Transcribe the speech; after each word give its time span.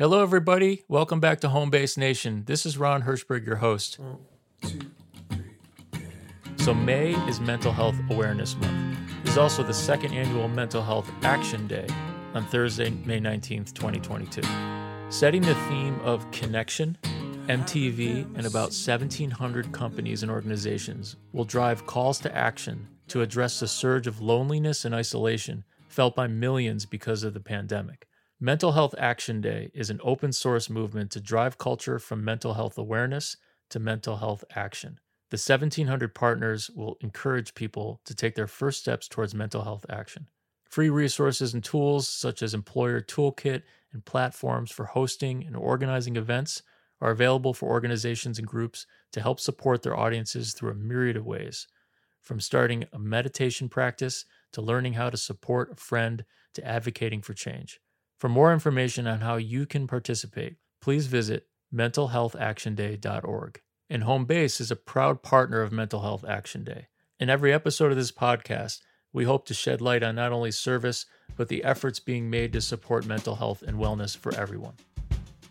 Hello, 0.00 0.22
everybody. 0.22 0.82
Welcome 0.88 1.20
back 1.20 1.40
to 1.40 1.50
Home 1.50 1.68
Base 1.68 1.98
Nation. 1.98 2.44
This 2.46 2.64
is 2.64 2.78
Ron 2.78 3.02
Hirschberg, 3.02 3.44
your 3.44 3.56
host. 3.56 4.00
So, 6.56 6.72
May 6.72 7.12
is 7.28 7.38
Mental 7.38 7.70
Health 7.70 7.96
Awareness 8.08 8.56
Month. 8.56 8.98
It 9.22 9.28
is 9.28 9.36
also 9.36 9.62
the 9.62 9.74
second 9.74 10.14
annual 10.14 10.48
Mental 10.48 10.82
Health 10.82 11.12
Action 11.20 11.66
Day 11.66 11.86
on 12.32 12.46
Thursday, 12.46 12.88
May 13.04 13.20
19th, 13.20 13.74
2022. 13.74 14.40
Setting 15.10 15.42
the 15.42 15.54
theme 15.68 16.00
of 16.00 16.30
connection, 16.30 16.96
MTV 17.48 18.24
and 18.38 18.46
about 18.46 18.70
1,700 18.70 19.70
companies 19.70 20.22
and 20.22 20.32
organizations 20.32 21.16
will 21.34 21.44
drive 21.44 21.84
calls 21.84 22.18
to 22.20 22.34
action 22.34 22.88
to 23.08 23.20
address 23.20 23.60
the 23.60 23.68
surge 23.68 24.06
of 24.06 24.22
loneliness 24.22 24.86
and 24.86 24.94
isolation 24.94 25.62
felt 25.88 26.16
by 26.16 26.26
millions 26.26 26.86
because 26.86 27.22
of 27.22 27.34
the 27.34 27.40
pandemic. 27.40 28.06
Mental 28.42 28.72
Health 28.72 28.94
Action 28.96 29.42
Day 29.42 29.70
is 29.74 29.90
an 29.90 30.00
open 30.02 30.32
source 30.32 30.70
movement 30.70 31.10
to 31.10 31.20
drive 31.20 31.58
culture 31.58 31.98
from 31.98 32.24
mental 32.24 32.54
health 32.54 32.78
awareness 32.78 33.36
to 33.68 33.78
mental 33.78 34.16
health 34.16 34.44
action. 34.56 34.98
The 35.28 35.34
1,700 35.34 36.14
partners 36.14 36.70
will 36.74 36.96
encourage 37.02 37.54
people 37.54 38.00
to 38.06 38.14
take 38.14 38.36
their 38.36 38.46
first 38.46 38.80
steps 38.80 39.08
towards 39.08 39.34
mental 39.34 39.62
health 39.62 39.84
action. 39.90 40.26
Free 40.64 40.88
resources 40.88 41.52
and 41.52 41.62
tools 41.62 42.08
such 42.08 42.42
as 42.42 42.54
Employer 42.54 43.02
Toolkit 43.02 43.60
and 43.92 44.06
platforms 44.06 44.70
for 44.70 44.86
hosting 44.86 45.44
and 45.44 45.54
organizing 45.54 46.16
events 46.16 46.62
are 47.02 47.10
available 47.10 47.52
for 47.52 47.68
organizations 47.68 48.38
and 48.38 48.48
groups 48.48 48.86
to 49.12 49.20
help 49.20 49.38
support 49.38 49.82
their 49.82 49.98
audiences 49.98 50.54
through 50.54 50.70
a 50.70 50.74
myriad 50.74 51.18
of 51.18 51.26
ways, 51.26 51.66
from 52.22 52.40
starting 52.40 52.86
a 52.94 52.98
meditation 52.98 53.68
practice 53.68 54.24
to 54.52 54.62
learning 54.62 54.94
how 54.94 55.10
to 55.10 55.18
support 55.18 55.72
a 55.72 55.76
friend 55.76 56.24
to 56.54 56.66
advocating 56.66 57.20
for 57.20 57.34
change. 57.34 57.78
For 58.20 58.28
more 58.28 58.52
information 58.52 59.06
on 59.06 59.22
how 59.22 59.36
you 59.36 59.64
can 59.64 59.86
participate, 59.86 60.56
please 60.82 61.06
visit 61.06 61.46
mentalhealthactionday.org. 61.74 63.62
And 63.88 64.02
Home 64.02 64.26
Base 64.26 64.60
is 64.60 64.70
a 64.70 64.76
proud 64.76 65.22
partner 65.22 65.62
of 65.62 65.72
Mental 65.72 66.02
Health 66.02 66.22
Action 66.28 66.62
Day. 66.62 66.88
In 67.18 67.30
every 67.30 67.50
episode 67.50 67.90
of 67.90 67.96
this 67.96 68.12
podcast, 68.12 68.80
we 69.10 69.24
hope 69.24 69.46
to 69.46 69.54
shed 69.54 69.80
light 69.80 70.02
on 70.02 70.16
not 70.16 70.32
only 70.32 70.50
service, 70.50 71.06
but 71.34 71.48
the 71.48 71.64
efforts 71.64 71.98
being 71.98 72.28
made 72.28 72.52
to 72.52 72.60
support 72.60 73.06
mental 73.06 73.36
health 73.36 73.62
and 73.62 73.78
wellness 73.78 74.14
for 74.14 74.34
everyone. 74.34 74.74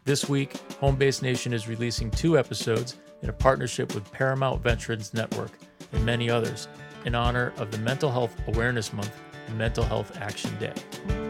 This 0.06 0.30
week, 0.30 0.56
Home 0.80 0.95
Base 0.95 1.23
Nation 1.23 1.53
is 1.53 1.67
releasing 1.67 2.12
two 2.12 2.38
episodes 2.38 2.97
in 3.23 3.30
a 3.30 3.34
partnership 3.34 3.95
with 3.95 4.12
Paramount 4.12 4.62
Veterans 4.62 5.12
Network 5.12 5.58
and 5.92 6.06
many 6.06 6.30
others 6.30 6.67
in 7.03 7.16
honor 7.16 7.52
of 7.58 7.72
the 7.72 7.80
Mental 7.80 8.12
Health 8.12 8.36
Awareness 8.47 8.94
Month 8.94 9.20
and 9.47 9.58
Mental 9.58 9.84
Health 9.84 10.16
Action 10.22 10.56
Day. 10.59 11.28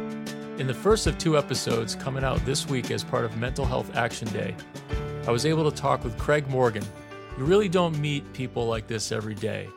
In 0.60 0.68
the 0.68 0.74
first 0.74 1.08
of 1.08 1.18
two 1.18 1.38
episodes 1.38 1.96
coming 1.96 2.22
out 2.22 2.46
this 2.46 2.68
week 2.68 2.92
as 2.92 3.02
part 3.02 3.24
of 3.24 3.38
Mental 3.38 3.64
Health 3.64 3.96
Action 3.96 4.28
Day, 4.34 4.58
I 5.26 5.32
was 5.32 5.46
able 5.46 5.72
to 5.72 5.76
talk 5.76 6.04
with 6.04 6.18
Craig 6.18 6.50
Morgan. 6.50 6.84
You 7.38 7.46
really 7.46 7.70
don't 7.70 7.98
meet 7.98 8.34
people 8.34 8.68
like 8.68 8.86
this 8.86 9.14
every 9.14 9.36
day. 9.36 9.70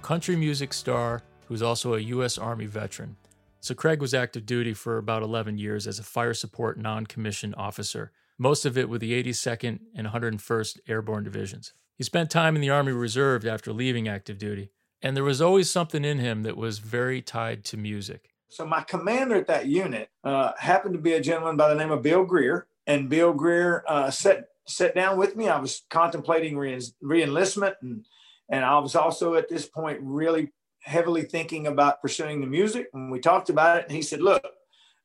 Country 0.00 0.36
music 0.36 0.72
star 0.72 1.20
who's 1.46 1.60
also 1.60 1.92
a 1.92 2.00
U.S. 2.00 2.38
Army 2.38 2.64
veteran. 2.64 3.16
So, 3.60 3.74
Craig 3.74 4.00
was 4.00 4.14
active 4.14 4.46
duty 4.46 4.72
for 4.72 4.96
about 4.96 5.22
11 5.22 5.58
years 5.58 5.86
as 5.86 5.98
a 5.98 6.02
fire 6.02 6.32
support 6.32 6.78
non 6.78 7.04
commissioned 7.04 7.54
officer, 7.56 8.10
most 8.38 8.64
of 8.64 8.78
it 8.78 8.88
with 8.88 9.02
the 9.02 9.22
82nd 9.22 9.80
and 9.94 10.06
101st 10.06 10.78
Airborne 10.88 11.24
Divisions. 11.24 11.74
He 11.98 12.02
spent 12.02 12.30
time 12.30 12.54
in 12.54 12.62
the 12.62 12.70
Army 12.70 12.92
Reserve 12.92 13.44
after 13.44 13.74
leaving 13.74 14.08
active 14.08 14.38
duty, 14.38 14.70
and 15.02 15.14
there 15.14 15.22
was 15.22 15.42
always 15.42 15.70
something 15.70 16.02
in 16.02 16.18
him 16.18 16.44
that 16.44 16.56
was 16.56 16.78
very 16.78 17.20
tied 17.20 17.62
to 17.66 17.76
music. 17.76 18.29
So 18.50 18.66
my 18.66 18.82
commander 18.82 19.36
at 19.36 19.46
that 19.46 19.66
unit 19.66 20.10
uh, 20.24 20.52
happened 20.58 20.94
to 20.94 21.00
be 21.00 21.12
a 21.12 21.20
gentleman 21.20 21.56
by 21.56 21.68
the 21.68 21.76
name 21.76 21.92
of 21.92 22.02
Bill 22.02 22.24
Greer, 22.24 22.66
and 22.86 23.08
Bill 23.08 23.32
Greer 23.32 23.84
uh, 23.86 24.10
sat 24.10 24.48
sat 24.66 24.94
down 24.94 25.16
with 25.16 25.36
me. 25.36 25.48
I 25.48 25.60
was 25.60 25.82
contemplating 25.88 26.58
re- 26.58 26.80
reenlistment, 27.02 27.74
and 27.80 28.04
and 28.50 28.64
I 28.64 28.78
was 28.80 28.96
also 28.96 29.34
at 29.34 29.48
this 29.48 29.66
point 29.66 30.00
really 30.02 30.52
heavily 30.82 31.22
thinking 31.22 31.68
about 31.68 32.02
pursuing 32.02 32.40
the 32.40 32.46
music. 32.48 32.88
And 32.92 33.12
we 33.12 33.20
talked 33.20 33.50
about 33.50 33.78
it, 33.78 33.84
and 33.84 33.92
he 33.94 34.02
said, 34.02 34.20
"Look, 34.20 34.44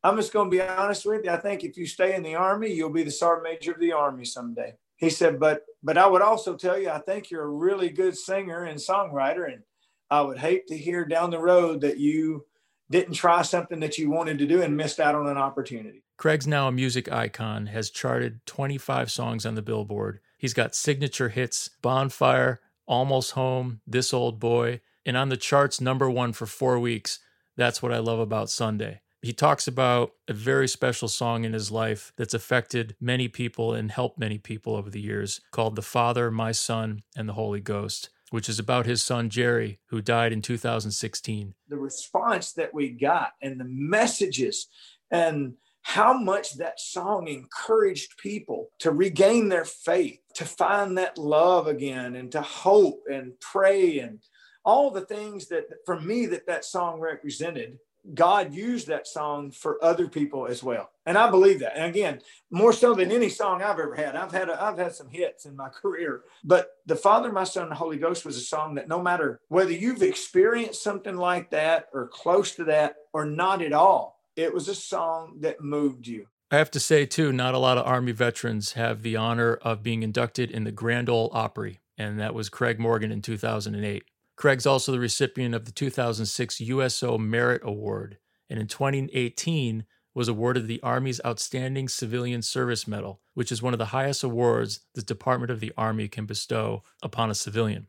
I'm 0.03 0.17
just 0.17 0.33
going 0.33 0.49
to 0.49 0.57
be 0.57 0.63
honest 0.63 1.05
with 1.05 1.23
you. 1.23 1.29
I 1.29 1.37
think 1.37 1.63
if 1.63 1.77
you 1.77 1.85
stay 1.85 2.15
in 2.15 2.23
the 2.23 2.33
army, 2.33 2.73
you'll 2.73 2.89
be 2.89 3.03
the 3.03 3.11
sergeant 3.11 3.43
major 3.43 3.73
of 3.73 3.79
the 3.79 3.91
army 3.91 4.25
someday." 4.25 4.73
He 4.97 5.11
said, 5.11 5.39
"But 5.39 5.65
but 5.83 5.99
I 5.99 6.07
would 6.07 6.23
also 6.23 6.55
tell 6.55 6.79
you, 6.79 6.89
I 6.89 6.97
think 6.97 7.29
you're 7.29 7.43
a 7.43 7.47
really 7.47 7.89
good 7.89 8.17
singer 8.17 8.63
and 8.63 8.79
songwriter, 8.79 9.45
and 9.53 9.61
I 10.09 10.21
would 10.21 10.39
hate 10.39 10.65
to 10.67 10.77
hear 10.77 11.05
down 11.05 11.29
the 11.29 11.37
road 11.37 11.81
that 11.81 11.99
you." 11.99 12.47
Didn't 12.89 13.13
try 13.13 13.41
something 13.41 13.79
that 13.79 13.97
you 13.97 14.09
wanted 14.09 14.37
to 14.39 14.45
do 14.45 14.61
and 14.61 14.77
missed 14.77 14.99
out 14.99 15.15
on 15.15 15.27
an 15.27 15.37
opportunity. 15.37 16.03
Craig's 16.17 16.47
now 16.47 16.67
a 16.67 16.71
music 16.71 17.11
icon, 17.11 17.67
has 17.67 17.89
charted 17.89 18.45
25 18.45 19.11
songs 19.11 19.45
on 19.45 19.55
the 19.55 19.61
Billboard. 19.61 20.19
He's 20.37 20.53
got 20.53 20.75
signature 20.75 21.29
hits 21.29 21.69
Bonfire, 21.81 22.61
Almost 22.85 23.31
Home, 23.31 23.81
This 23.87 24.13
Ole 24.13 24.31
Boy, 24.31 24.81
and 25.05 25.17
on 25.17 25.29
the 25.29 25.37
charts, 25.37 25.81
number 25.81 26.09
one 26.09 26.33
for 26.33 26.45
four 26.45 26.79
weeks. 26.79 27.19
That's 27.57 27.81
what 27.81 27.93
I 27.93 27.99
love 27.99 28.19
about 28.19 28.49
Sunday. 28.49 29.01
He 29.21 29.33
talks 29.33 29.67
about 29.67 30.11
a 30.27 30.33
very 30.33 30.67
special 30.67 31.07
song 31.07 31.45
in 31.45 31.53
his 31.53 31.71
life 31.71 32.13
that's 32.15 32.35
affected 32.35 32.95
many 33.01 33.27
people 33.27 33.73
and 33.73 33.91
helped 33.91 34.19
many 34.19 34.37
people 34.37 34.75
over 34.75 34.91
the 34.91 35.01
years 35.01 35.41
called 35.49 35.75
The 35.75 35.81
Father, 35.81 36.29
My 36.29 36.51
Son, 36.51 37.01
and 37.15 37.27
the 37.27 37.33
Holy 37.33 37.59
Ghost 37.59 38.09
which 38.35 38.49
is 38.49 38.59
about 38.59 38.85
his 38.85 39.01
son 39.01 39.29
Jerry, 39.29 39.79
who 39.87 40.01
died 40.01 40.33
in 40.33 40.41
2016. 40.41 41.53
The 41.69 41.77
response 41.77 42.51
that 42.51 42.73
we 42.73 42.89
got 42.89 43.31
and 43.41 43.57
the 43.57 43.65
messages 43.65 44.67
and 45.09 45.53
how 45.83 46.17
much 46.17 46.57
that 46.57 46.77
song 46.77 47.29
encouraged 47.29 48.17
people 48.17 48.71
to 48.79 48.91
regain 48.91 49.47
their 49.47 49.63
faith, 49.63 50.19
to 50.33 50.43
find 50.43 50.97
that 50.97 51.17
love 51.17 51.67
again, 51.67 52.17
and 52.17 52.29
to 52.33 52.41
hope 52.41 53.03
and 53.09 53.39
pray 53.39 53.99
and 53.99 54.19
all 54.65 54.91
the 54.91 55.05
things 55.05 55.47
that 55.47 55.67
for 55.85 56.01
me 56.01 56.25
that 56.25 56.45
that 56.47 56.65
song 56.65 56.99
represented 56.99 57.77
God 58.13 58.53
used 58.53 58.87
that 58.87 59.07
song 59.07 59.51
for 59.51 59.83
other 59.83 60.07
people 60.07 60.47
as 60.47 60.61
well. 60.61 60.91
And 61.05 61.17
I 61.17 61.29
believe 61.29 61.59
that. 61.59 61.75
And 61.75 61.85
again, 61.85 62.21
more 62.51 62.73
so 62.73 62.93
than 62.93 63.11
any 63.11 63.29
song 63.29 63.61
I've 63.61 63.79
ever 63.79 63.95
had. 63.95 64.15
I've 64.15 64.31
had 64.31 64.49
a, 64.49 64.61
I've 64.61 64.77
had 64.77 64.93
some 64.93 65.09
hits 65.09 65.45
in 65.45 65.55
my 65.55 65.69
career, 65.81 66.23
but 66.43 66.71
The 66.85 66.95
Father, 66.95 67.31
My 67.31 67.43
Son, 67.43 67.63
and 67.63 67.71
the 67.71 67.75
Holy 67.75 67.97
Ghost 67.97 68.25
was 68.25 68.37
a 68.37 68.41
song 68.41 68.75
that 68.75 68.87
no 68.87 69.01
matter 69.01 69.39
whether 69.47 69.71
you've 69.71 70.03
experienced 70.03 70.83
something 70.83 71.15
like 71.15 71.49
that 71.51 71.87
or 71.93 72.07
close 72.07 72.55
to 72.55 72.65
that 72.65 72.95
or 73.13 73.25
not 73.25 73.61
at 73.61 73.73
all, 73.73 74.19
it 74.35 74.53
was 74.53 74.67
a 74.67 74.75
song 74.75 75.37
that 75.39 75.61
moved 75.61 76.07
you. 76.07 76.27
I 76.51 76.57
have 76.57 76.71
to 76.71 76.79
say 76.79 77.05
too, 77.05 77.31
not 77.31 77.55
a 77.55 77.59
lot 77.59 77.77
of 77.77 77.87
Army 77.87 78.11
veterans 78.11 78.73
have 78.73 79.01
the 79.01 79.15
honor 79.15 79.55
of 79.55 79.81
being 79.81 80.03
inducted 80.03 80.51
in 80.51 80.63
the 80.63 80.71
Grand 80.71 81.09
Ole 81.09 81.31
Opry, 81.33 81.81
and 81.97 82.19
that 82.19 82.35
was 82.35 82.49
Craig 82.49 82.79
Morgan 82.79 83.11
in 83.11 83.21
2008. 83.21 84.03
Craig's 84.35 84.65
also 84.65 84.91
the 84.91 84.99
recipient 84.99 85.55
of 85.55 85.65
the 85.65 85.71
2006 85.71 86.59
USO 86.61 87.17
Merit 87.17 87.61
Award, 87.63 88.17
and 88.49 88.59
in 88.59 88.67
2018 88.67 89.85
was 90.13 90.27
awarded 90.27 90.67
the 90.67 90.81
Army's 90.81 91.21
Outstanding 91.25 91.89
Civilian 91.89 92.41
Service 92.41 92.87
Medal, 92.87 93.21
which 93.33 93.51
is 93.51 93.61
one 93.61 93.73
of 93.73 93.79
the 93.79 93.87
highest 93.87 94.23
awards 94.23 94.81
the 94.93 95.01
Department 95.01 95.51
of 95.51 95.59
the 95.59 95.73
Army 95.77 96.07
can 96.07 96.25
bestow 96.25 96.83
upon 97.03 97.29
a 97.29 97.35
civilian. 97.35 97.87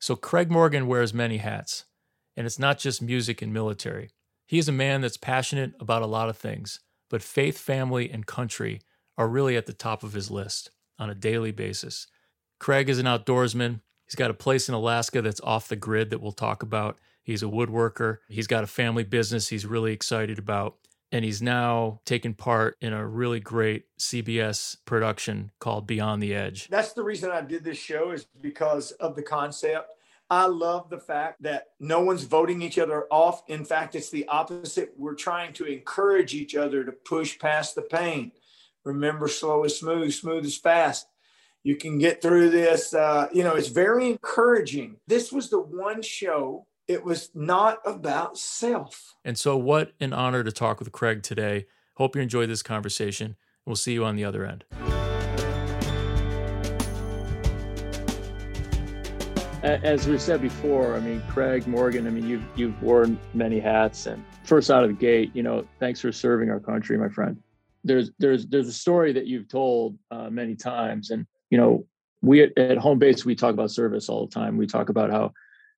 So 0.00 0.16
Craig 0.16 0.50
Morgan 0.50 0.86
wears 0.86 1.14
many 1.14 1.38
hats, 1.38 1.84
and 2.36 2.46
it's 2.46 2.58
not 2.58 2.78
just 2.78 3.02
music 3.02 3.42
and 3.42 3.52
military. 3.52 4.10
He 4.46 4.58
is 4.58 4.68
a 4.68 4.72
man 4.72 5.00
that's 5.00 5.16
passionate 5.16 5.74
about 5.78 6.02
a 6.02 6.06
lot 6.06 6.28
of 6.28 6.36
things, 6.36 6.80
but 7.10 7.22
faith, 7.22 7.58
family, 7.58 8.10
and 8.10 8.26
country 8.26 8.80
are 9.16 9.28
really 9.28 9.56
at 9.56 9.66
the 9.66 9.72
top 9.72 10.02
of 10.02 10.12
his 10.12 10.30
list 10.30 10.70
on 10.98 11.10
a 11.10 11.14
daily 11.14 11.52
basis. 11.52 12.06
Craig 12.58 12.88
is 12.88 12.98
an 12.98 13.06
outdoorsman, 13.06 13.82
He's 14.08 14.14
got 14.14 14.30
a 14.30 14.34
place 14.34 14.70
in 14.70 14.74
Alaska 14.74 15.20
that's 15.20 15.40
off 15.42 15.68
the 15.68 15.76
grid 15.76 16.08
that 16.10 16.22
we'll 16.22 16.32
talk 16.32 16.62
about. 16.62 16.98
He's 17.22 17.42
a 17.42 17.46
woodworker. 17.46 18.18
He's 18.28 18.46
got 18.46 18.64
a 18.64 18.66
family 18.66 19.04
business 19.04 19.48
he's 19.48 19.66
really 19.66 19.92
excited 19.92 20.38
about. 20.38 20.76
And 21.12 21.26
he's 21.26 21.42
now 21.42 22.00
taking 22.06 22.32
part 22.32 22.76
in 22.80 22.94
a 22.94 23.06
really 23.06 23.38
great 23.38 23.84
CBS 23.98 24.78
production 24.86 25.52
called 25.58 25.86
Beyond 25.86 26.22
the 26.22 26.34
Edge. 26.34 26.68
That's 26.68 26.94
the 26.94 27.02
reason 27.02 27.30
I 27.30 27.42
did 27.42 27.64
this 27.64 27.78
show, 27.78 28.12
is 28.12 28.26
because 28.40 28.92
of 28.92 29.14
the 29.14 29.22
concept. 29.22 29.90
I 30.30 30.46
love 30.46 30.88
the 30.88 30.98
fact 30.98 31.42
that 31.42 31.68
no 31.78 32.00
one's 32.00 32.24
voting 32.24 32.62
each 32.62 32.78
other 32.78 33.06
off. 33.10 33.42
In 33.48 33.64
fact, 33.64 33.94
it's 33.94 34.10
the 34.10 34.26
opposite. 34.28 34.92
We're 34.96 35.14
trying 35.14 35.52
to 35.54 35.64
encourage 35.64 36.34
each 36.34 36.54
other 36.54 36.82
to 36.82 36.92
push 36.92 37.38
past 37.38 37.74
the 37.74 37.82
pain. 37.82 38.32
Remember, 38.84 39.28
slow 39.28 39.64
is 39.64 39.78
smooth, 39.78 40.12
smooth 40.12 40.46
is 40.46 40.56
fast 40.56 41.06
you 41.68 41.76
can 41.76 41.98
get 41.98 42.22
through 42.22 42.48
this. 42.48 42.94
Uh, 42.94 43.28
you 43.30 43.44
know, 43.44 43.54
it's 43.54 43.68
very 43.68 44.08
encouraging. 44.08 44.96
This 45.06 45.30
was 45.30 45.50
the 45.50 45.60
one 45.60 46.00
show, 46.00 46.66
it 46.86 47.04
was 47.04 47.28
not 47.34 47.80
about 47.84 48.38
self. 48.38 49.14
And 49.22 49.36
so, 49.36 49.54
what 49.58 49.92
an 50.00 50.14
honor 50.14 50.42
to 50.42 50.50
talk 50.50 50.78
with 50.78 50.92
Craig 50.92 51.22
today. 51.22 51.66
Hope 51.96 52.16
you 52.16 52.22
enjoyed 52.22 52.48
this 52.48 52.62
conversation. 52.62 53.36
We'll 53.66 53.76
see 53.76 53.92
you 53.92 54.06
on 54.06 54.16
the 54.16 54.24
other 54.24 54.46
end. 54.46 54.64
As 59.62 60.08
we 60.08 60.16
said 60.16 60.40
before, 60.40 60.96
I 60.96 61.00
mean, 61.00 61.22
Craig 61.28 61.66
Morgan, 61.66 62.06
I 62.06 62.10
mean, 62.10 62.26
you've, 62.26 62.44
you've 62.56 62.80
worn 62.82 63.18
many 63.34 63.60
hats. 63.60 64.06
And 64.06 64.24
first 64.44 64.70
out 64.70 64.84
of 64.84 64.88
the 64.88 64.96
gate, 64.96 65.32
you 65.34 65.42
know, 65.42 65.66
thanks 65.80 66.00
for 66.00 66.12
serving 66.12 66.48
our 66.48 66.60
country, 66.60 66.96
my 66.96 67.10
friend. 67.10 67.36
there's 67.84 68.10
there's 68.18 68.46
there's 68.46 68.68
a 68.68 68.72
story 68.72 69.12
that 69.12 69.26
you've 69.26 69.48
told 69.48 69.98
uh, 70.10 70.30
many 70.30 70.54
times, 70.54 71.10
and 71.10 71.26
you 71.50 71.58
know 71.58 71.86
we 72.20 72.42
at, 72.42 72.56
at, 72.58 72.78
home 72.78 72.98
base 72.98 73.24
we 73.24 73.34
talk 73.34 73.52
about 73.54 73.70
service 73.70 74.08
all 74.08 74.26
the 74.26 74.34
time. 74.34 74.56
We 74.56 74.66
talk 74.66 74.88
about 74.88 75.10
how 75.10 75.32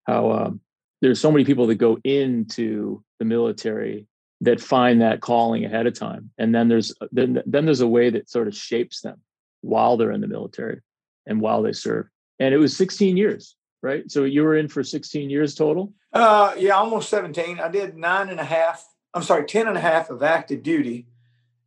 how 0.07 0.33
um, 0.33 0.61
there's 1.01 1.21
so 1.21 1.31
many 1.31 1.45
people 1.45 1.67
that 1.67 1.77
go 1.77 1.99
into 2.05 3.03
the 3.19 3.25
military 3.25 4.07
that 4.41 4.61
find 4.61 5.03
that 5.03 5.21
calling 5.21 5.65
ahead 5.65 5.87
of 5.87 5.99
time, 5.99 6.31
and 6.39 6.55
then 6.55 6.69
there's 6.69 6.95
then 7.13 7.43
then 7.47 7.67
there's 7.67 7.81
a 7.81 7.89
way 7.89 8.11
that 8.11 8.31
sort 8.31 8.49
of 8.49 8.55
shapes 8.55 9.01
them 9.01 9.21
while 9.61 9.97
they're 9.97 10.13
in 10.13 10.21
the 10.21 10.27
military 10.27 10.81
and 11.27 11.41
while 11.41 11.63
they 11.63 11.73
serve. 11.73 12.07
And 12.39 12.55
it 12.55 12.59
was 12.59 12.75
16 12.77 13.17
years, 13.19 13.55
right? 13.83 14.11
So 14.11 14.25
you 14.25 14.43
were 14.43 14.57
in 14.57 14.69
for 14.69 14.83
16 14.83 15.29
years 15.29 15.55
total. 15.55 15.93
Uh, 16.13 16.55
yeah, 16.59 16.73
almost 16.73 17.11
17. 17.11 17.61
I 17.61 17.69
did 17.69 17.97
nine 17.97 18.31
and 18.31 18.41
a 18.41 18.45
half. 18.45 18.87
I'm 19.13 19.23
sorry, 19.23 19.45
10 19.45 19.69
and 19.69 19.77
a 19.77 19.81
half 19.81 20.09
of 20.09 20.23
active 20.23 20.63
duty 20.63 21.07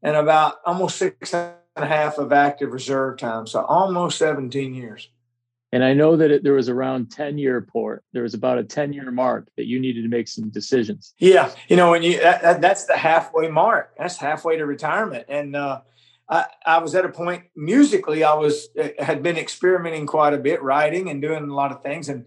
and 0.01 0.15
about 0.15 0.55
almost 0.65 0.97
six 0.97 1.33
a 1.75 1.85
half 1.85 2.17
of 2.17 2.31
active 2.31 2.71
reserve 2.71 3.17
time. 3.17 3.47
So 3.47 3.63
almost 3.63 4.17
17 4.17 4.73
years. 4.73 5.09
And 5.71 5.83
I 5.83 5.93
know 5.93 6.15
that 6.15 6.29
it, 6.29 6.43
there 6.43 6.53
was 6.53 6.69
around 6.69 7.09
10 7.09 7.39
year 7.39 7.59
port. 7.61 8.03
There 8.13 8.21
was 8.21 8.35
about 8.35 8.59
a 8.59 8.63
10 8.63 8.93
year 8.93 9.09
mark 9.09 9.47
that 9.57 9.65
you 9.65 9.79
needed 9.79 10.03
to 10.03 10.07
make 10.07 10.27
some 10.27 10.49
decisions. 10.49 11.15
Yeah. 11.17 11.49
You 11.67 11.75
know, 11.75 11.89
when 11.89 12.03
you, 12.03 12.19
that, 12.19 12.43
that, 12.43 12.61
that's 12.61 12.85
the 12.85 12.95
halfway 12.95 13.47
mark, 13.47 13.95
that's 13.97 14.17
halfway 14.17 14.57
to 14.57 14.65
retirement. 14.67 15.25
And, 15.29 15.55
uh, 15.55 15.81
I, 16.29 16.45
I 16.65 16.77
was 16.77 16.93
at 16.95 17.05
a 17.05 17.09
point 17.09 17.45
musically, 17.55 18.23
I 18.23 18.35
was, 18.35 18.69
uh, 18.79 18.89
had 18.99 19.23
been 19.23 19.35
experimenting 19.35 20.05
quite 20.05 20.33
a 20.33 20.37
bit, 20.37 20.61
writing 20.61 21.09
and 21.09 21.21
doing 21.21 21.49
a 21.49 21.53
lot 21.53 21.71
of 21.71 21.81
things. 21.81 22.07
And 22.07 22.25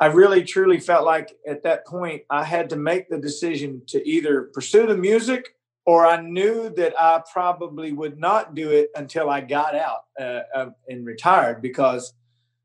I 0.00 0.06
really 0.06 0.42
truly 0.42 0.80
felt 0.80 1.04
like 1.04 1.36
at 1.46 1.62
that 1.62 1.86
point 1.86 2.22
I 2.28 2.42
had 2.42 2.70
to 2.70 2.76
make 2.76 3.08
the 3.08 3.18
decision 3.18 3.82
to 3.88 4.06
either 4.06 4.50
pursue 4.52 4.86
the 4.86 4.96
music 4.96 5.54
or 5.86 6.06
I 6.06 6.20
knew 6.20 6.70
that 6.76 6.94
I 7.00 7.22
probably 7.32 7.92
would 7.92 8.18
not 8.18 8.54
do 8.54 8.70
it 8.70 8.90
until 8.94 9.30
I 9.30 9.40
got 9.40 9.74
out 9.74 10.04
uh, 10.20 10.70
and 10.88 11.06
retired 11.06 11.62
because, 11.62 12.12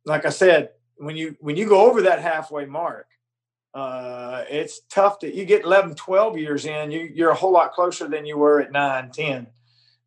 like 0.06 0.26
I 0.26 0.30
said, 0.30 0.70
when 0.98 1.16
you 1.16 1.36
when 1.40 1.58
you 1.58 1.68
go 1.68 1.90
over 1.90 2.04
that 2.04 2.20
halfway 2.22 2.66
mark, 2.66 3.08
uh, 3.74 4.44
it's 4.50 4.82
tough 4.90 5.20
to 5.20 5.34
you 5.34 5.46
get 5.46 5.64
11, 5.64 5.96
12 5.96 6.38
years 6.38 6.66
in, 6.66 6.92
you, 6.92 7.10
you're 7.14 7.32
a 7.32 7.36
whole 7.36 7.52
lot 7.52 7.74
closer 7.74 8.08
than 8.08 8.26
you 8.26 8.38
were 8.38 8.62
at 8.62 8.72
9, 8.72 9.12
10. 9.12 9.48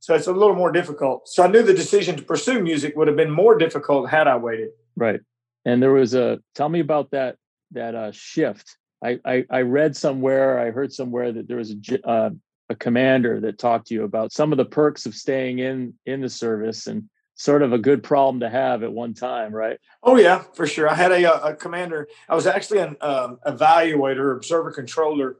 So 0.00 0.14
it's 0.14 0.26
a 0.26 0.32
little 0.32 0.54
more 0.54 0.72
difficult. 0.72 1.28
So 1.28 1.42
I 1.42 1.48
knew 1.48 1.62
the 1.62 1.74
decision 1.74 2.16
to 2.16 2.22
pursue 2.22 2.62
music 2.62 2.96
would 2.96 3.08
have 3.08 3.16
been 3.16 3.30
more 3.30 3.58
difficult 3.58 4.08
had 4.08 4.28
I 4.28 4.36
waited. 4.36 4.70
Right. 4.96 5.20
And 5.64 5.82
there 5.82 5.92
was 5.92 6.14
a 6.14 6.38
tell 6.54 6.68
me 6.68 6.80
about 6.80 7.10
that 7.10 7.36
that 7.72 7.94
uh, 7.94 8.12
shift. 8.12 8.76
I, 9.04 9.18
I, 9.24 9.44
I 9.50 9.60
read 9.60 9.96
somewhere, 9.96 10.58
I 10.58 10.70
heard 10.70 10.92
somewhere 10.92 11.32
that 11.32 11.46
there 11.46 11.58
was 11.58 11.72
a 11.72 12.08
uh, 12.08 12.30
a 12.68 12.74
commander 12.74 13.40
that 13.40 13.58
talked 13.58 13.88
to 13.88 13.94
you 13.94 14.04
about 14.04 14.32
some 14.32 14.52
of 14.52 14.58
the 14.58 14.64
perks 14.64 15.06
of 15.06 15.14
staying 15.14 15.58
in 15.58 15.94
in 16.06 16.20
the 16.20 16.28
service 16.28 16.86
and 16.86 17.08
sort 17.34 17.62
of 17.62 17.72
a 17.72 17.78
good 17.78 18.02
problem 18.02 18.40
to 18.40 18.50
have 18.50 18.82
at 18.82 18.92
one 18.92 19.14
time, 19.14 19.54
right? 19.54 19.78
Oh 20.02 20.16
yeah, 20.16 20.42
for 20.54 20.66
sure. 20.66 20.88
I 20.88 20.94
had 20.94 21.12
a, 21.12 21.44
a 21.46 21.54
commander. 21.54 22.08
I 22.28 22.34
was 22.34 22.46
actually 22.46 22.80
an 22.80 22.96
um, 23.00 23.38
evaluator, 23.46 24.36
observer 24.36 24.72
controller 24.72 25.36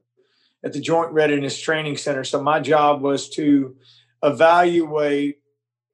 at 0.64 0.72
the 0.72 0.80
Joint 0.80 1.12
Readiness 1.12 1.58
Training 1.60 1.96
Center. 1.96 2.25
So 2.25 2.42
my 2.42 2.60
job 2.60 3.02
was 3.02 3.28
to 3.30 3.76
evaluate 4.22 5.38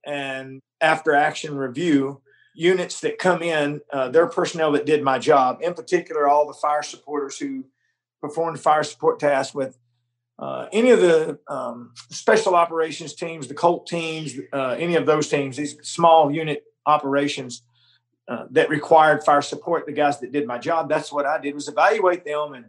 and 0.06 0.60
after 0.80 1.14
action 1.14 1.56
review 1.56 2.20
units 2.54 3.00
that 3.00 3.18
come 3.18 3.42
in, 3.42 3.80
uh, 3.90 4.08
their 4.08 4.26
personnel 4.26 4.72
that 4.72 4.86
did 4.86 5.02
my 5.02 5.18
job, 5.18 5.58
in 5.60 5.74
particular, 5.74 6.28
all 6.28 6.46
the 6.46 6.52
fire 6.52 6.82
supporters 6.82 7.38
who 7.38 7.64
performed 8.20 8.60
fire 8.60 8.84
support 8.84 9.18
tasks 9.18 9.54
with 9.54 9.78
uh, 10.38 10.66
any 10.72 10.90
of 10.90 11.00
the 11.00 11.38
um, 11.48 11.92
special 12.10 12.54
operations 12.54 13.14
teams, 13.14 13.46
the 13.46 13.54
Colt 13.54 13.86
teams, 13.86 14.34
uh, 14.52 14.76
any 14.78 14.96
of 14.96 15.06
those 15.06 15.28
teams, 15.28 15.56
these 15.56 15.76
small 15.82 16.30
unit 16.30 16.64
operations 16.86 17.62
uh, 18.26 18.46
that 18.50 18.68
required 18.68 19.22
fire 19.22 19.42
support, 19.42 19.86
the 19.86 19.92
guys 19.92 20.18
that 20.20 20.32
did 20.32 20.46
my 20.46 20.58
job, 20.58 20.88
that's 20.88 21.12
what 21.12 21.26
I 21.26 21.38
did 21.40 21.54
was 21.54 21.68
evaluate 21.68 22.24
them 22.24 22.54
and 22.54 22.66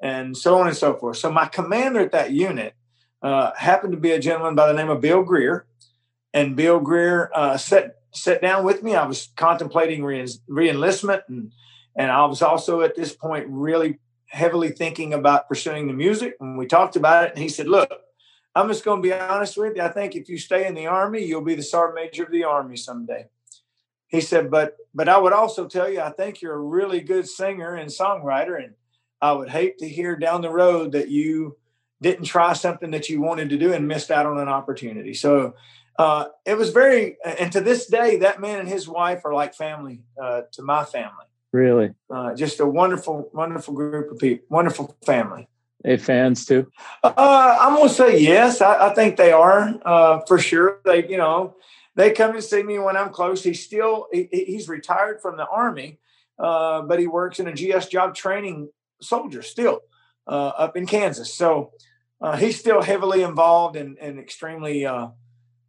and 0.00 0.36
so 0.36 0.58
on 0.60 0.68
and 0.68 0.76
so 0.76 0.94
forth. 0.94 1.16
So 1.16 1.32
my 1.32 1.46
commander 1.46 1.98
at 2.00 2.12
that 2.12 2.30
unit 2.30 2.74
uh, 3.20 3.52
happened 3.56 3.92
to 3.94 3.98
be 3.98 4.12
a 4.12 4.20
gentleman 4.20 4.54
by 4.54 4.68
the 4.68 4.74
name 4.74 4.90
of 4.90 5.00
Bill 5.00 5.24
Greer, 5.24 5.66
and 6.32 6.54
Bill 6.54 6.78
Greer 6.78 7.32
uh, 7.34 7.56
sat 7.56 7.96
sat 8.12 8.40
down 8.40 8.64
with 8.64 8.82
me. 8.82 8.94
I 8.94 9.06
was 9.06 9.30
contemplating 9.36 10.04
re- 10.04 10.24
reenlistment, 10.48 11.22
and 11.28 11.52
and 11.96 12.12
I 12.12 12.24
was 12.26 12.42
also 12.42 12.82
at 12.82 12.94
this 12.94 13.12
point 13.12 13.46
really 13.48 13.98
heavily 14.28 14.70
thinking 14.70 15.14
about 15.14 15.48
pursuing 15.48 15.86
the 15.86 15.92
music. 15.92 16.36
And 16.40 16.56
we 16.58 16.66
talked 16.66 16.96
about 16.96 17.24
it, 17.24 17.32
and 17.32 17.42
he 17.42 17.48
said, 17.48 17.68
"Look, 17.68 17.90
I'm 18.54 18.68
just 18.68 18.84
going 18.84 19.02
to 19.02 19.08
be 19.08 19.12
honest 19.12 19.56
with 19.56 19.76
you. 19.76 19.82
I 19.82 19.88
think 19.88 20.14
if 20.14 20.28
you 20.28 20.38
stay 20.38 20.66
in 20.66 20.74
the 20.74 20.86
army, 20.86 21.24
you'll 21.24 21.42
be 21.42 21.54
the 21.54 21.62
sergeant 21.62 21.96
major 21.96 22.24
of 22.24 22.32
the 22.32 22.44
army 22.44 22.76
someday." 22.76 23.26
He 24.08 24.20
said, 24.20 24.50
"But 24.50 24.76
but 24.94 25.08
I 25.08 25.18
would 25.18 25.32
also 25.32 25.66
tell 25.66 25.90
you, 25.90 26.00
I 26.00 26.10
think 26.10 26.40
you're 26.40 26.54
a 26.54 26.58
really 26.58 27.00
good 27.00 27.28
singer 27.28 27.74
and 27.74 27.90
songwriter, 27.90 28.62
and 28.62 28.74
I 29.20 29.32
would 29.32 29.50
hate 29.50 29.78
to 29.78 29.88
hear 29.88 30.16
down 30.16 30.42
the 30.42 30.50
road 30.50 30.92
that 30.92 31.08
you." 31.08 31.56
didn't 32.00 32.26
try 32.26 32.52
something 32.52 32.92
that 32.92 33.08
you 33.08 33.20
wanted 33.20 33.50
to 33.50 33.58
do 33.58 33.72
and 33.72 33.88
missed 33.88 34.10
out 34.10 34.26
on 34.26 34.38
an 34.38 34.48
opportunity. 34.48 35.14
So 35.14 35.54
uh, 35.98 36.26
it 36.46 36.56
was 36.56 36.70
very, 36.70 37.16
and 37.24 37.50
to 37.52 37.60
this 37.60 37.86
day, 37.86 38.18
that 38.18 38.40
man 38.40 38.60
and 38.60 38.68
his 38.68 38.88
wife 38.88 39.24
are 39.24 39.34
like 39.34 39.54
family 39.54 40.02
uh, 40.20 40.42
to 40.52 40.62
my 40.62 40.84
family. 40.84 41.26
Really? 41.52 41.90
Uh, 42.10 42.34
just 42.34 42.60
a 42.60 42.66
wonderful, 42.66 43.30
wonderful 43.32 43.74
group 43.74 44.12
of 44.12 44.18
people, 44.18 44.44
wonderful 44.48 44.96
family. 45.04 45.48
They 45.82 45.96
fans 45.96 46.44
too? 46.44 46.70
Uh, 47.02 47.56
I'm 47.60 47.76
going 47.76 47.88
to 47.88 47.94
say 47.94 48.18
yes. 48.18 48.60
I, 48.60 48.88
I, 48.88 48.94
think 48.94 49.16
they 49.16 49.32
are 49.32 49.74
uh, 49.84 50.20
for 50.26 50.38
sure. 50.38 50.80
They, 50.84 51.08
you 51.08 51.16
know, 51.16 51.54
they 51.94 52.10
come 52.10 52.32
and 52.34 52.42
see 52.42 52.62
me 52.62 52.78
when 52.78 52.96
I'm 52.96 53.10
close. 53.10 53.44
He's 53.44 53.64
still, 53.64 54.08
he, 54.12 54.28
he's 54.30 54.68
retired 54.68 55.22
from 55.22 55.36
the 55.36 55.46
army, 55.46 56.00
uh, 56.38 56.82
but 56.82 56.98
he 56.98 57.06
works 57.06 57.38
in 57.38 57.46
a 57.46 57.52
GS 57.52 57.86
job 57.86 58.14
training 58.14 58.70
soldier 59.00 59.42
still 59.42 59.80
up 60.26 60.76
in 60.76 60.84
Kansas. 60.84 61.32
So 61.32 61.72
he's 62.38 62.58
still 62.58 62.82
heavily 62.82 63.22
involved 63.22 63.76
and, 63.76 63.96
and 63.98 64.18
extremely, 64.18 64.84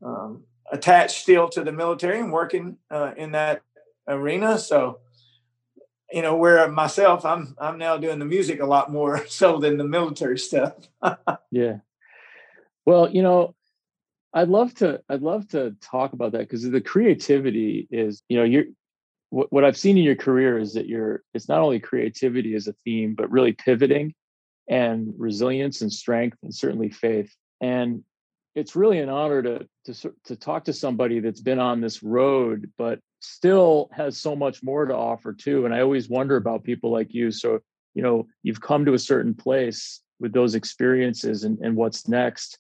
um, 0.01 0.43
attached 0.71 1.21
still 1.21 1.49
to 1.49 1.63
the 1.63 1.71
military 1.71 2.19
and 2.19 2.31
working 2.31 2.77
uh, 2.91 3.11
in 3.17 3.31
that 3.31 3.61
arena. 4.07 4.57
So, 4.57 4.99
you 6.11 6.21
know, 6.21 6.35
where 6.35 6.69
myself, 6.71 7.25
I'm 7.25 7.56
I'm 7.59 7.77
now 7.77 7.97
doing 7.97 8.19
the 8.19 8.25
music 8.25 8.61
a 8.61 8.65
lot 8.65 8.91
more 8.91 9.25
so 9.27 9.59
than 9.59 9.77
the 9.77 9.83
military 9.83 10.39
stuff. 10.39 10.73
yeah. 11.51 11.77
Well, 12.85 13.09
you 13.09 13.21
know, 13.21 13.56
I'd 14.33 14.50
love 14.50 14.73
to 14.75 15.01
I'd 15.09 15.21
love 15.21 15.47
to 15.50 15.75
talk 15.81 16.13
about 16.13 16.33
that 16.33 16.39
because 16.39 16.69
the 16.69 16.81
creativity 16.81 17.88
is, 17.91 18.21
you 18.30 18.37
know, 18.37 18.44
you're 18.44 18.66
what, 19.30 19.51
what 19.51 19.63
I've 19.63 19.78
seen 19.78 19.97
in 19.97 20.04
your 20.04 20.16
career 20.16 20.57
is 20.57 20.73
that 20.73 20.87
you're 20.87 21.23
it's 21.33 21.49
not 21.49 21.61
only 21.61 21.80
creativity 21.80 22.56
as 22.56 22.68
a 22.68 22.73
theme, 22.73 23.16
but 23.16 23.31
really 23.31 23.54
pivoting 23.54 24.13
and 24.68 25.13
resilience 25.18 25.81
and 25.81 25.92
strength 25.92 26.37
and 26.44 26.54
certainly 26.54 26.89
faith. 26.89 27.33
And 27.61 28.04
it's 28.56 28.75
really 28.75 28.99
an 28.99 29.09
honor 29.09 29.42
to 29.42 29.68
to 29.85 30.13
to 30.25 30.35
talk 30.35 30.66
to 30.66 30.73
somebody 30.73 31.19
that's 31.19 31.42
been 31.42 31.59
on 31.59 31.81
this 31.81 32.04
road 32.04 32.71
but 32.78 32.99
still 33.19 33.90
has 33.92 34.18
so 34.18 34.35
much 34.35 34.64
more 34.64 34.85
to 34.85 34.95
offer 34.95 35.33
too 35.33 35.66
and 35.66 35.73
i 35.73 35.81
always 35.81 36.09
wonder 36.09 36.35
about 36.35 36.64
people 36.64 36.92
like 36.92 37.14
you. 37.14 37.31
So 37.31 37.59
you 37.94 38.04
know 38.04 38.28
you've 38.44 38.61
come 38.61 38.85
to 38.85 38.94
a 38.94 38.99
certain 38.99 39.33
place 39.33 40.02
with 40.19 40.33
those 40.33 40.56
experiences 40.56 41.44
and, 41.44 41.57
and 41.59 41.76
what's 41.76 42.07
next. 42.07 42.59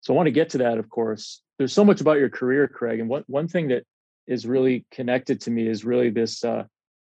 So 0.00 0.12
i 0.12 0.16
want 0.16 0.26
to 0.26 0.32
get 0.32 0.50
to 0.50 0.58
that 0.58 0.78
of 0.78 0.88
course. 0.88 1.42
There's 1.58 1.72
so 1.72 1.84
much 1.84 2.00
about 2.00 2.18
your 2.18 2.30
career 2.30 2.68
craig 2.68 3.00
and 3.00 3.08
what 3.08 3.28
one 3.28 3.48
thing 3.48 3.68
that 3.68 3.84
is 4.26 4.46
really 4.46 4.84
connected 4.90 5.40
to 5.42 5.50
me 5.50 5.66
is 5.66 5.84
really 5.84 6.10
this 6.10 6.44
uh, 6.44 6.64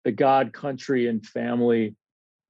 the 0.03 0.11
god 0.11 0.53
country 0.53 1.07
and 1.07 1.25
family 1.25 1.95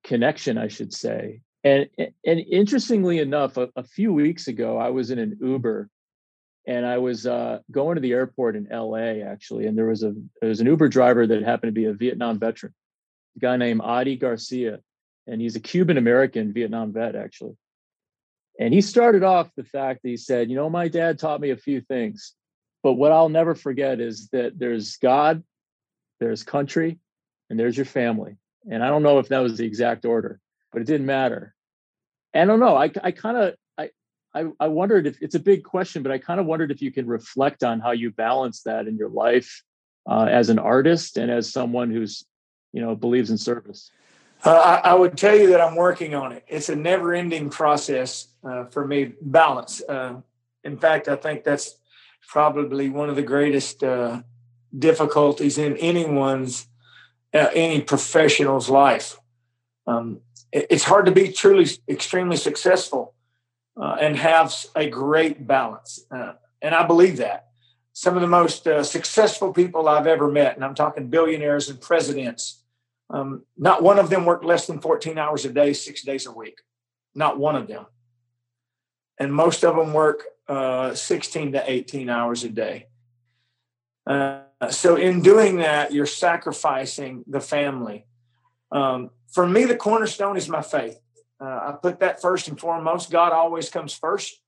connection 0.03 0.57
i 0.57 0.67
should 0.67 0.93
say. 0.93 1.41
And 1.63 1.89
and 2.25 2.39
interestingly 2.39 3.19
enough, 3.19 3.57
a, 3.57 3.69
a, 3.75 3.83
few 3.83 4.13
weeks 4.13 4.47
ago, 4.47 4.77
I 4.77 4.89
was 4.89 5.11
in 5.11 5.19
an 5.19 5.37
Uber, 5.41 5.89
and 6.67 6.85
I 6.85 6.97
was 6.97 7.25
uh, 7.25 7.59
going 7.71 7.95
to 7.95 8.01
the 8.01 8.11
airport 8.11 8.55
in 8.55 8.71
L.A. 8.71 9.23
actually, 9.23 9.65
and 9.65 9.77
there 9.77 9.87
was 9.87 10.03
a 10.03 10.13
there 10.41 10.49
was 10.49 10.59
an 10.59 10.67
Uber 10.67 10.89
driver 10.89 11.25
that 11.25 11.41
happened 11.43 11.69
to 11.69 11.79
be 11.79 11.85
a 11.85 11.93
Vietnam 11.93 12.39
veteran, 12.39 12.73
a 13.35 13.39
guy 13.39 13.57
named 13.57 13.81
Adi 13.83 14.17
Garcia, 14.17 14.79
and 15.25 15.41
he's 15.41 15.55
a 15.55 15.59
Cuban 15.59 15.97
American 15.97 16.53
Vietnam 16.53 16.93
vet 16.93 17.15
actually. 17.15 17.57
And 18.59 18.73
he 18.73 18.81
started 18.81 19.23
off 19.23 19.49
the 19.55 19.63
fact 19.63 20.01
that 20.03 20.09
he 20.09 20.17
said, 20.17 20.49
"You 20.49 20.55
know, 20.57 20.69
my 20.69 20.87
dad 20.87 21.17
taught 21.17 21.41
me 21.41 21.51
a 21.51 21.57
few 21.57 21.81
things, 21.81 22.33
but 22.83 22.93
what 22.93 23.11
I'll 23.11 23.29
never 23.29 23.55
forget 23.55 23.99
is 23.99 24.29
that 24.29 24.59
there's 24.59 24.97
God, 24.97 25.43
there's 26.19 26.43
country, 26.43 26.99
and 27.49 27.59
there's 27.59 27.77
your 27.77 27.85
family." 27.85 28.37
And 28.69 28.83
I 28.83 28.89
don't 28.89 29.03
know 29.03 29.19
if 29.19 29.29
that 29.29 29.39
was 29.39 29.57
the 29.57 29.65
exact 29.65 30.03
order 30.03 30.41
but 30.71 30.81
it 30.81 30.85
didn't 30.85 31.07
matter. 31.07 31.53
And 32.33 32.43
I 32.43 32.53
don't 32.53 32.59
know. 32.59 32.75
I, 32.75 32.91
I 33.03 33.11
kind 33.11 33.37
of, 33.37 33.55
I, 34.37 34.45
I, 34.59 34.67
wondered 34.67 35.07
if 35.07 35.21
it's 35.21 35.33
a 35.33 35.39
big 35.39 35.63
question, 35.63 36.03
but 36.03 36.11
I 36.11 36.19
kind 36.19 36.39
of 36.39 36.45
wondered 36.45 36.69
if 36.69 36.81
you 36.81 36.91
can 36.91 37.07
reflect 37.07 37.63
on 37.63 37.79
how 37.79 37.91
you 37.91 38.11
balance 38.11 38.61
that 38.63 38.87
in 38.87 38.95
your 38.95 39.09
life 39.09 39.63
uh, 40.07 40.27
as 40.29 40.49
an 40.49 40.59
artist 40.59 41.17
and 41.17 41.31
as 41.31 41.51
someone 41.51 41.89
who's, 41.89 42.23
you 42.71 42.81
know, 42.81 42.95
believes 42.95 43.31
in 43.31 43.37
service. 43.37 43.89
Uh, 44.45 44.51
I, 44.83 44.91
I, 44.91 44.93
would 44.93 45.17
tell 45.17 45.35
you 45.35 45.49
that 45.49 45.61
I'm 45.61 45.75
working 45.75 46.13
on 46.13 46.31
it. 46.31 46.43
It's 46.47 46.69
a 46.69 46.75
never-ending 46.75 47.49
process 47.49 48.27
uh, 48.43 48.65
for 48.65 48.85
me. 48.85 49.13
Balance. 49.19 49.81
Uh, 49.81 50.21
in 50.63 50.77
fact, 50.77 51.07
I 51.07 51.15
think 51.15 51.43
that's 51.43 51.75
probably 52.27 52.89
one 52.89 53.09
of 53.09 53.15
the 53.15 53.23
greatest 53.23 53.83
uh, 53.83 54.21
difficulties 54.77 55.57
in 55.57 55.75
anyone's 55.77 56.67
uh, 57.33 57.49
any 57.53 57.81
professional's 57.81 58.69
life. 58.69 59.19
Um, 59.87 60.21
it, 60.51 60.67
it's 60.69 60.83
hard 60.83 61.07
to 61.07 61.11
be 61.11 61.31
truly 61.31 61.67
extremely 61.89 62.37
successful 62.37 63.15
uh, 63.79 63.97
and 63.99 64.15
have 64.17 64.53
a 64.75 64.89
great 64.89 65.45
balance, 65.45 66.05
uh, 66.11 66.33
and 66.61 66.73
I 66.73 66.85
believe 66.85 67.17
that. 67.17 67.47
Some 67.93 68.15
of 68.15 68.21
the 68.21 68.27
most 68.27 68.67
uh, 68.67 68.83
successful 68.83 69.53
people 69.53 69.87
I've 69.87 70.07
ever 70.07 70.29
met, 70.29 70.55
and 70.55 70.63
I'm 70.63 70.75
talking 70.75 71.09
billionaires 71.09 71.69
and 71.69 71.81
presidents, 71.81 72.63
um, 73.09 73.43
not 73.57 73.81
one 73.81 73.99
of 73.99 74.09
them 74.09 74.25
worked 74.25 74.45
less 74.45 74.67
than 74.67 74.79
14 74.79 75.17
hours 75.17 75.45
a 75.45 75.49
day, 75.49 75.73
six 75.73 76.03
days 76.03 76.25
a 76.25 76.31
week. 76.31 76.59
Not 77.15 77.39
one 77.39 77.55
of 77.55 77.67
them. 77.67 77.85
And 79.19 79.33
most 79.33 79.63
of 79.63 79.75
them 79.75 79.93
work 79.93 80.23
uh, 80.47 80.93
16 80.93 81.53
to 81.53 81.71
18 81.71 82.09
hours 82.09 82.43
a 82.43 82.49
day. 82.49 82.87
Uh, 84.05 84.41
so, 84.69 84.95
in 84.95 85.21
doing 85.21 85.57
that, 85.57 85.91
you're 85.91 86.05
sacrificing 86.05 87.23
the 87.27 87.41
family. 87.41 88.05
Um, 88.71 89.09
for 89.27 89.47
me, 89.47 89.65
the 89.65 89.75
cornerstone 89.75 90.37
is 90.37 90.47
my 90.47 90.61
faith. 90.61 90.99
Uh, 91.39 91.45
I 91.45 91.75
put 91.81 91.99
that 91.99 92.21
first 92.21 92.47
and 92.47 92.59
foremost. 92.59 93.11
God 93.11 93.31
always 93.31 93.69
comes 93.69 93.93
first. 93.93 94.41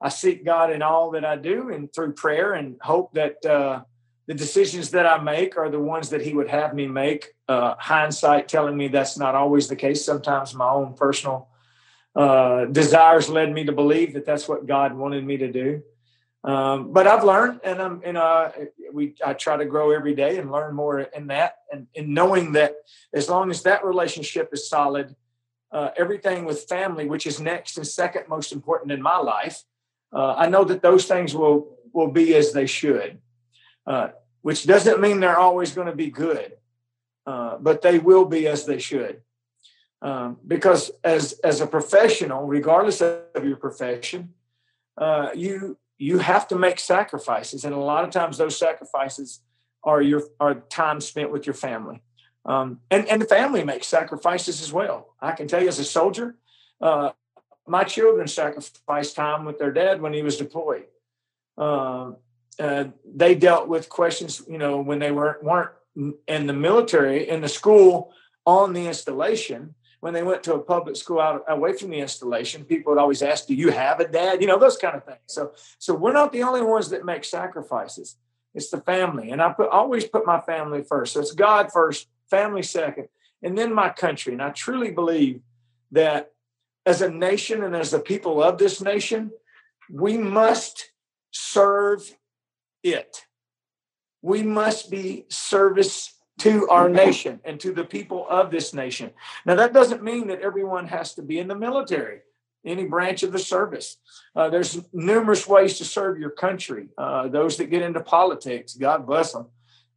I 0.00 0.08
seek 0.08 0.44
God 0.44 0.72
in 0.72 0.82
all 0.82 1.12
that 1.12 1.24
I 1.24 1.36
do 1.36 1.70
and 1.70 1.92
through 1.92 2.14
prayer 2.14 2.54
and 2.54 2.76
hope 2.80 3.14
that 3.14 3.44
uh, 3.46 3.82
the 4.26 4.34
decisions 4.34 4.90
that 4.90 5.06
I 5.06 5.22
make 5.22 5.56
are 5.56 5.70
the 5.70 5.78
ones 5.78 6.10
that 6.10 6.22
He 6.22 6.34
would 6.34 6.48
have 6.48 6.74
me 6.74 6.88
make. 6.88 7.34
Uh, 7.48 7.74
hindsight 7.78 8.48
telling 8.48 8.76
me 8.76 8.88
that's 8.88 9.16
not 9.16 9.34
always 9.34 9.68
the 9.68 9.76
case. 9.76 10.04
Sometimes 10.04 10.54
my 10.54 10.68
own 10.68 10.94
personal 10.94 11.48
uh, 12.16 12.64
desires 12.66 13.28
led 13.28 13.52
me 13.52 13.64
to 13.64 13.72
believe 13.72 14.14
that 14.14 14.26
that's 14.26 14.48
what 14.48 14.66
God 14.66 14.94
wanted 14.94 15.24
me 15.24 15.36
to 15.38 15.52
do. 15.52 15.82
Um, 16.44 16.92
but 16.92 17.06
I've 17.06 17.22
learned, 17.22 17.60
and 17.62 17.80
I'm, 17.80 18.02
you 18.04 18.14
know, 18.14 18.50
we 18.92 19.14
I 19.24 19.32
try 19.34 19.56
to 19.56 19.64
grow 19.64 19.92
every 19.92 20.14
day 20.14 20.38
and 20.38 20.50
learn 20.50 20.74
more 20.74 21.00
in 21.00 21.28
that, 21.28 21.58
and 21.70 21.86
in 21.94 22.12
knowing 22.12 22.52
that 22.52 22.74
as 23.14 23.28
long 23.28 23.50
as 23.50 23.62
that 23.62 23.84
relationship 23.84 24.50
is 24.52 24.68
solid, 24.68 25.14
uh, 25.72 25.90
everything 25.96 26.44
with 26.44 26.68
family, 26.68 27.06
which 27.06 27.26
is 27.26 27.40
next 27.40 27.76
and 27.76 27.86
second 27.86 28.28
most 28.28 28.52
important 28.52 28.92
in 28.92 29.00
my 29.02 29.16
life, 29.16 29.62
uh, 30.12 30.34
I 30.36 30.48
know 30.48 30.64
that 30.64 30.82
those 30.82 31.06
things 31.06 31.34
will 31.34 31.78
will 31.92 32.10
be 32.10 32.34
as 32.34 32.52
they 32.52 32.66
should. 32.66 33.18
Uh, 33.86 34.08
which 34.42 34.66
doesn't 34.66 35.00
mean 35.00 35.20
they're 35.20 35.38
always 35.38 35.72
going 35.72 35.86
to 35.86 35.96
be 35.96 36.10
good, 36.10 36.52
uh, 37.26 37.56
but 37.58 37.80
they 37.80 37.98
will 37.98 38.24
be 38.24 38.46
as 38.46 38.66
they 38.66 38.78
should. 38.78 39.22
Um, 40.02 40.38
because 40.46 40.90
as 41.04 41.34
as 41.44 41.60
a 41.60 41.66
professional, 41.66 42.44
regardless 42.44 43.00
of 43.00 43.44
your 43.44 43.56
profession, 43.56 44.34
uh, 44.98 45.30
you 45.34 45.78
you 45.96 46.18
have 46.18 46.48
to 46.48 46.56
make 46.56 46.80
sacrifices, 46.80 47.64
and 47.64 47.72
a 47.72 47.78
lot 47.78 48.02
of 48.02 48.10
times 48.10 48.36
those 48.36 48.58
sacrifices 48.58 49.40
are 49.84 50.02
your 50.02 50.22
are 50.40 50.54
time 50.54 51.00
spent 51.00 51.30
with 51.30 51.46
your 51.46 51.54
family, 51.54 52.02
um, 52.44 52.80
and 52.90 53.08
and 53.08 53.20
the 53.20 53.26
family 53.26 53.64
makes 53.64 53.86
sacrifices 53.86 54.62
as 54.62 54.72
well. 54.72 55.14
I 55.20 55.32
can 55.32 55.46
tell 55.48 55.62
you, 55.62 55.68
as 55.68 55.78
a 55.78 55.84
soldier, 55.84 56.36
uh, 56.80 57.10
my 57.66 57.84
children 57.84 58.26
sacrificed 58.26 59.16
time 59.16 59.44
with 59.44 59.58
their 59.58 59.72
dad 59.72 60.00
when 60.00 60.12
he 60.12 60.22
was 60.22 60.36
deployed. 60.36 60.86
Uh, 61.56 62.12
uh, 62.58 62.84
they 63.04 63.34
dealt 63.34 63.68
with 63.68 63.88
questions, 63.88 64.42
you 64.48 64.58
know, 64.58 64.80
when 64.80 64.98
they 64.98 65.12
weren't 65.12 65.42
weren't 65.42 65.70
in 66.26 66.46
the 66.46 66.52
military 66.52 67.28
in 67.28 67.40
the 67.40 67.48
school 67.48 68.12
on 68.44 68.72
the 68.72 68.86
installation 68.86 69.74
when 70.02 70.12
they 70.12 70.24
went 70.24 70.42
to 70.42 70.54
a 70.54 70.58
public 70.58 70.96
school 70.96 71.20
out 71.20 71.44
away 71.46 71.72
from 71.74 71.90
the 71.90 72.00
installation, 72.00 72.64
people 72.64 72.92
would 72.92 73.00
always 73.00 73.22
ask, 73.22 73.46
"Do 73.46 73.54
you 73.54 73.70
have 73.70 74.00
a 74.00 74.08
dad?" 74.08 74.40
You 74.40 74.48
know 74.48 74.58
those 74.58 74.76
kind 74.76 74.96
of 74.96 75.04
things. 75.04 75.20
So, 75.26 75.52
so 75.78 75.94
we're 75.94 76.12
not 76.12 76.32
the 76.32 76.42
only 76.42 76.60
ones 76.60 76.90
that 76.90 77.04
make 77.04 77.22
sacrifices. 77.22 78.16
It's 78.52 78.68
the 78.68 78.80
family, 78.80 79.30
and 79.30 79.40
I 79.40 79.52
put 79.52 79.68
always 79.68 80.04
put 80.04 80.26
my 80.26 80.40
family 80.40 80.82
first. 80.82 81.12
So 81.12 81.20
it's 81.20 81.30
God 81.30 81.70
first, 81.72 82.08
family 82.36 82.62
second, 82.62 83.08
and 83.42 83.56
then 83.58 83.72
my 83.74 83.90
country. 84.04 84.32
And 84.32 84.42
I 84.42 84.50
truly 84.50 84.90
believe 84.90 85.40
that 85.92 86.32
as 86.86 87.02
a 87.02 87.10
nation 87.10 87.62
and 87.62 87.76
as 87.76 87.90
the 87.90 88.00
people 88.12 88.42
of 88.42 88.58
this 88.58 88.80
nation, 88.80 89.30
we 89.90 90.16
must 90.16 90.90
serve 91.30 92.00
it. 92.82 93.12
We 94.22 94.42
must 94.42 94.90
be 94.90 95.26
service 95.28 95.98
to 96.38 96.68
our 96.68 96.88
nation 96.88 97.40
and 97.44 97.60
to 97.60 97.72
the 97.72 97.84
people 97.84 98.26
of 98.28 98.50
this 98.50 98.72
nation. 98.72 99.10
Now, 99.46 99.56
that 99.56 99.72
doesn't 99.72 100.02
mean 100.02 100.28
that 100.28 100.40
everyone 100.40 100.86
has 100.88 101.14
to 101.14 101.22
be 101.22 101.38
in 101.38 101.48
the 101.48 101.54
military, 101.54 102.20
any 102.64 102.86
branch 102.86 103.22
of 103.22 103.32
the 103.32 103.38
service. 103.54 103.98
Uh, 104.34 104.48
there's 104.48 104.80
numerous 104.92 105.46
ways 105.46 105.78
to 105.78 105.84
serve 105.84 106.18
your 106.18 106.30
country. 106.30 106.88
Uh, 106.96 107.28
those 107.28 107.56
that 107.58 107.70
get 107.70 107.82
into 107.82 108.00
politics, 108.00 108.74
God 108.74 109.06
bless 109.06 109.32
them. 109.32 109.46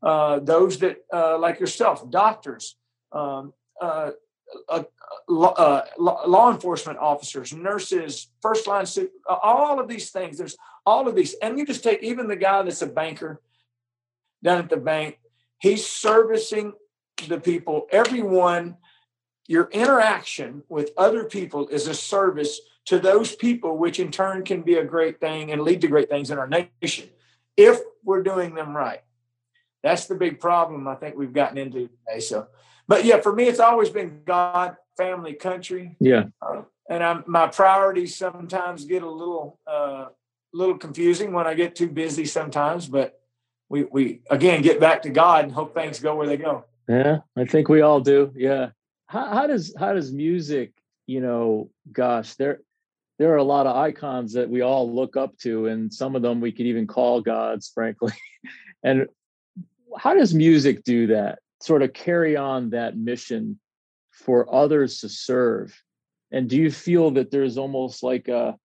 Uh, 0.06 0.38
those 0.38 0.78
that, 0.78 0.98
uh, 1.12 1.36
like 1.40 1.60
yourself, 1.60 2.08
doctors, 2.12 2.78
um, 3.12 3.54
uh, 3.82 4.12
uh, 4.70 4.84
law 5.28 6.52
enforcement 6.52 7.00
officers, 7.00 7.52
nurses, 7.54 8.28
first 8.40 8.68
line, 8.68 8.86
all 9.28 9.80
of 9.80 9.88
these 9.88 10.12
things. 10.12 10.38
There's 10.38 10.56
all 10.86 11.08
of 11.08 11.16
these. 11.16 11.34
And 11.42 11.58
you 11.58 11.66
just 11.66 11.84
take 11.84 12.04
even 12.04 12.28
the 12.28 12.36
guy 12.36 12.62
that's 12.62 12.84
a 12.84 12.88
banker 12.88 13.42
down 14.44 14.60
at 14.60 14.70
the 14.70 14.78
bank, 14.78 15.18
he's 15.60 15.88
servicing 15.88 16.74
the 17.28 17.40
people, 17.40 17.88
everyone. 17.92 18.78
Your 19.48 19.70
interaction 19.72 20.64
with 20.70 20.92
other 20.98 21.24
people 21.24 21.68
is 21.68 21.88
a 21.88 21.94
service 21.94 22.60
to 22.86 23.00
those 23.00 23.36
people, 23.36 23.78
which 23.78 24.00
in 24.00 24.12
turn 24.12 24.44
can 24.44 24.62
be 24.62 24.76
a 24.76 24.84
great 24.84 25.20
thing 25.20 25.52
and 25.52 25.62
lead 25.62 25.82
to 25.82 25.88
great 25.88 26.10
things 26.10 26.30
in 26.30 26.38
our 26.38 26.48
nation 26.48 27.10
if 27.58 27.80
we're 28.04 28.24
doing 28.24 28.54
them 28.54 28.76
right. 28.76 29.02
That's 29.86 30.08
the 30.08 30.16
big 30.16 30.40
problem 30.40 30.88
I 30.88 30.96
think 30.96 31.16
we've 31.16 31.32
gotten 31.32 31.60
into 31.60 31.88
today. 31.88 32.20
So, 32.20 32.48
but 32.88 33.06
yeah, 33.06 33.22
for 33.22 33.32
me, 33.32 33.44
it's 33.44 33.60
always 33.60 33.92
been 33.92 34.22
God, 34.26 34.78
family, 34.98 35.34
country. 35.34 35.96
Yeah. 36.00 36.24
Uh, 36.42 36.64
and 36.90 37.04
I'm, 37.04 37.24
my 37.28 37.46
priorities 37.46 38.18
sometimes 38.18 38.86
get 38.86 39.04
a 39.04 39.10
little, 39.10 39.60
uh, 39.68 40.08
little 40.54 40.80
confusing 40.80 41.34
when 41.34 41.46
I 41.46 41.54
get 41.54 41.76
too 41.76 41.88
busy 41.88 42.26
sometimes, 42.26 42.88
but 42.88 43.22
we 43.70 43.84
we 43.84 44.22
again 44.32 44.64
get 44.64 44.80
back 44.80 45.04
to 45.04 45.12
God 45.12 45.44
and 45.44 45.54
hope 45.54 45.76
things 45.76 46.00
go 46.00 46.16
where 46.16 46.28
they 46.28 46.38
go. 46.38 46.66
Yeah, 46.90 47.20
I 47.38 47.46
think 47.46 47.70
we 47.70 47.82
all 47.82 48.00
do. 48.00 48.34
Yeah. 48.36 48.70
How, 49.06 49.34
how 49.34 49.48
does 49.48 49.72
how 49.78 49.94
does 49.94 50.12
music, 50.12 50.74
you 51.06 51.22
know, 51.22 51.70
gosh, 51.92 52.34
there 52.36 52.62
there 53.20 53.34
are 53.34 53.38
a 53.38 53.44
lot 53.44 53.68
of 53.68 53.76
icons 53.76 54.34
that 54.34 54.50
we 54.50 54.62
all 54.62 54.92
look 54.92 55.16
up 55.16 55.38
to, 55.40 55.68
and 55.68 55.94
some 55.94 56.16
of 56.16 56.24
them 56.24 56.42
we 56.42 56.52
could 56.52 56.66
even 56.66 56.88
call 56.88 57.22
gods, 57.22 57.72
frankly. 57.72 58.14
and 58.84 59.08
how 59.98 60.14
does 60.14 60.34
music 60.34 60.84
do 60.84 61.08
that? 61.08 61.40
Sort 61.62 61.82
of 61.82 61.94
carry 61.94 62.36
on 62.36 62.72
that 62.72 62.98
mission 62.98 63.60
for 64.12 64.54
others 64.54 65.02
to 65.02 65.10
serve. 65.10 65.78
And 66.32 66.50
do 66.50 66.58
you 66.58 66.72
feel 66.72 67.12
that 67.12 67.32
there's 67.32 67.58
almost 67.58 68.04
like 68.04 68.28
a 68.28 68.58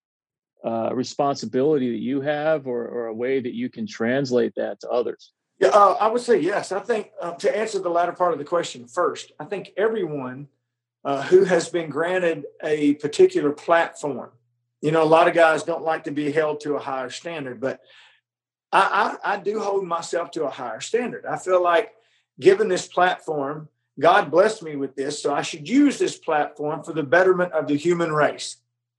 uh, 0.64 0.90
responsibility 0.92 1.90
that 1.90 2.00
you 2.00 2.20
have 2.20 2.66
or, 2.66 2.86
or, 2.86 3.06
a 3.06 3.14
way 3.14 3.40
that 3.40 3.54
you 3.54 3.70
can 3.70 3.86
translate 3.86 4.52
that 4.56 4.78
to 4.80 4.88
others? 4.90 5.32
Yeah, 5.58 5.68
uh, 5.68 5.96
I 5.98 6.08
would 6.08 6.20
say 6.20 6.38
yes. 6.38 6.70
I 6.70 6.80
think 6.80 7.12
uh, 7.20 7.32
to 7.32 7.56
answer 7.56 7.78
the 7.78 7.88
latter 7.88 8.12
part 8.12 8.34
of 8.34 8.38
the 8.38 8.44
question 8.44 8.86
first, 8.86 9.32
I 9.40 9.46
think 9.46 9.70
everyone 9.78 10.48
uh, 11.02 11.22
who 11.22 11.44
has 11.44 11.70
been 11.70 11.88
granted 11.88 12.44
a 12.62 12.94
particular 12.94 13.52
platform, 13.52 14.32
you 14.82 14.90
know, 14.90 15.02
a 15.02 15.04
lot 15.04 15.28
of 15.28 15.34
guys 15.34 15.62
don't 15.62 15.82
like 15.82 16.04
to 16.04 16.10
be 16.10 16.30
held 16.30 16.60
to 16.60 16.74
a 16.74 16.80
higher 16.80 17.10
standard, 17.10 17.58
but 17.58 17.80
I, 18.72 19.16
I, 19.24 19.34
I 19.34 19.36
do 19.38 19.60
hold 19.60 19.86
myself 19.86 20.30
to 20.32 20.44
a 20.44 20.50
higher 20.50 20.80
standard. 20.80 21.26
I 21.26 21.36
feel 21.36 21.62
like 21.62 21.92
given 22.38 22.68
this 22.68 22.86
platform, 22.86 23.68
God 23.98 24.30
blessed 24.30 24.62
me 24.62 24.76
with 24.76 24.94
this, 24.94 25.22
so 25.22 25.34
I 25.34 25.42
should 25.42 25.68
use 25.68 25.98
this 25.98 26.16
platform 26.16 26.82
for 26.82 26.92
the 26.92 27.02
betterment 27.02 27.52
of 27.52 27.66
the 27.66 27.76
human 27.76 28.12
race. 28.12 28.56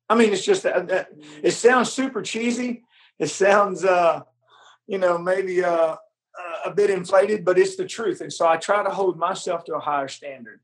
I 0.09 0.15
mean, 0.15 0.33
it's 0.33 0.45
just 0.45 0.63
that, 0.63 1.09
it 1.41 1.51
sounds 1.51 1.91
super 1.91 2.21
cheesy. 2.21 2.83
It 3.17 3.29
sounds, 3.29 3.85
uh, 3.85 4.21
you 4.87 4.97
know, 4.97 5.17
maybe 5.17 5.63
uh, 5.63 5.95
uh, 5.95 5.95
a 6.65 6.71
bit 6.71 6.89
inflated, 6.89 7.45
but 7.45 7.57
it's 7.57 7.77
the 7.77 7.85
truth. 7.85 8.21
And 8.21 8.31
so 8.31 8.47
I 8.47 8.57
try 8.57 8.83
to 8.83 8.89
hold 8.89 9.17
myself 9.17 9.63
to 9.65 9.75
a 9.75 9.79
higher 9.79 10.09
standard. 10.09 10.59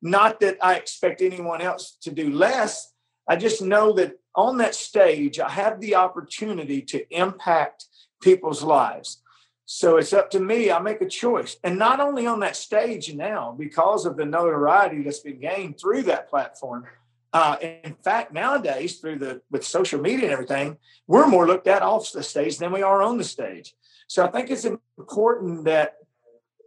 Not 0.00 0.40
that 0.40 0.58
I 0.62 0.76
expect 0.76 1.20
anyone 1.20 1.60
else 1.60 1.96
to 2.02 2.10
do 2.10 2.30
less. 2.30 2.92
I 3.28 3.36
just 3.36 3.60
know 3.60 3.92
that 3.94 4.18
on 4.34 4.58
that 4.58 4.74
stage, 4.74 5.38
I 5.38 5.48
have 5.48 5.80
the 5.80 5.96
opportunity 5.96 6.82
to 6.82 7.06
impact 7.14 7.86
people's 8.22 8.62
lives. 8.62 9.18
So 9.66 9.96
it's 9.96 10.12
up 10.12 10.30
to 10.30 10.40
me. 10.40 10.70
I 10.70 10.80
make 10.80 11.00
a 11.00 11.08
choice. 11.08 11.56
And 11.62 11.78
not 11.78 12.00
only 12.00 12.26
on 12.26 12.40
that 12.40 12.56
stage 12.56 13.14
now, 13.14 13.54
because 13.58 14.06
of 14.06 14.16
the 14.16 14.24
notoriety 14.24 15.02
that's 15.02 15.20
been 15.20 15.40
gained 15.40 15.78
through 15.78 16.02
that 16.04 16.28
platform, 16.28 16.86
uh, 17.32 17.56
in 17.60 17.94
fact, 17.94 18.32
nowadays, 18.32 18.98
through 18.98 19.18
the 19.18 19.40
with 19.50 19.64
social 19.64 20.00
media 20.00 20.24
and 20.24 20.32
everything, 20.32 20.76
we're 21.06 21.26
more 21.26 21.46
looked 21.46 21.66
at 21.66 21.82
off 21.82 22.12
the 22.12 22.22
stage 22.22 22.58
than 22.58 22.72
we 22.72 22.82
are 22.82 23.02
on 23.02 23.16
the 23.16 23.24
stage. 23.24 23.74
So 24.06 24.24
I 24.24 24.30
think 24.30 24.50
it's 24.50 24.66
important 24.66 25.64
that 25.64 25.96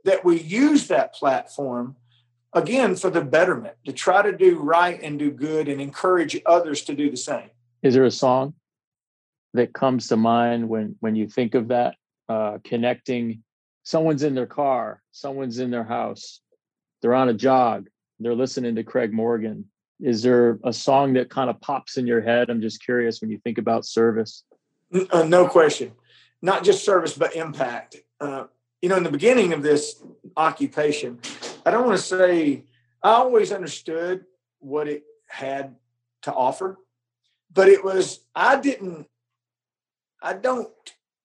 that 0.05 0.25
we 0.25 0.39
use 0.39 0.87
that 0.87 1.13
platform 1.13 1.95
again 2.53 2.95
for 2.95 3.11
the 3.11 3.21
betterment 3.21 3.75
to 3.85 3.93
try 3.93 4.23
to 4.23 4.35
do 4.35 4.57
right 4.57 4.99
and 5.03 5.19
do 5.19 5.29
good 5.29 5.67
and 5.67 5.79
encourage 5.79 6.41
others 6.45 6.83
to 6.85 6.95
do 6.95 7.11
the 7.11 7.17
same. 7.17 7.49
Is 7.83 7.93
there 7.93 8.05
a 8.05 8.11
song 8.11 8.55
that 9.55 9.73
comes 9.73 10.07
to 10.07 10.17
mind 10.17 10.69
when 10.69 10.95
when 10.99 11.15
you 11.15 11.27
think 11.27 11.55
of 11.55 11.69
that 11.69 11.95
uh, 12.29 12.59
connecting? 12.63 13.43
Someone's 13.83 14.23
in 14.23 14.33
their 14.33 14.47
car, 14.47 15.01
someone's 15.11 15.59
in 15.59 15.69
their 15.69 15.83
house, 15.83 16.41
they're 17.01 17.13
on 17.13 17.29
a 17.29 17.33
jog, 17.33 17.87
they're 18.19 18.33
listening 18.33 18.75
to 18.75 18.83
Craig 18.83 19.13
Morgan. 19.13 19.65
Is 20.01 20.23
there 20.23 20.59
a 20.63 20.73
song 20.73 21.13
that 21.13 21.29
kind 21.29 21.49
of 21.49 21.61
pops 21.61 21.97
in 21.97 22.07
your 22.07 22.21
head? 22.21 22.49
I'm 22.49 22.61
just 22.61 22.83
curious 22.83 23.21
when 23.21 23.29
you 23.29 23.37
think 23.43 23.59
about 23.59 23.85
service. 23.85 24.43
Uh, 25.11 25.23
no 25.23 25.47
question, 25.47 25.91
not 26.41 26.63
just 26.63 26.83
service 26.83 27.15
but 27.15 27.35
impact. 27.35 27.97
Uh, 28.19 28.45
you 28.81 28.89
know, 28.89 28.97
in 28.97 29.03
the 29.03 29.11
beginning 29.11 29.53
of 29.53 29.61
this 29.61 30.03
occupation, 30.35 31.19
I 31.65 31.71
don't 31.71 31.85
want 31.85 31.97
to 31.97 32.03
say 32.03 32.63
I 33.03 33.11
always 33.11 33.51
understood 33.51 34.25
what 34.59 34.87
it 34.87 35.03
had 35.27 35.75
to 36.23 36.33
offer, 36.33 36.77
but 37.53 37.69
it 37.69 37.83
was, 37.83 38.21
I 38.35 38.59
didn't, 38.59 39.07
I 40.25 40.33
don't 40.33 40.69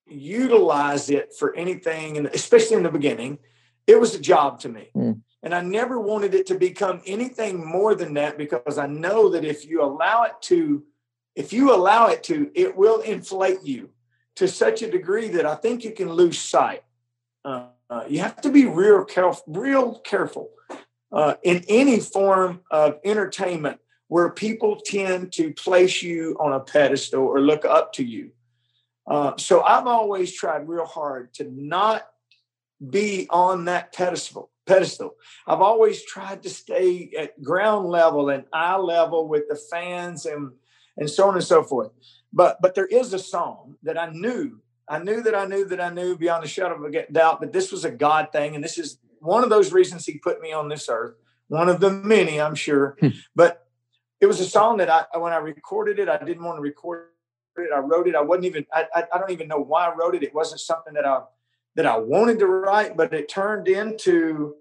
utilize 0.07 1.09
it 1.09 1.33
for 1.35 1.57
anything, 1.57 2.19
and 2.19 2.27
especially 2.27 2.77
in 2.77 2.83
the 2.83 2.91
beginning, 2.91 3.39
it 3.87 3.99
was 3.99 4.15
a 4.15 4.21
job 4.21 4.61
to 4.61 4.69
me. 4.69 4.91
Mm. 4.95 5.23
And 5.43 5.55
I 5.55 5.63
never 5.63 5.99
wanted 5.99 6.35
it 6.35 6.47
to 6.49 6.59
become 6.59 7.01
anything 7.07 7.67
more 7.67 7.95
than 7.95 8.13
that 8.15 8.37
because 8.37 8.77
I 8.77 8.87
know 8.87 9.31
that 9.31 9.43
if 9.43 9.67
you 9.67 9.83
allow 9.83 10.25
it 10.25 10.35
to, 10.43 10.85
if 11.35 11.51
you 11.51 11.75
allow 11.75 12.09
it 12.09 12.23
to, 12.25 12.51
it 12.55 12.77
will 12.77 13.01
inflate 13.01 13.63
you 13.65 13.89
to 14.37 14.47
such 14.47 14.83
a 14.83 14.91
degree 14.91 15.29
that 15.29 15.47
I 15.47 15.55
think 15.55 15.83
you 15.83 15.93
can 15.93 16.13
lose 16.13 16.39
sight. 16.39 16.83
Uh, 17.43 17.69
uh, 17.89 18.05
you 18.07 18.21
have 18.21 18.41
to 18.43 18.51
be 18.51 18.67
real 18.67 19.07
careful, 19.07 19.45
real 19.47 19.99
careful 20.01 20.51
uh, 21.11 21.35
in 21.43 21.65
any 21.69 22.01
form 22.01 22.61
of 22.71 22.99
entertainment 23.05 23.81
where 24.09 24.29
people 24.29 24.79
tend 24.85 25.33
to 25.33 25.55
place 25.55 26.03
you 26.03 26.37
on 26.39 26.53
a 26.53 26.61
pedestal 26.61 27.25
or 27.25 27.41
look 27.41 27.65
up 27.65 27.95
to 27.95 28.05
you. 28.05 28.31
Uh, 29.07 29.37
so 29.37 29.63
I've 29.63 29.87
always 29.87 30.33
tried 30.33 30.69
real 30.69 30.87
hard 30.87 31.35
to 31.35 31.51
not 31.51 32.07
be 32.89 33.27
on 33.31 33.67
that 33.67 33.93
pedestal. 33.93 34.51
Pedestal. 34.67 35.15
I've 35.47 35.61
always 35.61 36.05
tried 36.05 36.43
to 36.45 36.51
stay 36.51 37.11
at 37.19 37.43
ground 37.43 37.89
level 37.89 38.29
and 38.29 38.45
eye 38.53 38.77
level 38.77 39.27
with 39.29 39.45
the 39.49 39.57
fans 39.57 40.27
and 40.27 40.53
and 40.97 41.09
so 41.09 41.29
on 41.29 41.35
and 41.35 41.45
so 41.45 41.63
forth. 41.63 41.91
But 42.33 42.59
but 42.63 42.75
there 42.75 42.87
is 42.87 43.13
a 43.13 43.19
song 43.19 43.77
that 43.83 43.99
I 43.99 44.11
knew 44.11 44.61
I 44.91 44.99
knew 44.99 45.23
that 45.23 45.37
I 45.37 45.47
knew 45.47 45.65
that 45.67 45.81
I 45.81 45.91
knew 45.91 46.19
beyond 46.19 46.45
a 46.45 46.49
shadow 46.49 46.75
of 46.75 46.93
a 46.93 47.13
doubt 47.13 47.41
that 47.41 47.53
this 47.53 47.71
was 47.71 47.85
a 47.85 47.91
God 47.93 48.33
thing. 48.33 48.57
And 48.57 48.63
this 48.63 48.77
is 48.77 48.99
one 49.21 49.45
of 49.45 49.51
those 49.51 49.73
reasons 49.73 50.05
he 50.05 50.19
put 50.19 50.41
me 50.41 50.53
on 50.53 50.69
this 50.69 50.89
earth, 50.91 51.15
one 51.47 51.69
of 51.69 51.81
the 51.81 51.91
many, 51.91 52.41
I'm 52.41 52.57
sure. 52.57 52.97
Hmm. 53.01 53.09
but 53.37 53.69
it 54.21 54.27
was 54.27 54.41
a 54.41 54.45
song 54.45 54.79
that 54.79 54.91
I, 54.91 55.05
when 55.17 55.33
I 55.33 55.37
recorded 55.37 56.01
it, 56.01 56.09
I 56.09 56.19
didn't 56.19 56.43
want 56.43 56.59
to 56.59 56.63
record 56.63 57.07
it. 57.63 57.71
I 57.75 57.79
wrote 57.79 58.09
it. 58.09 58.15
I 58.15 58.23
wasn't 58.23 58.47
even, 58.47 58.67
I, 58.73 58.87
I 58.95 59.19
don't 59.19 59.31
even 59.31 59.49
know 59.49 59.61
why 59.61 59.87
I 59.87 59.95
wrote 59.95 60.15
it. 60.15 60.23
It 60.23 60.35
wasn't 60.35 60.61
something 60.61 60.95
that 60.95 61.07
I, 61.07 61.23
that 61.77 61.87
I 61.87 61.99
wanted 61.99 62.39
to 62.41 62.47
write, 62.47 62.97
but 62.97 63.13
it 63.13 63.29
turned 63.29 63.69
into 63.69 64.55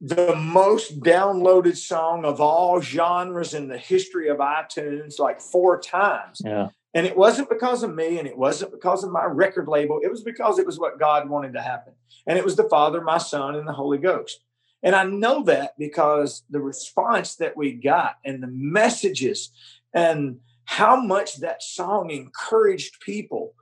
the 0.00 0.34
most 0.34 1.00
downloaded 1.00 1.76
song 1.76 2.24
of 2.24 2.40
all 2.40 2.80
genres 2.80 3.54
in 3.54 3.68
the 3.68 3.78
history 3.78 4.28
of 4.28 4.38
iTunes, 4.38 5.20
like 5.20 5.40
four 5.40 5.80
times. 5.80 6.42
Yeah. 6.44 6.70
And 6.94 7.06
it 7.06 7.16
wasn't 7.16 7.48
because 7.48 7.82
of 7.82 7.94
me 7.94 8.18
and 8.18 8.26
it 8.26 8.36
wasn't 8.36 8.72
because 8.72 9.04
of 9.04 9.12
my 9.12 9.24
record 9.24 9.68
label. 9.68 10.00
It 10.02 10.10
was 10.10 10.22
because 10.22 10.58
it 10.58 10.66
was 10.66 10.78
what 10.78 10.98
God 10.98 11.28
wanted 11.28 11.52
to 11.54 11.62
happen. 11.62 11.94
And 12.26 12.36
it 12.36 12.44
was 12.44 12.56
the 12.56 12.68
Father, 12.68 13.00
my 13.00 13.18
Son, 13.18 13.54
and 13.54 13.66
the 13.66 13.72
Holy 13.72 13.98
Ghost. 13.98 14.40
And 14.82 14.96
I 14.96 15.04
know 15.04 15.44
that 15.44 15.78
because 15.78 16.42
the 16.50 16.60
response 16.60 17.36
that 17.36 17.56
we 17.56 17.72
got 17.72 18.16
and 18.24 18.42
the 18.42 18.48
messages 18.48 19.50
and 19.94 20.38
how 20.64 21.00
much 21.00 21.38
that 21.38 21.62
song 21.62 22.10
encouraged 22.10 23.00
people 23.00 23.54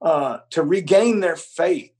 uh, 0.00 0.38
to 0.50 0.62
regain 0.62 1.20
their 1.20 1.36
faith, 1.36 1.92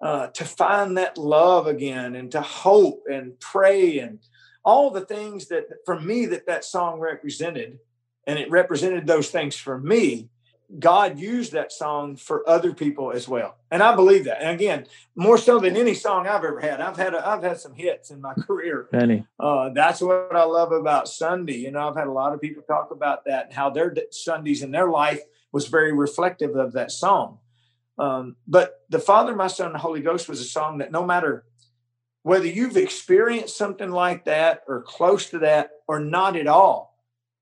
uh, 0.00 0.28
to 0.28 0.44
find 0.44 0.98
that 0.98 1.18
love 1.18 1.66
again, 1.66 2.14
and 2.14 2.30
to 2.32 2.40
hope 2.40 3.04
and 3.10 3.38
pray 3.40 3.98
and 3.98 4.18
all 4.64 4.90
the 4.90 5.00
things 5.00 5.48
that, 5.48 5.64
for 5.84 5.98
me, 5.98 6.26
that 6.26 6.46
that 6.46 6.64
song 6.64 7.00
represented 7.00 7.78
and 8.26 8.38
it 8.38 8.50
represented 8.50 9.06
those 9.06 9.30
things 9.30 9.56
for 9.56 9.78
me 9.78 10.28
god 10.78 11.18
used 11.18 11.52
that 11.52 11.72
song 11.72 12.16
for 12.16 12.48
other 12.48 12.72
people 12.72 13.12
as 13.12 13.26
well. 13.26 13.56
And 13.70 13.82
i 13.82 13.94
believe 13.94 14.24
that. 14.24 14.42
And 14.42 14.54
again 14.54 14.86
more 15.16 15.38
so 15.38 15.58
than 15.58 15.76
any 15.76 15.94
song 15.94 16.26
i've 16.26 16.44
ever 16.44 16.60
had. 16.60 16.80
I've 16.80 16.96
had 16.96 17.14
a, 17.14 17.26
i've 17.26 17.42
had 17.42 17.58
some 17.58 17.74
hits 17.74 18.10
in 18.10 18.20
my 18.20 18.34
career. 18.46 18.88
Many. 18.92 19.26
Uh, 19.38 19.70
that's 19.70 20.00
what 20.00 20.34
i 20.34 20.44
love 20.44 20.72
about 20.72 21.08
sunday. 21.08 21.56
You 21.56 21.70
know 21.70 21.88
i've 21.88 21.96
had 21.96 22.06
a 22.06 22.12
lot 22.12 22.32
of 22.32 22.40
people 22.40 22.62
talk 22.62 22.90
about 22.90 23.24
that 23.26 23.46
and 23.46 23.54
how 23.54 23.70
their 23.70 23.94
sundays 24.10 24.62
in 24.62 24.70
their 24.70 24.88
life 24.88 25.20
was 25.52 25.66
very 25.66 25.92
reflective 25.92 26.54
of 26.54 26.72
that 26.72 26.92
song. 26.92 27.38
Um, 27.98 28.36
but 28.46 28.80
the 28.88 29.00
father 29.00 29.34
my 29.34 29.48
son 29.48 29.66
and 29.66 29.74
the 29.74 29.80
holy 29.80 30.00
ghost 30.00 30.28
was 30.28 30.40
a 30.40 30.44
song 30.44 30.78
that 30.78 30.92
no 30.92 31.04
matter 31.04 31.44
whether 32.22 32.46
you've 32.46 32.76
experienced 32.76 33.56
something 33.56 33.90
like 33.90 34.26
that 34.26 34.62
or 34.68 34.82
close 34.82 35.30
to 35.30 35.38
that 35.40 35.70
or 35.88 35.98
not 36.00 36.36
at 36.36 36.46
all 36.46 36.90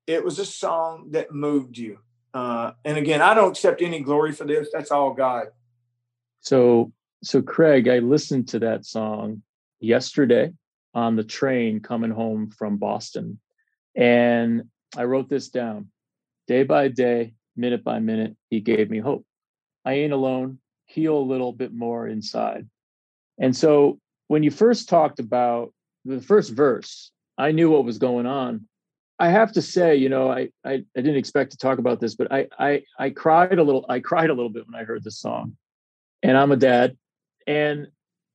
it 0.09 0.25
was 0.25 0.39
a 0.39 0.45
song 0.45 1.11
that 1.11 1.31
moved 1.31 1.77
you. 1.77 1.99
Uh, 2.33 2.71
and 2.85 2.97
again, 2.97 3.21
I 3.21 3.33
don't 3.33 3.51
accept 3.51 3.81
any 3.81 4.01
glory 4.01 4.31
for 4.31 4.45
this. 4.45 4.69
That's 4.71 4.91
all 4.91 5.13
God. 5.13 5.47
So, 6.41 6.91
so 7.23 7.41
Craig, 7.41 7.87
I 7.87 7.99
listened 7.99 8.49
to 8.49 8.59
that 8.59 8.85
song 8.85 9.43
yesterday 9.79 10.53
on 10.93 11.15
the 11.15 11.23
train 11.23 11.79
coming 11.79 12.11
home 12.11 12.49
from 12.49 12.77
Boston, 12.77 13.39
and 13.95 14.63
I 14.95 15.03
wrote 15.03 15.29
this 15.29 15.49
down. 15.49 15.89
Day 16.47 16.63
by 16.63 16.87
day, 16.87 17.33
minute 17.55 17.83
by 17.83 17.99
minute, 17.99 18.35
He 18.49 18.59
gave 18.59 18.89
me 18.89 18.99
hope. 18.99 19.25
I 19.85 19.93
ain't 19.93 20.13
alone. 20.13 20.59
Heal 20.85 21.17
a 21.17 21.19
little 21.19 21.53
bit 21.53 21.73
more 21.73 22.07
inside. 22.07 22.67
And 23.39 23.55
so, 23.55 23.99
when 24.27 24.43
you 24.43 24.51
first 24.51 24.89
talked 24.89 25.19
about 25.19 25.73
the 26.05 26.21
first 26.21 26.51
verse, 26.51 27.11
I 27.37 27.51
knew 27.51 27.71
what 27.71 27.85
was 27.85 27.97
going 27.97 28.25
on 28.25 28.67
I 29.19 29.29
have 29.29 29.51
to 29.53 29.61
say, 29.61 29.97
you 29.97 30.07
know, 30.07 30.31
I, 30.31 30.49
I, 30.63 30.71
I 30.73 31.01
didn't 31.01 31.17
expect 31.17 31.51
to 31.51 31.57
talk 31.57 31.77
about 31.77 31.99
this, 31.99 32.15
but 32.15 32.31
I, 32.31 32.47
I 32.57 32.83
I 32.97 33.09
cried 33.09 33.59
a 33.59 33.63
little. 33.63 33.85
I 33.89 33.99
cried 33.99 34.29
a 34.29 34.33
little 34.33 34.49
bit 34.49 34.65
when 34.65 34.79
I 34.79 34.85
heard 34.85 35.03
this 35.03 35.19
song, 35.19 35.57
and 36.23 36.37
I'm 36.37 36.53
a 36.53 36.57
dad, 36.57 36.97
and 37.45 37.87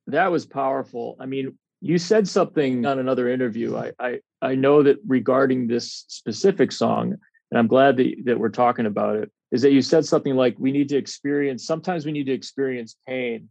that 0.07 0.31
was 0.31 0.45
powerful. 0.45 1.17
I 1.19 1.25
mean, 1.25 1.57
you 1.81 1.97
said 1.97 2.27
something 2.27 2.85
on 2.85 2.99
another 2.99 3.29
interview. 3.29 3.75
I 3.75 3.93
I 3.99 4.19
I 4.43 4.53
know 4.53 4.83
that 4.83 4.97
regarding 5.07 5.67
this 5.67 6.05
specific 6.07 6.71
song, 6.71 7.15
and 7.49 7.57
I'm 7.57 7.67
glad 7.67 7.97
that 7.97 8.13
that 8.25 8.39
we're 8.39 8.49
talking 8.49 8.85
about 8.85 9.15
it. 9.15 9.31
Is 9.51 9.63
that 9.63 9.71
you 9.71 9.81
said 9.81 10.05
something 10.05 10.35
like 10.35 10.55
we 10.59 10.71
need 10.71 10.89
to 10.89 10.97
experience. 10.97 11.65
Sometimes 11.65 12.05
we 12.05 12.11
need 12.11 12.25
to 12.27 12.33
experience 12.33 12.95
pain. 13.07 13.49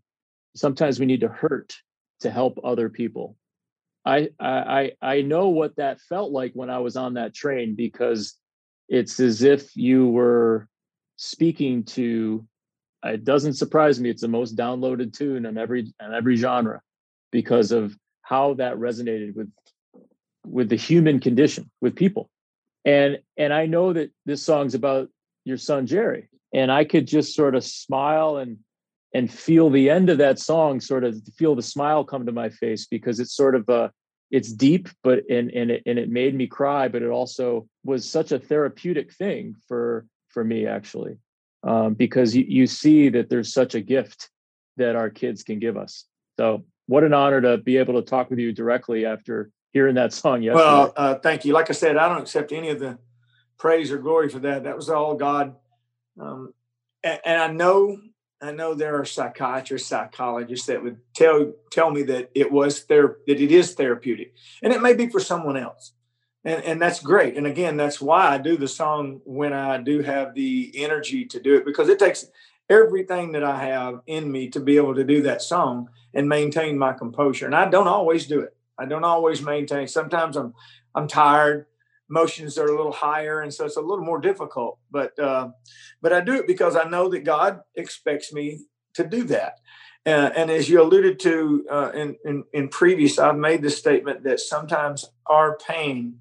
Sometimes 0.54 1.00
we 1.00 1.06
need 1.06 1.20
to 1.20 1.28
hurt 1.28 1.74
to 2.20 2.30
help 2.30 2.60
other 2.62 2.88
people 2.88 3.36
I 4.04 4.28
I 4.38 4.92
I 5.00 5.22
know 5.22 5.48
what 5.48 5.76
that 5.76 6.00
felt 6.00 6.30
like 6.30 6.52
when 6.54 6.70
I 6.70 6.78
was 6.78 6.96
on 6.96 7.14
that 7.14 7.34
train 7.34 7.74
because 7.74 8.34
it's 8.88 9.18
as 9.20 9.42
if 9.42 9.74
you 9.76 10.08
were 10.08 10.68
speaking 11.16 11.84
to 11.84 12.46
it 13.04 13.24
doesn't 13.24 13.54
surprise 13.54 14.00
me 14.00 14.10
it's 14.10 14.22
the 14.22 14.28
most 14.28 14.56
downloaded 14.56 15.12
tune 15.12 15.46
on 15.46 15.56
every 15.56 15.92
on 16.00 16.14
every 16.14 16.36
genre 16.36 16.80
because 17.30 17.72
of 17.72 17.96
how 18.22 18.54
that 18.54 18.76
resonated 18.76 19.34
with 19.34 19.50
with 20.46 20.68
the 20.68 20.76
human 20.76 21.20
condition 21.20 21.70
with 21.80 21.96
people. 21.96 22.30
And 22.84 23.18
and 23.38 23.52
i 23.52 23.64
know 23.64 23.94
that 23.94 24.10
this 24.26 24.42
song's 24.42 24.74
about 24.74 25.08
your 25.44 25.56
son 25.56 25.86
jerry 25.86 26.28
and 26.52 26.70
i 26.70 26.84
could 26.84 27.06
just 27.06 27.34
sort 27.34 27.54
of 27.54 27.64
smile 27.64 28.36
and 28.36 28.58
and 29.14 29.32
feel 29.32 29.70
the 29.70 29.88
end 29.88 30.10
of 30.10 30.18
that 30.18 30.38
song 30.38 30.80
sort 30.80 31.04
of 31.04 31.16
feel 31.36 31.54
the 31.54 31.62
smile 31.62 32.04
come 32.04 32.26
to 32.26 32.32
my 32.32 32.50
face 32.50 32.86
because 32.86 33.20
it's 33.20 33.34
sort 33.34 33.54
of 33.54 33.68
a 33.68 33.90
it's 34.30 34.52
deep 34.52 34.88
but 35.02 35.20
and 35.30 35.50
and 35.52 35.70
it, 35.70 35.82
and 35.86 35.98
it 35.98 36.10
made 36.10 36.34
me 36.34 36.46
cry 36.46 36.88
but 36.88 37.02
it 37.02 37.08
also 37.10 37.66
was 37.84 38.08
such 38.08 38.32
a 38.32 38.38
therapeutic 38.38 39.12
thing 39.14 39.54
for 39.68 40.04
for 40.28 40.44
me 40.44 40.66
actually 40.66 41.16
um, 41.64 41.94
because 41.94 42.36
you, 42.36 42.44
you 42.46 42.66
see 42.66 43.08
that 43.08 43.30
there's 43.30 43.52
such 43.52 43.74
a 43.74 43.80
gift 43.80 44.28
that 44.76 44.96
our 44.96 45.10
kids 45.10 45.42
can 45.42 45.58
give 45.58 45.76
us. 45.76 46.04
So 46.38 46.64
what 46.86 47.04
an 47.04 47.14
honor 47.14 47.40
to 47.40 47.56
be 47.58 47.78
able 47.78 47.94
to 47.94 48.02
talk 48.02 48.28
with 48.28 48.38
you 48.38 48.52
directly 48.52 49.06
after 49.06 49.50
hearing 49.72 49.94
that 49.94 50.12
song 50.12 50.42
yesterday. 50.42 50.64
well 50.64 50.92
uh, 50.96 51.14
thank 51.16 51.44
you. 51.44 51.52
Like 51.52 51.70
i 51.70 51.72
said 51.72 51.96
i 51.96 52.08
don't 52.08 52.20
accept 52.20 52.52
any 52.52 52.68
of 52.68 52.78
the 52.78 52.98
praise 53.58 53.90
or 53.90 53.98
glory 53.98 54.28
for 54.28 54.40
that. 54.40 54.64
That 54.64 54.76
was 54.76 54.90
all 54.90 55.14
god. 55.14 55.56
Um, 56.20 56.52
and, 57.02 57.20
and 57.24 57.42
i 57.42 57.48
know 57.48 57.96
I 58.44 58.52
know 58.52 58.74
there 58.74 59.00
are 59.00 59.04
psychiatrists, 59.04 59.88
psychologists 59.88 60.66
that 60.66 60.82
would 60.82 60.98
tell 61.14 61.52
tell 61.70 61.90
me 61.90 62.02
that 62.04 62.30
it 62.34 62.52
was 62.52 62.80
ther- 62.80 63.18
that 63.26 63.40
it 63.40 63.50
is 63.50 63.74
therapeutic, 63.74 64.34
and 64.62 64.72
it 64.72 64.82
may 64.82 64.94
be 64.94 65.08
for 65.08 65.20
someone 65.20 65.56
else, 65.56 65.92
and 66.44 66.62
and 66.62 66.80
that's 66.80 67.00
great. 67.00 67.36
And 67.36 67.46
again, 67.46 67.76
that's 67.76 68.00
why 68.00 68.28
I 68.34 68.38
do 68.38 68.56
the 68.56 68.68
song 68.68 69.20
when 69.24 69.52
I 69.52 69.78
do 69.78 70.02
have 70.02 70.34
the 70.34 70.72
energy 70.74 71.24
to 71.26 71.40
do 71.40 71.56
it 71.56 71.64
because 71.64 71.88
it 71.88 71.98
takes 71.98 72.26
everything 72.68 73.32
that 73.32 73.44
I 73.44 73.62
have 73.64 74.00
in 74.06 74.30
me 74.30 74.48
to 74.50 74.60
be 74.60 74.76
able 74.76 74.94
to 74.94 75.04
do 75.04 75.22
that 75.22 75.42
song 75.42 75.88
and 76.12 76.28
maintain 76.28 76.78
my 76.78 76.92
composure. 76.92 77.46
And 77.46 77.54
I 77.54 77.68
don't 77.68 77.88
always 77.88 78.26
do 78.26 78.40
it. 78.40 78.56
I 78.78 78.86
don't 78.86 79.04
always 79.04 79.42
maintain. 79.42 79.88
Sometimes 79.88 80.36
I'm 80.36 80.54
I'm 80.94 81.08
tired. 81.08 81.66
Emotions 82.10 82.58
are 82.58 82.66
a 82.66 82.76
little 82.76 82.92
higher, 82.92 83.40
and 83.40 83.52
so 83.52 83.64
it's 83.64 83.76
a 83.76 83.80
little 83.80 84.04
more 84.04 84.20
difficult. 84.20 84.78
But 84.90 85.18
uh, 85.18 85.50
but 86.00 86.12
I 86.12 86.20
do 86.20 86.34
it 86.34 86.46
because 86.46 86.76
I 86.76 86.84
know 86.84 87.08
that 87.08 87.24
God 87.24 87.60
expects 87.74 88.32
me 88.32 88.60
to 88.94 89.04
do 89.04 89.24
that. 89.24 89.58
Uh, 90.06 90.30
and 90.36 90.50
as 90.50 90.68
you 90.68 90.82
alluded 90.82 91.18
to 91.18 91.66
uh, 91.70 91.90
in, 91.94 92.16
in, 92.26 92.44
in 92.52 92.68
previous, 92.68 93.18
I've 93.18 93.38
made 93.38 93.62
the 93.62 93.70
statement 93.70 94.24
that 94.24 94.38
sometimes 94.38 95.06
our 95.26 95.56
pain 95.56 96.18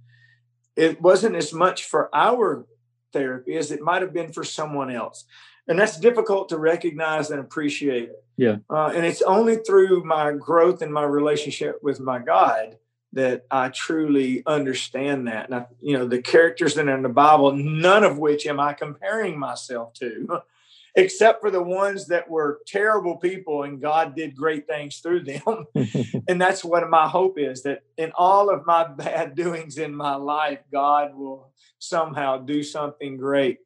it 0.75 0.99
wasn't 1.01 1.35
as 1.35 1.53
much 1.53 1.83
for 1.83 2.09
our 2.15 2.65
therapy 3.11 3.55
as 3.57 3.71
it 3.71 3.81
might 3.81 4.01
have 4.01 4.13
been 4.13 4.31
for 4.31 4.43
someone 4.43 4.89
else, 4.89 5.25
and 5.67 5.77
that's 5.77 5.99
difficult 5.99 6.49
to 6.49 6.57
recognize 6.57 7.29
and 7.29 7.39
appreciate. 7.39 8.09
Yeah, 8.37 8.57
uh, 8.69 8.91
and 8.95 9.05
it's 9.05 9.21
only 9.21 9.57
through 9.57 10.03
my 10.03 10.31
growth 10.31 10.81
in 10.81 10.91
my 10.91 11.03
relationship 11.03 11.79
with 11.83 11.99
my 11.99 12.19
God 12.19 12.77
that 13.13 13.45
I 13.49 13.69
truly 13.69 14.43
understand 14.45 15.27
that. 15.27 15.45
And 15.45 15.55
I, 15.55 15.65
you 15.81 15.97
know, 15.97 16.07
the 16.07 16.21
characters 16.21 16.75
that 16.75 16.87
are 16.87 16.95
in 16.95 17.03
the 17.03 17.09
Bible, 17.09 17.51
none 17.53 18.03
of 18.03 18.17
which 18.17 18.45
am 18.45 18.59
I 18.59 18.73
comparing 18.73 19.39
myself 19.39 19.93
to. 19.95 20.41
except 20.95 21.41
for 21.41 21.49
the 21.49 21.61
ones 21.61 22.07
that 22.07 22.29
were 22.29 22.61
terrible 22.67 23.17
people 23.17 23.63
and 23.63 23.81
God 23.81 24.15
did 24.15 24.35
great 24.35 24.67
things 24.67 24.97
through 24.97 25.23
them. 25.23 25.65
and 26.27 26.39
that's 26.39 26.63
what 26.63 26.87
my 26.89 27.07
hope 27.07 27.39
is 27.39 27.63
that 27.63 27.83
in 27.97 28.11
all 28.15 28.49
of 28.49 28.65
my 28.65 28.87
bad 28.87 29.35
doings 29.35 29.77
in 29.77 29.95
my 29.95 30.15
life, 30.15 30.59
God 30.71 31.15
will 31.15 31.51
somehow 31.79 32.37
do 32.37 32.63
something 32.63 33.17
great. 33.17 33.59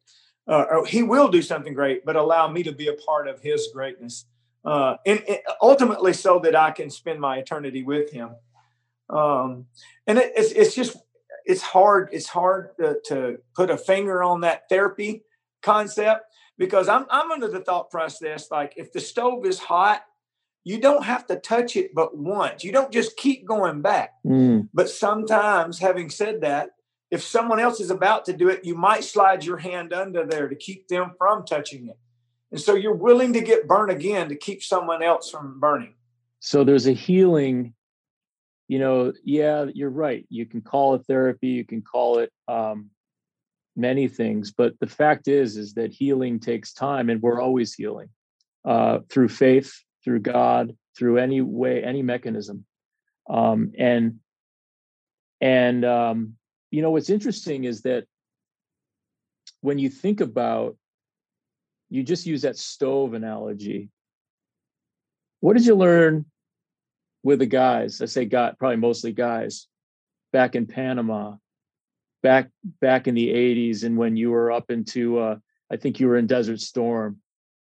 Uh, 0.46 0.64
or 0.70 0.86
he 0.86 1.02
will 1.02 1.28
do 1.28 1.42
something 1.42 1.74
great, 1.74 2.06
but 2.06 2.16
allow 2.16 2.48
me 2.48 2.62
to 2.62 2.72
be 2.72 2.88
a 2.88 2.94
part 2.94 3.28
of 3.28 3.38
his 3.42 3.68
greatness. 3.74 4.24
Uh, 4.64 4.96
and, 5.04 5.22
and, 5.28 5.38
ultimately, 5.60 6.14
so 6.14 6.38
that 6.38 6.56
I 6.56 6.70
can 6.70 6.88
spend 6.88 7.20
my 7.20 7.36
eternity 7.36 7.82
with 7.82 8.10
him. 8.10 8.30
Um, 9.10 9.66
and 10.06 10.18
it, 10.18 10.32
it's, 10.36 10.52
it's 10.52 10.74
just, 10.74 10.96
it's 11.44 11.62
hard. 11.62 12.10
It's 12.12 12.28
hard 12.28 12.70
to, 12.78 12.98
to 13.06 13.38
put 13.54 13.70
a 13.70 13.76
finger 13.76 14.22
on 14.22 14.42
that 14.42 14.68
therapy 14.68 15.24
concept 15.62 16.26
because 16.58 16.88
I'm 16.88 17.06
I'm 17.10 17.30
under 17.30 17.48
the 17.48 17.60
thought 17.60 17.90
process 17.90 18.50
like 18.50 18.74
if 18.76 18.92
the 18.92 19.00
stove 19.00 19.46
is 19.46 19.58
hot, 19.58 20.02
you 20.64 20.78
don't 20.78 21.04
have 21.04 21.26
to 21.28 21.36
touch 21.36 21.76
it 21.76 21.94
but 21.94 22.16
once. 22.16 22.64
You 22.64 22.72
don't 22.72 22.92
just 22.92 23.16
keep 23.16 23.46
going 23.46 23.80
back. 23.80 24.12
Mm. 24.26 24.68
But 24.74 24.90
sometimes, 24.90 25.78
having 25.78 26.10
said 26.10 26.42
that, 26.42 26.70
if 27.10 27.22
someone 27.22 27.60
else 27.60 27.80
is 27.80 27.90
about 27.90 28.26
to 28.26 28.34
do 28.34 28.48
it, 28.48 28.64
you 28.64 28.74
might 28.74 29.04
slide 29.04 29.44
your 29.44 29.56
hand 29.56 29.94
under 29.94 30.26
there 30.26 30.48
to 30.48 30.54
keep 30.54 30.88
them 30.88 31.12
from 31.16 31.46
touching 31.46 31.88
it. 31.88 31.98
And 32.50 32.60
so 32.60 32.74
you're 32.74 32.94
willing 32.94 33.32
to 33.34 33.40
get 33.40 33.66
burned 33.66 33.90
again 33.90 34.28
to 34.28 34.36
keep 34.36 34.62
someone 34.62 35.02
else 35.02 35.30
from 35.30 35.58
burning. 35.60 35.94
So 36.40 36.64
there's 36.64 36.86
a 36.86 36.92
healing, 36.92 37.74
you 38.68 38.78
know, 38.78 39.12
yeah, 39.24 39.66
you're 39.74 39.90
right. 39.90 40.26
You 40.28 40.46
can 40.46 40.60
call 40.60 40.94
it 40.94 41.06
therapy, 41.06 41.48
you 41.48 41.64
can 41.64 41.82
call 41.82 42.18
it 42.18 42.30
um, 42.46 42.90
many 43.78 44.08
things 44.08 44.50
but 44.50 44.74
the 44.80 44.86
fact 44.88 45.28
is 45.28 45.56
is 45.56 45.74
that 45.74 45.92
healing 45.92 46.40
takes 46.40 46.72
time 46.72 47.08
and 47.08 47.22
we're 47.22 47.40
always 47.40 47.72
healing 47.72 48.08
uh, 48.64 48.98
through 49.08 49.28
faith 49.28 49.72
through 50.04 50.18
god 50.18 50.76
through 50.96 51.16
any 51.16 51.40
way 51.40 51.82
any 51.84 52.02
mechanism 52.02 52.64
um, 53.30 53.70
and 53.78 54.18
and 55.40 55.84
um, 55.84 56.34
you 56.72 56.82
know 56.82 56.90
what's 56.90 57.08
interesting 57.08 57.64
is 57.64 57.82
that 57.82 58.04
when 59.60 59.78
you 59.78 59.88
think 59.88 60.20
about 60.20 60.76
you 61.88 62.02
just 62.02 62.26
use 62.26 62.42
that 62.42 62.56
stove 62.56 63.14
analogy 63.14 63.90
what 65.38 65.56
did 65.56 65.64
you 65.64 65.76
learn 65.76 66.26
with 67.22 67.38
the 67.38 67.46
guys 67.46 68.00
i 68.00 68.04
say 68.04 68.24
got 68.24 68.58
probably 68.58 68.76
mostly 68.76 69.12
guys 69.12 69.66
back 70.32 70.54
in 70.54 70.66
panama 70.66 71.34
back 72.22 72.50
back 72.80 73.06
in 73.06 73.14
the 73.14 73.28
80s 73.28 73.84
and 73.84 73.96
when 73.96 74.16
you 74.16 74.30
were 74.30 74.50
up 74.50 74.70
into 74.70 75.18
uh, 75.18 75.36
i 75.70 75.76
think 75.76 76.00
you 76.00 76.08
were 76.08 76.16
in 76.16 76.26
desert 76.26 76.60
storm. 76.60 77.18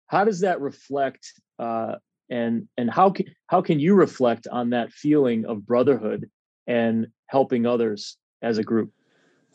How 0.07 0.25
does 0.25 0.39
that 0.39 0.59
reflect 0.59 1.33
uh, 1.59 1.95
and 2.29 2.67
and 2.77 2.89
how 2.89 3.11
can 3.11 3.27
how 3.47 3.61
can 3.61 3.79
you 3.79 3.93
reflect 3.93 4.47
on 4.51 4.71
that 4.71 4.91
feeling 4.91 5.45
of 5.45 5.65
brotherhood 5.65 6.29
and 6.67 7.07
helping 7.27 7.65
others 7.65 8.17
as 8.41 8.57
a 8.57 8.63
group? 8.63 8.91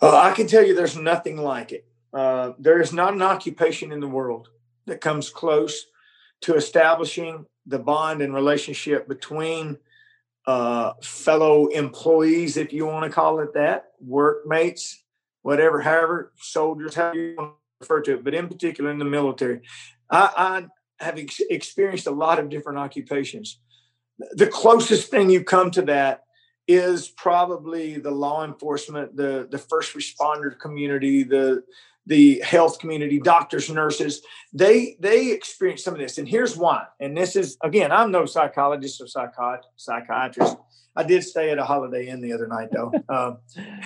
Uh, 0.01 0.17
i 0.17 0.33
can 0.33 0.47
tell 0.47 0.65
you 0.65 0.75
there's 0.75 0.97
nothing 0.97 1.37
like 1.37 1.73
it. 1.73 1.87
Uh, 2.13 2.53
there 2.59 2.81
is 2.81 2.93
not 2.93 3.15
an 3.15 3.23
occupation 3.23 3.91
in 3.91 4.01
the 4.01 4.09
world 4.09 4.49
that 4.87 5.01
comes 5.01 5.29
close 5.31 5.87
to 6.43 6.55
establishing 6.55 7.47
the 7.67 7.79
bond 7.79 8.23
and 8.23 8.35
relationship 8.35 9.09
between 9.09 9.79
uh, 10.47 10.93
fellow 11.03 11.69
employees, 11.69 12.57
if 12.57 12.73
you 12.73 12.87
want 12.87 13.05
to 13.05 13.11
call 13.11 13.41
it 13.41 13.55
that, 13.55 13.93
workmates, 14.01 15.03
whatever, 15.43 15.81
however, 15.81 16.33
soldiers, 16.37 16.95
how 16.95 17.13
you 17.13 17.35
want 17.37 17.53
to 17.53 17.57
refer 17.81 18.01
to 18.03 18.15
it, 18.15 18.25
but 18.25 18.35
in 18.35 18.49
particular 18.49 18.91
in 18.91 18.99
the 18.99 19.05
military. 19.05 19.63
I, 20.11 20.67
I 21.01 21.05
have 21.05 21.19
ex- 21.19 21.41
experienced 21.49 22.07
a 22.07 22.11
lot 22.11 22.39
of 22.39 22.51
different 22.51 22.79
occupations. 22.79 23.59
The 24.33 24.47
closest 24.47 25.11
thing 25.11 25.31
you 25.31 25.43
come 25.43 25.71
to 25.73 25.83
that 25.83 26.25
is 26.67 27.09
probably 27.09 27.99
the 27.99 28.11
law 28.11 28.45
enforcement, 28.45 29.17
the 29.17 29.47
the 29.51 29.59
first 29.59 29.95
responder 29.95 30.59
community, 30.59 31.23
the 31.23 31.63
the 32.07 32.41
health 32.41 32.79
community, 32.79 33.19
doctors, 33.19 33.71
nurses, 33.71 34.23
they 34.53 34.97
they 35.01 35.33
experience 35.33 35.83
some 35.83 35.95
of 35.95 36.01
this. 36.01 36.19
And 36.19 36.29
here's 36.29 36.57
why. 36.57 36.85
And 37.01 37.17
this 37.17 37.37
is 37.37 37.57
again, 37.63 37.93
I'm 37.93 38.11
no 38.11 38.27
psychologist 38.27 39.01
or 39.01 39.07
psychiatrist. 39.77 40.57
I 40.97 41.03
did 41.03 41.25
stay 41.25 41.51
at 41.51 41.59
a 41.59 41.65
Holiday 41.65 42.07
Inn 42.07 42.21
the 42.21 42.33
other 42.33 42.47
night, 42.47 42.69
though, 42.71 42.93
um, 43.09 43.39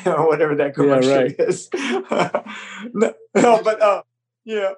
whatever 0.27 0.55
that 0.57 0.75
commercial 0.75 1.11
yeah, 1.11 1.19
right. 1.19 1.37
is. 1.39 1.69
no, 2.93 3.15
no, 3.35 3.63
but 3.63 3.81
uh, 3.81 4.03
yeah, 4.45 4.73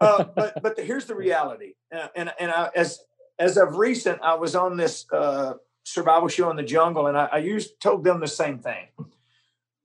uh, 0.00 0.24
but 0.24 0.62
but 0.62 0.76
the, 0.76 0.82
here's 0.82 1.06
the 1.06 1.14
reality. 1.14 1.74
Uh, 1.94 2.08
and 2.16 2.32
and 2.40 2.50
I, 2.50 2.70
as 2.74 3.00
as 3.38 3.56
of 3.56 3.76
recent, 3.76 4.20
I 4.22 4.34
was 4.34 4.56
on 4.56 4.76
this 4.76 5.06
uh, 5.12 5.54
survival 5.84 6.28
show 6.28 6.50
in 6.50 6.56
the 6.56 6.62
jungle, 6.62 7.06
and 7.06 7.16
I, 7.16 7.28
I 7.32 7.38
used 7.38 7.80
told 7.80 8.02
them 8.02 8.20
the 8.20 8.26
same 8.26 8.58
thing 8.58 8.86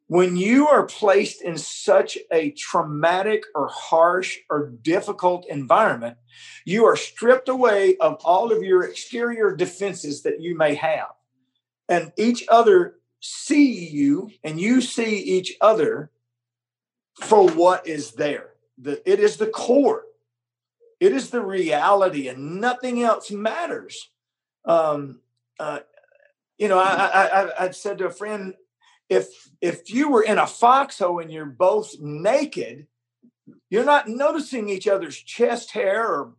when 0.08 0.36
you 0.36 0.68
are 0.68 0.86
placed 0.86 1.42
in 1.42 1.58
such 1.58 2.18
a 2.32 2.52
traumatic 2.52 3.44
or 3.56 3.68
harsh 3.68 4.38
or 4.50 4.70
difficult 4.82 5.46
environment, 5.48 6.18
you 6.66 6.86
are 6.86 6.96
stripped 6.96 7.50
away 7.50 7.96
of 7.98 8.22
all 8.26 8.52
of 8.52 8.64
your 8.64 8.84
exterior 8.84 9.56
defenses 9.56 10.24
that 10.24 10.42
you 10.42 10.58
may 10.58 10.76
have. 10.76 11.10
And 11.88 12.12
each 12.18 12.46
other 12.50 12.96
see 13.20 13.88
you 13.88 14.32
and 14.44 14.60
you 14.60 14.82
see 14.82 15.18
each 15.18 15.56
other 15.62 16.12
for 17.22 17.50
what 17.50 17.88
is 17.88 18.12
there. 18.12 18.50
The, 18.78 19.02
it 19.10 19.20
is 19.20 19.38
the 19.38 19.48
core, 19.48 20.04
it 21.00 21.14
is 21.14 21.30
the 21.30 21.42
reality, 21.42 22.28
and 22.28 22.60
nothing 22.60 23.04
else 23.04 23.32
matters. 23.32 24.10
Um, 24.66 25.22
uh, 25.60 25.80
you 26.58 26.68
know, 26.68 26.80
I, 26.80 26.94
I, 26.94 27.26
I, 27.26 27.66
I 27.66 27.72
said 27.72 28.00
to 28.00 28.08
a 28.08 28.12
friend 28.12 28.54
if 29.10 29.28
if 29.62 29.94
you 29.94 30.10
were 30.10 30.24
in 30.24 30.38
a 30.38 30.48
foxhole 30.48 31.20
and 31.20 31.32
you're 31.32 31.46
both 31.46 32.00
naked, 32.00 32.88
you're 33.70 33.86
not 33.86 34.08
noticing 34.08 34.70
each 34.70 34.88
other's 34.88 35.18
chest 35.18 35.72
hair 35.72 36.08
or 36.08 36.34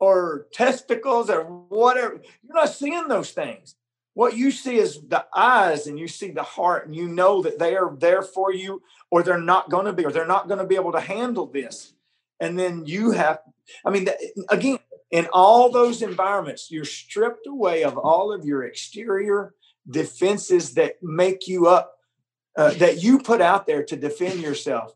or 0.00 0.48
testicles 0.52 1.30
or 1.30 1.44
whatever. 1.44 2.20
You're 2.42 2.56
not 2.56 2.70
seeing 2.70 3.06
those 3.08 3.30
things. 3.30 3.76
What 4.14 4.36
you 4.36 4.50
see 4.50 4.76
is 4.76 5.00
the 5.08 5.24
eyes 5.34 5.86
and 5.86 5.98
you 5.98 6.08
see 6.08 6.32
the 6.32 6.42
heart, 6.42 6.86
and 6.86 6.94
you 6.94 7.08
know 7.08 7.40
that 7.42 7.58
they 7.58 7.76
are 7.76 7.94
there 7.96 8.22
for 8.22 8.52
you, 8.52 8.82
or 9.10 9.22
they're 9.22 9.40
not 9.40 9.70
going 9.70 9.86
to 9.86 9.92
be, 9.92 10.04
or 10.04 10.12
they're 10.12 10.26
not 10.26 10.48
going 10.48 10.58
to 10.58 10.66
be 10.66 10.74
able 10.74 10.92
to 10.92 11.00
handle 11.00 11.46
this. 11.46 11.94
And 12.40 12.58
then 12.58 12.84
you 12.84 13.12
have, 13.12 13.38
I 13.86 13.90
mean, 13.90 14.08
again, 14.50 14.78
in 15.12 15.28
all 15.32 15.70
those 15.70 16.02
environments, 16.02 16.70
you're 16.70 16.84
stripped 16.84 17.46
away 17.46 17.84
of 17.84 17.96
all 17.96 18.32
of 18.32 18.44
your 18.44 18.64
exterior 18.64 19.54
defenses 19.88 20.74
that 20.74 20.94
make 21.02 21.48
you 21.48 21.66
up 21.66 21.96
uh, 22.56 22.72
that 22.74 23.02
you 23.02 23.18
put 23.18 23.40
out 23.40 23.66
there 23.66 23.82
to 23.84 23.96
defend 23.96 24.40
yourself. 24.40 24.94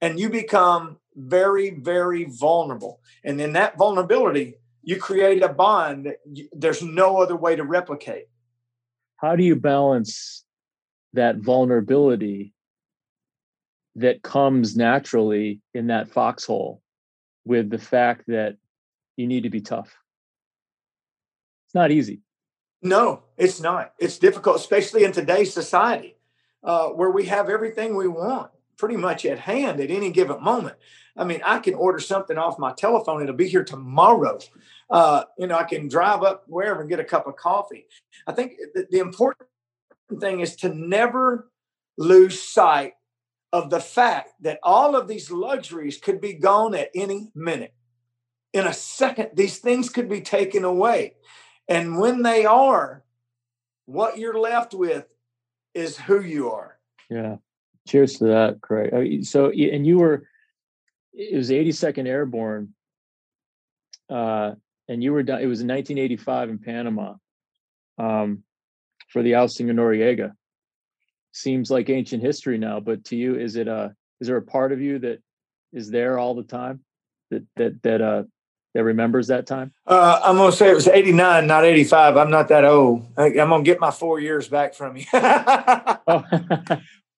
And 0.00 0.20
you 0.20 0.30
become 0.30 0.98
very 1.16 1.70
very 1.70 2.24
vulnerable. 2.24 3.00
And 3.24 3.40
in 3.40 3.52
that 3.54 3.76
vulnerability 3.76 4.54
you 4.82 4.96
create 4.96 5.42
a 5.42 5.48
bond 5.48 6.06
that 6.06 6.16
you, 6.24 6.48
there's 6.52 6.82
no 6.82 7.20
other 7.20 7.36
way 7.36 7.54
to 7.54 7.64
replicate. 7.64 8.24
How 9.16 9.36
do 9.36 9.42
you 9.42 9.56
balance 9.56 10.44
that 11.12 11.36
vulnerability 11.36 12.54
that 13.96 14.22
comes 14.22 14.76
naturally 14.76 15.60
in 15.74 15.88
that 15.88 16.08
foxhole 16.08 16.80
with 17.44 17.68
the 17.68 17.78
fact 17.78 18.24
that 18.28 18.56
you 19.16 19.26
need 19.26 19.42
to 19.42 19.50
be 19.50 19.60
tough? 19.60 19.94
It's 21.66 21.74
not 21.74 21.90
easy 21.90 22.20
no, 22.82 23.24
it's 23.36 23.60
not. 23.60 23.94
It's 23.98 24.18
difficult, 24.18 24.56
especially 24.56 25.04
in 25.04 25.12
today's 25.12 25.52
society 25.52 26.16
uh, 26.62 26.88
where 26.88 27.10
we 27.10 27.26
have 27.26 27.48
everything 27.48 27.96
we 27.96 28.08
want 28.08 28.50
pretty 28.76 28.96
much 28.96 29.26
at 29.26 29.40
hand 29.40 29.80
at 29.80 29.90
any 29.90 30.10
given 30.10 30.42
moment. 30.42 30.76
I 31.16 31.24
mean, 31.24 31.40
I 31.44 31.58
can 31.58 31.74
order 31.74 31.98
something 31.98 32.38
off 32.38 32.60
my 32.60 32.72
telephone, 32.72 33.22
it'll 33.22 33.34
be 33.34 33.48
here 33.48 33.64
tomorrow. 33.64 34.38
Uh, 34.88 35.24
you 35.36 35.48
know, 35.48 35.58
I 35.58 35.64
can 35.64 35.88
drive 35.88 36.22
up 36.22 36.44
wherever 36.46 36.80
and 36.80 36.88
get 36.88 37.00
a 37.00 37.04
cup 37.04 37.26
of 37.26 37.36
coffee. 37.36 37.86
I 38.26 38.32
think 38.32 38.52
the, 38.74 38.86
the 38.88 39.00
important 39.00 39.48
thing 40.20 40.40
is 40.40 40.56
to 40.56 40.72
never 40.72 41.50
lose 41.98 42.40
sight 42.40 42.92
of 43.52 43.68
the 43.70 43.80
fact 43.80 44.30
that 44.42 44.60
all 44.62 44.94
of 44.94 45.08
these 45.08 45.30
luxuries 45.30 45.98
could 45.98 46.20
be 46.20 46.34
gone 46.34 46.74
at 46.74 46.90
any 46.94 47.30
minute. 47.34 47.74
In 48.52 48.66
a 48.66 48.72
second, 48.72 49.30
these 49.34 49.58
things 49.58 49.90
could 49.90 50.08
be 50.08 50.20
taken 50.20 50.64
away. 50.64 51.14
And 51.68 51.98
when 51.98 52.22
they 52.22 52.44
are, 52.46 53.04
what 53.86 54.18
you're 54.18 54.38
left 54.38 54.74
with 54.74 55.06
is 55.74 55.98
who 55.98 56.20
you 56.20 56.50
are. 56.50 56.78
Yeah. 57.10 57.36
Cheers 57.86 58.18
to 58.18 58.24
that, 58.24 58.60
Craig. 58.60 59.24
So, 59.24 59.50
and 59.50 59.86
you 59.86 59.98
were, 59.98 60.26
it 61.12 61.36
was 61.36 61.50
82nd 61.50 62.06
Airborne, 62.06 62.74
uh, 64.10 64.52
and 64.88 65.02
you 65.02 65.12
were 65.12 65.22
done. 65.22 65.40
It 65.40 65.46
was 65.46 65.60
in 65.60 65.68
1985 65.68 66.50
in 66.50 66.58
Panama, 66.58 67.14
um, 67.98 68.42
for 69.08 69.22
the 69.22 69.36
ousting 69.36 69.70
of 69.70 69.76
Noriega. 69.76 70.32
Seems 71.32 71.70
like 71.70 71.88
ancient 71.90 72.22
history 72.22 72.58
now, 72.58 72.80
but 72.80 73.04
to 73.06 73.16
you, 73.16 73.36
is 73.38 73.56
it 73.56 73.68
a 73.68 73.94
is 74.20 74.28
there 74.28 74.36
a 74.36 74.42
part 74.42 74.72
of 74.72 74.80
you 74.80 74.98
that 75.00 75.22
is 75.72 75.90
there 75.90 76.18
all 76.18 76.34
the 76.34 76.42
time 76.42 76.80
that 77.30 77.44
that 77.56 77.82
that 77.82 78.02
uh 78.02 78.22
that 78.74 78.84
remembers 78.84 79.28
that 79.28 79.46
time? 79.46 79.72
Uh, 79.86 80.20
I'm 80.22 80.36
gonna 80.36 80.52
say 80.52 80.70
it 80.70 80.74
was 80.74 80.88
89, 80.88 81.46
not 81.46 81.64
85. 81.64 82.16
I'm 82.16 82.30
not 82.30 82.48
that 82.48 82.64
old. 82.64 83.06
I, 83.16 83.26
am 83.26 83.50
gonna 83.50 83.62
get 83.62 83.80
my 83.80 83.90
four 83.90 84.20
years 84.20 84.48
back 84.48 84.74
from 84.74 84.96
you. 84.96 85.04
oh. 85.12 86.24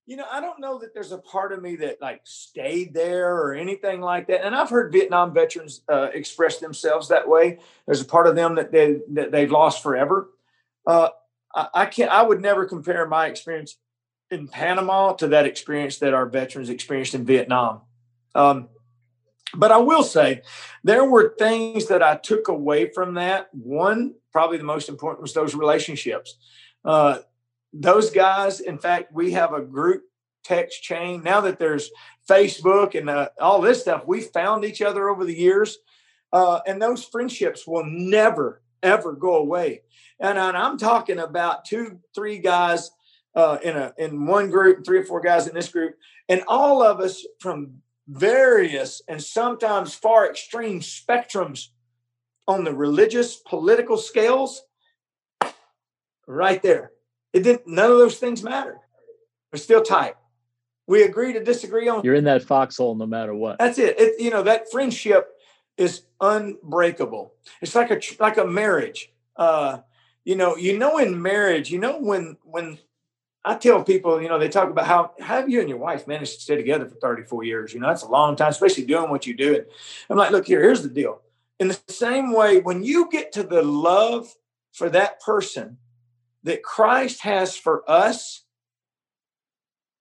you 0.07 0.17
know, 0.17 0.27
I 0.31 0.41
don't 0.41 0.61
know 0.61 0.79
that 0.79 0.95
there's 0.95 1.13
a 1.13 1.19
part 1.19 1.53
of 1.53 1.63
me 1.63 1.77
that 1.77 2.01
like 2.01 2.21
stayed 2.25 2.95
there 2.95 3.37
or 3.37 3.55
anything 3.55 4.01
like 4.01 4.27
that. 4.29 4.45
And 4.45 4.55
I've 4.55 4.71
heard 4.71 4.93
Vietnam 4.93 5.35
veterans 5.35 5.83
uh, 5.89 6.09
express 6.13 6.59
themselves 6.59 7.09
that 7.09 7.29
way. 7.29 7.59
There's 7.87 8.01
a 8.01 8.07
part 8.07 8.27
of 8.27 8.37
them 8.37 8.57
that 8.57 8.73
they 8.73 9.01
that 9.11 9.33
they've 9.33 9.51
lost 9.51 9.83
forever. 9.83 10.31
Uh, 10.87 11.11
I, 11.55 11.69
I 11.75 11.87
can't. 11.87 12.11
I 12.11 12.23
would 12.23 12.41
never 12.41 12.65
compare 12.65 13.07
my 13.07 13.27
experience 13.27 13.77
in 14.31 14.49
Panama 14.49 15.13
to 15.15 15.29
that 15.29 15.47
experience 15.47 15.99
that 15.99 16.15
our 16.15 16.27
veterans 16.27 16.71
experienced 16.71 17.15
in 17.15 17.25
Vietnam. 17.25 17.83
Um, 18.35 18.69
but 19.57 19.73
I 19.73 19.79
will 19.79 20.03
say 20.03 20.43
there 20.85 21.05
were 21.05 21.35
things 21.39 21.87
that 21.87 22.03
I 22.03 22.17
took 22.17 22.49
away 22.49 22.91
from 22.91 23.15
that. 23.15 23.49
One, 23.53 24.15
probably 24.33 24.59
the 24.59 24.65
most 24.65 24.89
important, 24.89 25.23
was 25.23 25.35
those 25.35 25.55
relationships. 25.55 26.37
Uh, 26.85 27.19
those 27.73 28.11
guys, 28.11 28.61
in 28.61 28.79
fact, 28.79 29.13
we 29.13 29.33
have 29.33 29.53
a 29.53 29.63
group 29.63 30.03
text 30.43 30.83
chain 30.83 31.23
now 31.23 31.41
that 31.43 31.59
there's 31.59 31.91
Facebook 32.29 32.95
and 32.99 33.11
uh, 33.11 33.29
all 33.41 33.61
this 33.61 33.83
stuff. 33.83 34.07
We 34.07 34.21
found 34.21 34.65
each 34.65 34.83
other 34.83 35.09
over 35.09 35.25
the 35.25 35.37
years, 35.37 35.79
uh, 36.33 36.61
and 36.67 36.81
those 36.81 37.05
friendships 37.05 37.67
will 37.67 37.85
never 37.85 38.63
ever 38.83 39.13
go 39.13 39.37
away. 39.37 39.83
And, 40.19 40.39
and 40.39 40.57
I'm 40.57 40.79
talking 40.79 41.19
about 41.19 41.65
two, 41.65 42.01
three 42.15 42.39
guys 42.39 42.91
uh, 43.35 43.59
in 43.63 43.77
a 43.77 43.93
in 43.99 44.27
one 44.27 44.51
group, 44.51 44.85
three 44.85 44.99
or 44.99 45.05
four 45.05 45.21
guys 45.21 45.47
in 45.47 45.55
this 45.55 45.69
group, 45.69 45.97
and 46.29 46.43
all 46.49 46.83
of 46.83 47.01
us 47.01 47.25
from 47.39 47.75
various 48.11 49.01
and 49.07 49.23
sometimes 49.23 49.95
far 49.95 50.29
extreme 50.29 50.81
spectrums 50.81 51.69
on 52.49 52.65
the 52.65 52.75
religious 52.75 53.37
political 53.37 53.97
scales 53.97 54.63
right 56.27 56.61
there. 56.61 56.91
It 57.33 57.45
didn't 57.45 57.69
none 57.69 57.91
of 57.91 57.99
those 57.99 58.19
things 58.19 58.43
matter. 58.43 58.79
We're 59.53 59.59
still 59.59 59.83
tight. 59.83 60.17
We 60.89 61.05
agree 61.05 61.33
to 61.35 61.45
disagree 61.45 61.89
on 61.89 62.03
you're 62.03 62.17
in 62.17 62.25
that 62.25 62.43
foxhole 62.43 62.97
no 62.97 63.07
matter 63.07 63.33
what. 63.33 63.59
That's 63.59 63.79
it, 63.79 63.99
it 64.01 64.21
you 64.21 64.31
know 64.31 64.43
that 64.43 64.73
friendship 64.73 65.29
is 65.77 66.03
unbreakable. 66.21 67.33
It's 67.63 67.77
like 67.77 67.93
a 67.93 68.01
like 68.19 68.39
a 68.39 68.45
marriage. 68.45 69.13
Uh 69.37 69.79
you 70.25 70.35
know 70.35 70.57
you 70.57 70.77
know 70.77 70.99
in 70.99 71.23
marriage 71.23 71.71
you 71.71 71.79
know 71.79 71.99
when 71.99 72.37
when 72.43 72.79
I 73.45 73.55
tell 73.55 73.83
people, 73.83 74.21
you 74.21 74.29
know, 74.29 74.39
they 74.39 74.49
talk 74.49 74.69
about 74.69 74.87
how, 74.87 75.13
how 75.19 75.37
have 75.37 75.49
you 75.49 75.61
and 75.61 75.69
your 75.69 75.79
wife 75.79 76.07
managed 76.07 76.35
to 76.35 76.41
stay 76.41 76.57
together 76.57 76.87
for 76.87 76.97
34 76.97 77.45
years? 77.45 77.73
You 77.73 77.81
know, 77.81 77.87
that's 77.89 78.03
a 78.03 78.09
long 78.09 78.37
time, 78.37 78.51
especially 78.51 78.85
doing 78.85 79.11
what 79.11 79.27
you 79.27 79.35
do. 79.35 79.55
And 79.55 79.67
I'm 80.11 80.19
like, 80.19 80.31
look 80.31 80.47
here, 80.47 80.63
here's 80.63 80.83
the 80.83 80.91
deal. 80.91 81.23
In 81.59 81.69
the 81.69 81.81
same 81.89 82.33
way, 82.33 82.61
when 82.61 82.83
you 82.83 83.09
get 83.11 83.33
to 83.33 83.43
the 83.43 83.63
love 83.63 84.35
for 84.73 84.91
that 84.91 85.21
person 85.21 85.79
that 86.43 86.63
Christ 86.63 87.23
has 87.23 87.57
for 87.57 87.89
us, 87.91 88.45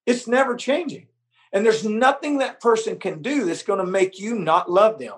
it's 0.06 0.28
never 0.28 0.56
changing. 0.56 1.08
And 1.54 1.66
there's 1.66 1.86
nothing 1.86 2.40
that 2.40 2.60
person 2.60 3.00
can 3.00 3.22
do 3.22 3.46
that's 3.46 3.64
going 3.64 3.80
to 3.80 3.90
make 3.90 4.20
you 4.20 4.38
not 4.38 4.70
love 4.70 5.00
them. 5.00 5.16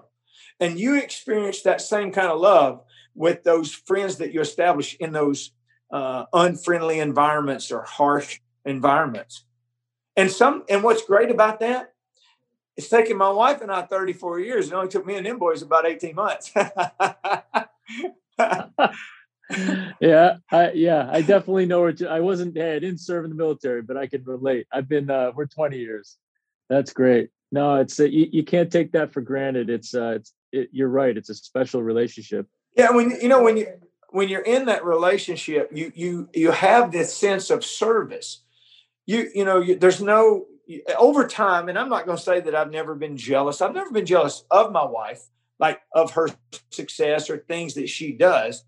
And 0.60 0.79
you 0.79 0.97
experience 0.97 1.63
that 1.63 1.81
same 1.81 2.12
kind 2.12 2.27
of 2.27 2.39
love 2.39 2.84
with 3.15 3.43
those 3.43 3.73
friends 3.73 4.17
that 4.17 4.31
you 4.31 4.41
establish 4.41 4.95
in 4.99 5.12
those 5.12 5.51
uh, 5.91 6.25
unfriendly 6.34 6.99
environments 6.99 7.71
or 7.71 7.84
harsh 7.84 8.39
environments. 8.65 9.45
And 10.15 10.30
some 10.32 10.63
and 10.69 10.84
what's 10.84 11.04
great 11.04 11.32
about 11.32 11.60
that, 11.62 11.93
it's 12.77 12.89
taken 12.89 13.17
my 13.17 13.32
wife 13.32 13.62
and 13.62 13.71
I 13.71 13.84
34 13.84 14.39
years. 14.39 14.67
It 14.67 14.73
only 14.73 14.89
took 14.89 15.06
me 15.06 15.15
and 15.15 15.25
them 15.25 15.39
boys 15.39 15.62
about 15.62 15.86
18 15.86 16.15
months. 16.15 16.51
yeah, 19.99 20.38
I, 20.51 20.71
yeah, 20.73 21.10
I 21.12 21.21
definitely 21.21 21.65
know 21.65 21.82
where 21.82 21.93
I 22.10 22.19
wasn't. 22.19 22.56
Hey, 22.56 22.75
I 22.75 22.80
didn't 22.80 22.99
serve 22.99 23.25
in 23.25 23.30
the 23.30 23.36
military, 23.36 23.82
but 23.82 23.97
I 23.97 24.08
can 24.08 24.23
relate. 24.23 24.67
I've 24.71 24.88
been. 24.88 25.10
Uh, 25.10 25.32
we're 25.36 25.45
20 25.45 25.77
years. 25.77 26.17
That's 26.69 26.93
great. 26.93 27.30
No, 27.51 27.75
it's 27.75 27.99
uh, 27.99 28.06
you, 28.06 28.27
you 28.32 28.43
can't 28.43 28.71
take 28.71 28.93
that 28.93 29.12
for 29.12 29.21
granted. 29.21 29.69
It's 29.69 29.93
uh, 29.93 30.13
it's 30.17 30.34
it, 30.51 30.69
you're 30.71 30.88
right. 30.88 31.15
It's 31.15 31.30
a 31.30 31.36
special 31.36 31.84
relationship. 31.84 32.47
Yeah, 32.77 32.91
when 32.91 33.12
you 33.21 33.27
know 33.27 33.43
when 33.43 33.58
you 33.58 33.67
when 34.12 34.30
you're 34.30 34.41
in 34.41 34.65
that 34.65 34.86
relationship, 34.86 35.71
you 35.74 35.91
you 35.95 36.30
you 36.34 36.52
have 36.52 36.91
this 36.91 37.13
sense 37.13 37.50
of 37.50 37.65
service. 37.65 38.43
You 39.06 39.30
you 39.34 39.45
know 39.45 39.60
you, 39.60 39.76
there's 39.78 40.02
no 40.02 40.45
over 40.97 41.28
time, 41.28 41.69
and 41.69 41.78
I'm 41.78 41.89
not 41.89 42.06
going 42.06 42.17
to 42.17 42.24
say 42.24 42.39
that 42.41 42.56
I've 42.56 42.71
never 42.71 42.95
been 42.95 43.17
jealous. 43.17 43.62
I've 43.62 43.74
never 43.74 43.91
been 43.91 44.06
jealous 44.06 44.43
of 44.52 44.71
my 44.71 44.86
wife, 44.86 45.21
like 45.60 45.82
of 45.93 46.12
her 46.12 46.30
success 46.69 47.30
or 47.30 47.38
things 47.38 47.74
that 47.74 47.89
she 47.89 48.12
does. 48.12 48.63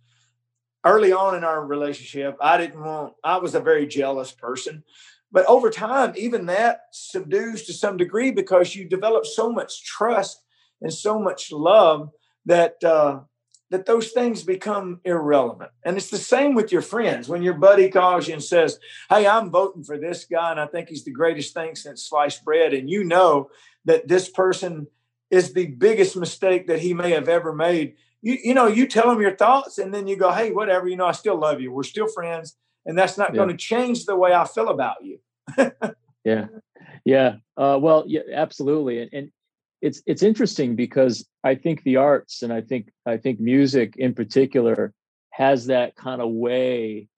Early 0.85 1.13
on 1.13 1.35
in 1.35 1.45
our 1.45 1.65
relationship, 1.65 2.35
I 2.41 2.57
didn't 2.57 2.83
want. 2.83 3.13
I 3.23 3.37
was 3.37 3.55
a 3.55 3.59
very 3.59 3.87
jealous 3.87 4.31
person, 4.31 4.83
but 5.31 5.45
over 5.45 5.69
time, 5.69 6.13
even 6.15 6.45
that 6.47 6.81
subdues 6.91 7.65
to 7.65 7.73
some 7.73 7.97
degree 7.97 8.31
because 8.31 8.75
you 8.75 8.87
develop 8.87 9.25
so 9.25 9.51
much 9.51 9.83
trust 9.83 10.41
and 10.81 10.93
so 10.93 11.19
much 11.19 11.51
love 11.51 12.09
that 12.45 12.83
uh, 12.83 13.21
that 13.73 13.87
those 13.87 14.11
things 14.11 14.43
become 14.43 15.01
irrelevant. 15.03 15.71
And 15.83 15.97
it's 15.97 16.11
the 16.11 16.17
same 16.19 16.53
with 16.53 16.71
your 16.71 16.83
friends. 16.83 17.27
When 17.27 17.41
your 17.41 17.55
buddy 17.55 17.89
calls 17.89 18.27
you 18.27 18.35
and 18.35 18.43
says, 18.43 18.77
Hey, 19.09 19.25
I'm 19.25 19.49
voting 19.49 19.83
for 19.83 19.97
this 19.97 20.25
guy, 20.25 20.51
and 20.51 20.59
I 20.59 20.67
think 20.67 20.89
he's 20.89 21.03
the 21.03 21.11
greatest 21.11 21.55
thing 21.55 21.75
since 21.75 22.07
sliced 22.07 22.45
bread, 22.45 22.75
and 22.75 22.87
you 22.87 23.03
know 23.03 23.49
that 23.85 24.07
this 24.07 24.29
person 24.29 24.85
is 25.31 25.53
the 25.53 25.65
biggest 25.65 26.15
mistake 26.15 26.67
that 26.67 26.81
he 26.81 26.93
may 26.93 27.09
have 27.13 27.27
ever 27.27 27.51
made. 27.51 27.95
You, 28.21 28.37
you 28.43 28.53
know, 28.53 28.67
you 28.67 28.85
tell 28.85 29.09
him 29.09 29.19
your 29.19 29.35
thoughts, 29.35 29.79
and 29.79 29.91
then 29.91 30.05
you 30.05 30.17
go, 30.17 30.31
Hey, 30.31 30.51
whatever, 30.51 30.87
you 30.87 30.95
know, 30.95 31.07
I 31.07 31.11
still 31.11 31.39
love 31.39 31.59
you. 31.59 31.71
We're 31.71 31.81
still 31.81 32.07
friends, 32.07 32.55
and 32.85 32.95
that's 32.95 33.17
not 33.17 33.31
yeah. 33.31 33.37
going 33.37 33.49
to 33.49 33.57
change 33.57 34.05
the 34.05 34.15
way 34.15 34.35
I 34.35 34.45
feel 34.45 34.69
about 34.69 34.97
you. 35.01 35.17
yeah. 36.23 36.45
Yeah. 37.05 37.37
Uh, 37.57 37.79
well, 37.81 38.03
yeah, 38.05 38.21
absolutely. 38.35 39.01
And, 39.01 39.09
and 39.13 39.31
it's 39.83 40.01
it's 40.05 40.23
interesting 40.23 40.77
because 40.77 41.27
I 41.43 41.55
think 41.55 41.83
the 41.83 41.97
arts 41.97 42.41
and 42.41 42.53
I 42.53 42.61
think 42.61 42.89
I 43.05 43.17
think 43.17 43.41
music 43.41 43.95
in 43.97 44.13
particular 44.13 44.93
has 45.31 45.65
that 45.65 45.95
kind 45.95 46.21
of 46.21 46.31
way 46.31 47.09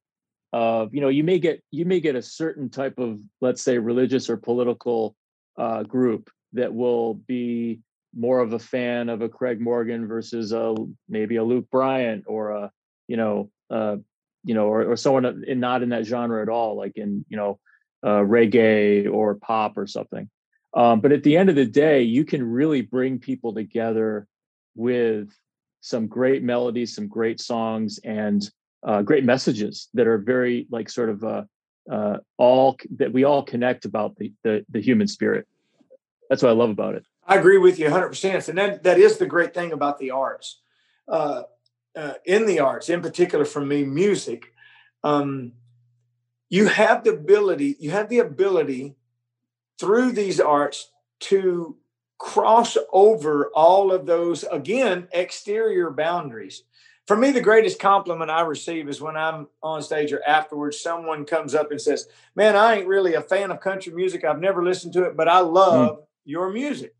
of 0.51 0.93
you 0.95 0.99
know 0.99 1.09
you 1.09 1.23
may 1.23 1.37
get 1.37 1.61
you 1.69 1.85
may 1.85 1.99
get 1.99 2.15
a 2.15 2.23
certain 2.23 2.71
type 2.71 2.97
of 2.97 3.19
let's 3.39 3.61
say 3.61 3.77
religious 3.77 4.31
or 4.31 4.37
political 4.37 5.15
uh, 5.59 5.83
group 5.83 6.31
that 6.53 6.73
will 6.73 7.13
be 7.13 7.81
more 8.17 8.39
of 8.39 8.53
a 8.53 8.59
fan 8.59 9.09
of 9.09 9.21
a 9.21 9.29
Craig 9.29 9.61
Morgan 9.61 10.07
versus 10.07 10.51
a 10.51 10.73
maybe 11.07 11.35
a 11.35 11.43
Luke 11.43 11.69
Bryan 11.69 12.23
or 12.25 12.49
a 12.49 12.71
you 13.07 13.17
know 13.17 13.51
uh, 13.69 13.97
you 14.43 14.55
know 14.55 14.65
or, 14.65 14.91
or 14.91 14.95
someone 14.95 15.43
in, 15.45 15.59
not 15.59 15.83
in 15.83 15.89
that 15.89 16.05
genre 16.05 16.41
at 16.41 16.49
all 16.49 16.75
like 16.75 16.93
in 16.97 17.25
you 17.29 17.37
know 17.37 17.59
uh, 18.03 18.21
reggae 18.21 19.07
or 19.11 19.35
pop 19.35 19.77
or 19.77 19.85
something 19.85 20.31
um, 20.75 20.99
but 20.99 21.11
at 21.11 21.23
the 21.23 21.37
end 21.37 21.49
of 21.49 21.55
the 21.55 21.65
day, 21.65 22.01
you 22.01 22.25
can 22.25 22.43
really 22.43 22.81
bring 22.81 23.17
people 23.17 23.53
together 23.53 24.27
with 24.75 25.29
some 25.79 26.07
great 26.07 26.43
melodies, 26.43 26.93
some 26.93 27.07
great 27.07 27.39
songs, 27.39 27.99
and 28.03 28.49
uh, 28.83 29.01
great 29.01 29.23
messages 29.23 29.87
that 29.93 30.05
are 30.05 30.17
very 30.17 30.67
like 30.69 30.89
sort 30.89 31.09
of 31.09 31.23
uh, 31.23 31.43
uh, 31.89 32.17
all 32.37 32.77
that 32.97 33.13
we 33.13 33.23
all 33.23 33.43
connect 33.43 33.85
about 33.85 34.17
the, 34.17 34.33
the, 34.43 34.65
the 34.69 34.81
human 34.81 35.07
spirit. 35.07 35.47
That's 36.29 36.43
what 36.43 36.49
I 36.49 36.53
love 36.53 36.71
about 36.71 36.95
it. 36.95 37.05
I 37.25 37.37
agree 37.37 37.57
with 37.57 37.79
you 37.79 37.87
100%. 37.87 38.49
And 38.49 38.57
that, 38.57 38.83
that 38.83 38.99
is 38.99 39.17
the 39.17 39.25
great 39.25 39.53
thing 39.53 39.71
about 39.71 39.97
the 39.99 40.11
arts. 40.11 40.61
Uh, 41.07 41.43
uh, 41.95 42.13
in 42.25 42.45
the 42.45 42.59
arts, 42.59 42.89
in 42.89 43.01
particular 43.01 43.45
for 43.45 43.63
me, 43.63 43.83
music, 43.83 44.53
um, 45.03 45.53
you 46.49 46.67
have 46.67 47.03
the 47.03 47.11
ability, 47.11 47.77
you 47.79 47.91
have 47.91 48.09
the 48.09 48.19
ability 48.19 48.95
through 49.79 50.11
these 50.11 50.39
arts 50.39 50.91
to 51.21 51.75
cross 52.17 52.77
over 52.93 53.51
all 53.53 53.91
of 53.91 54.05
those 54.05 54.43
again 54.43 55.07
exterior 55.11 55.91
boundaries 55.91 56.63
for 57.07 57.15
me, 57.15 57.31
the 57.31 57.41
greatest 57.41 57.79
compliment 57.79 58.31
I 58.31 58.41
receive 58.41 58.89
is 58.89 58.99
when 58.99 59.15
I'm 59.15 59.47
on 59.61 59.83
stage 59.83 60.11
or 60.11 60.23
afterwards, 60.25 60.79
someone 60.79 61.25
comes 61.25 61.53
up 61.53 61.69
and 61.69 61.79
says, 61.79 62.07
Man, 62.35 62.55
I 62.55 62.75
ain't 62.75 62.87
really 62.87 63.13
a 63.13 63.21
fan 63.21 63.51
of 63.51 63.59
country 63.59 63.93
music. 63.93 64.23
I've 64.23 64.39
never 64.39 64.63
listened 64.63 64.93
to 64.93 65.03
it, 65.03 65.15
but 65.15 65.27
I 65.27 65.39
love 65.39 65.97
mm. 65.97 66.03
your 66.25 66.49
music. 66.49 66.95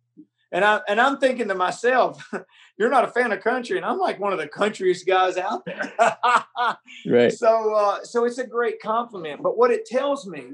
And 0.51 0.63
I 0.63 0.81
and 0.87 1.01
I'm 1.01 1.17
thinking 1.17 1.47
to 1.47 1.55
myself, 1.55 2.31
you're 2.77 2.91
not 2.91 3.03
a 3.03 3.11
fan 3.11 3.31
of 3.31 3.41
country, 3.41 3.77
and 3.77 3.85
I'm 3.85 3.97
like 3.97 4.19
one 4.19 4.31
of 4.31 4.37
the 4.37 4.47
countryest 4.47 5.07
guys 5.07 5.37
out 5.37 5.65
there. 5.65 5.91
right. 7.07 7.33
So 7.33 7.73
uh, 7.73 8.03
so 8.03 8.25
it's 8.25 8.37
a 8.37 8.45
great 8.45 8.79
compliment. 8.79 9.41
But 9.41 9.57
what 9.57 9.71
it 9.71 9.85
tells 9.85 10.27
me, 10.27 10.51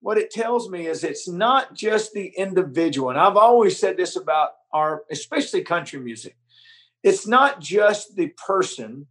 what 0.00 0.18
it 0.18 0.30
tells 0.30 0.68
me 0.70 0.86
is 0.86 1.04
it's 1.04 1.28
not 1.28 1.74
just 1.74 2.12
the 2.12 2.32
individual. 2.36 3.10
And 3.10 3.18
I've 3.18 3.36
always 3.36 3.78
said 3.78 3.96
this 3.96 4.16
about 4.16 4.50
our, 4.72 5.04
especially 5.10 5.62
country 5.62 6.00
music 6.00 6.36
it's 7.02 7.26
not 7.26 7.60
just 7.60 8.16
the 8.16 8.28
person 8.28 9.06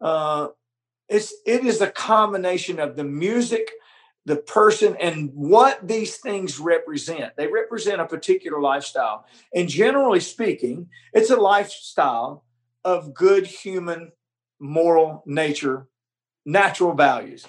uh, 0.00 0.48
it's 1.08 1.34
it 1.46 1.64
is 1.64 1.80
a 1.80 1.90
combination 1.90 2.78
of 2.78 2.96
the 2.96 3.04
music 3.04 3.70
the 4.26 4.36
person 4.36 4.94
and 5.00 5.30
what 5.34 5.86
these 5.86 6.16
things 6.18 6.58
represent 6.58 7.32
they 7.36 7.46
represent 7.46 8.00
a 8.00 8.06
particular 8.06 8.60
lifestyle 8.60 9.24
and 9.54 9.68
generally 9.68 10.20
speaking 10.20 10.88
it's 11.12 11.30
a 11.30 11.36
lifestyle 11.36 12.44
of 12.84 13.14
good 13.14 13.46
human 13.46 14.12
moral 14.60 15.22
nature 15.26 15.88
natural 16.44 16.92
values 16.94 17.46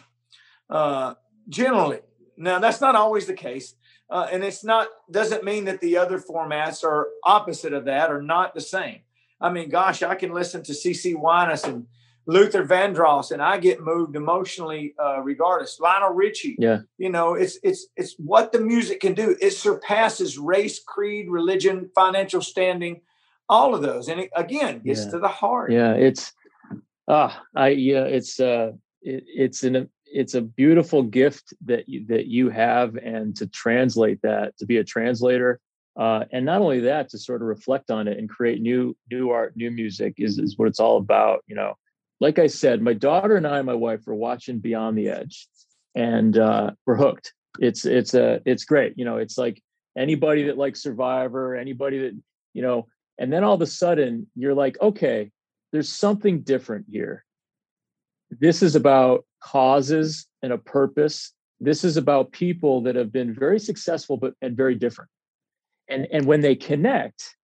uh, 0.70 1.14
generally 1.50 2.00
now 2.40 2.58
that's 2.58 2.82
not 2.82 2.96
always 2.96 3.28
the 3.28 3.34
case 3.34 3.76
uh, 4.10 4.28
and 4.32 4.44
it's 4.44 4.64
not 4.64 4.88
doesn't 5.12 5.44
mean 5.44 5.66
that 5.66 5.80
the 5.82 5.96
other 5.96 6.20
formats 6.20 6.84
are 6.84 7.10
opposite 7.24 7.74
of 7.74 7.86
that 7.86 8.12
or 8.12 8.22
not 8.22 8.56
the 8.56 8.62
same 8.62 9.02
I 9.42 9.50
mean, 9.52 9.70
gosh, 9.70 10.04
I 10.04 10.16
can 10.16 10.34
listen 10.34 10.64
to 10.64 10.74
CeCe 10.74 11.16
Winans 11.16 11.64
and 11.64 11.88
Luther 12.26 12.66
Vandross, 12.66 13.32
and 13.32 13.42
I 13.42 13.58
get 13.58 13.82
moved 13.82 14.16
emotionally 14.16 14.94
uh, 15.02 15.22
regardless. 15.22 15.80
Lionel 15.80 16.14
Richie, 16.14 16.56
yeah, 16.60 16.82
you 16.98 17.10
know, 17.10 17.34
it's 17.34 17.58
it's 17.64 17.88
it's 17.96 18.16
what 18.18 18.52
the 18.52 18.60
music 18.60 19.00
can 19.00 19.14
do. 19.14 19.36
It 19.42 19.52
surpasses 19.52 20.38
race, 20.38 20.80
creed, 20.80 21.30
religion, 21.30 21.90
financial 21.96 22.42
standing, 22.42 23.02
all 23.48 23.74
of 23.74 23.82
those, 23.82 24.10
and 24.10 24.22
it, 24.22 24.30
again 24.36 24.80
gets 24.80 25.06
yeah. 25.06 25.12
to 25.12 25.20
the 25.20 25.28
heart. 25.28 25.72
Yeah, 25.72 25.94
it's 25.94 26.34
ah, 27.08 27.42
I 27.56 27.70
yeah, 27.70 28.04
it's 28.04 28.40
uh, 28.40 28.74
it, 29.02 29.24
it's 29.26 29.64
an 29.64 29.90
it's 30.12 30.34
a 30.34 30.42
beautiful 30.42 31.04
gift 31.04 31.54
that 31.66 31.88
you, 31.88 32.06
that 32.08 32.28
you 32.28 32.50
have, 32.50 32.96
and 32.96 33.36
to 33.38 33.48
translate 33.48 34.22
that, 34.24 34.58
to 34.58 34.66
be 34.66 34.78
a 34.78 34.84
translator 34.84 35.60
uh, 36.00 36.24
and 36.32 36.46
not 36.46 36.62
only 36.62 36.80
that 36.80 37.10
to 37.10 37.18
sort 37.18 37.42
of 37.42 37.48
reflect 37.48 37.92
on 37.92 38.08
it 38.08 38.18
and 38.18 38.30
create 38.30 38.62
new 38.62 38.96
new 39.12 39.32
art 39.32 39.56
new 39.58 39.70
music 39.70 40.14
is, 40.18 40.40
is 40.40 40.58
what 40.58 40.68
it's 40.68 40.80
all 40.80 40.98
about 40.98 41.44
you 41.46 41.56
know. 41.56 41.76
Like 42.22 42.40
i 42.40 42.48
said 42.48 42.82
my 42.82 42.94
daughter 42.94 43.36
and 43.36 43.48
i 43.48 43.58
and 43.58 43.66
my 43.66 43.74
wife 43.74 44.06
were 44.06 44.16
watching 44.16 44.60
beyond 44.60 44.98
the 44.98 45.10
edge 45.10 45.48
and 45.96 46.38
uh, 46.38 46.72
we're 46.86 46.96
hooked. 46.96 47.34
It's 47.60 47.86
it's 47.86 48.14
a 48.14 48.42
it's 48.46 48.64
great 48.64 48.94
you 48.98 49.06
know 49.06 49.18
it's 49.18 49.38
like 49.38 49.62
anybody 49.98 50.44
that 50.44 50.58
likes 50.58 50.82
survivor 50.82 51.56
anybody 51.56 52.00
that 52.00 52.18
you 52.54 52.62
know 52.62 52.88
and 53.18 53.34
then 53.34 53.44
all 53.44 53.56
of 53.56 53.62
a 53.62 53.68
sudden 53.68 54.28
you're 54.36 54.54
like 54.54 54.80
okay 54.82 55.32
there's 55.72 55.90
something 55.90 56.42
different 56.42 56.86
here. 56.90 57.26
This 58.32 58.64
is 58.64 58.76
about 58.76 59.26
causes 59.42 60.28
and 60.42 60.54
a 60.54 60.58
purpose. 60.58 61.34
This 61.60 61.84
is 61.84 61.98
about 61.98 62.32
people 62.32 62.82
that 62.84 62.96
have 62.96 63.12
been 63.12 63.34
very 63.34 63.60
successful 63.60 64.18
but 64.18 64.34
and 64.42 64.56
very 64.56 64.76
different. 64.76 65.10
And 65.88 66.08
and 66.12 66.26
when 66.26 66.42
they 66.42 66.56
connect 66.56 67.36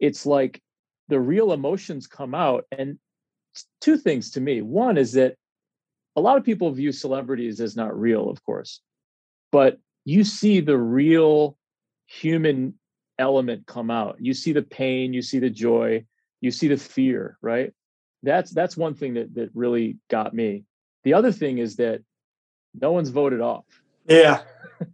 it's 0.00 0.26
like 0.26 0.60
the 1.08 1.20
real 1.20 1.52
emotions 1.52 2.06
come 2.06 2.34
out. 2.34 2.64
And 2.76 2.98
two 3.80 3.96
things 3.96 4.32
to 4.32 4.40
me. 4.40 4.60
One 4.60 4.98
is 4.98 5.12
that 5.12 5.36
a 6.16 6.20
lot 6.20 6.36
of 6.36 6.44
people 6.44 6.70
view 6.72 6.92
celebrities 6.92 7.60
as 7.60 7.76
not 7.76 7.98
real 7.98 8.28
of 8.28 8.44
course. 8.44 8.80
But 9.52 9.78
you 10.04 10.24
see 10.24 10.60
the 10.60 10.76
real 10.76 11.56
human 12.06 12.74
element 13.18 13.66
come 13.66 13.90
out. 13.90 14.16
You 14.18 14.34
see 14.34 14.52
the 14.52 14.62
pain 14.62 15.12
you 15.12 15.22
see 15.22 15.38
the 15.38 15.50
joy 15.50 16.04
you 16.40 16.50
see 16.50 16.68
the 16.68 16.76
fear 16.76 17.38
right? 17.40 17.72
That's 18.22 18.50
that's 18.50 18.76
one 18.76 18.94
thing 18.94 19.14
that 19.14 19.34
that 19.34 19.50
really 19.54 19.98
got 20.10 20.34
me 20.34 20.64
the 21.04 21.14
other 21.14 21.32
thing 21.32 21.58
is 21.58 21.76
that 21.76 22.00
no 22.80 22.92
one's 22.92 23.10
voted 23.10 23.40
off 23.40 23.64
yeah 24.08 24.42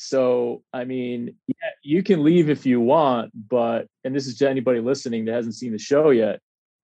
So, 0.00 0.62
I 0.72 0.84
mean, 0.84 1.34
yeah, 1.48 1.70
you 1.82 2.04
can 2.04 2.22
leave 2.22 2.48
if 2.48 2.64
you 2.64 2.80
want, 2.80 3.32
but, 3.34 3.88
and 4.04 4.14
this 4.14 4.28
is 4.28 4.38
to 4.38 4.48
anybody 4.48 4.78
listening 4.78 5.24
that 5.24 5.34
hasn't 5.34 5.56
seen 5.56 5.72
the 5.72 5.78
show 5.78 6.10
yet. 6.10 6.40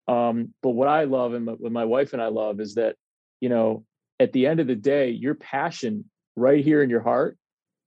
Um, 0.09 0.55
but 0.63 0.71
what 0.71 0.89
I 0.89 1.05
love 1.05 1.35
and 1.35 1.47
what 1.47 1.73
my 1.73 1.85
wife 1.85 2.15
and 2.15 2.23
I 2.23 2.29
love 2.29 2.59
is 2.59 2.77
that, 2.77 2.97
you 3.41 3.51
know, 3.51 3.85
at 4.19 4.33
the 4.33 4.47
end 4.47 4.61
of 4.61 4.67
the 4.67 4.75
day, 4.75 5.11
your 5.11 5.35
passion 5.35 6.07
right 6.37 6.65
here 6.65 6.83
in 6.83 6.89
your 6.89 7.03
heart 7.03 7.37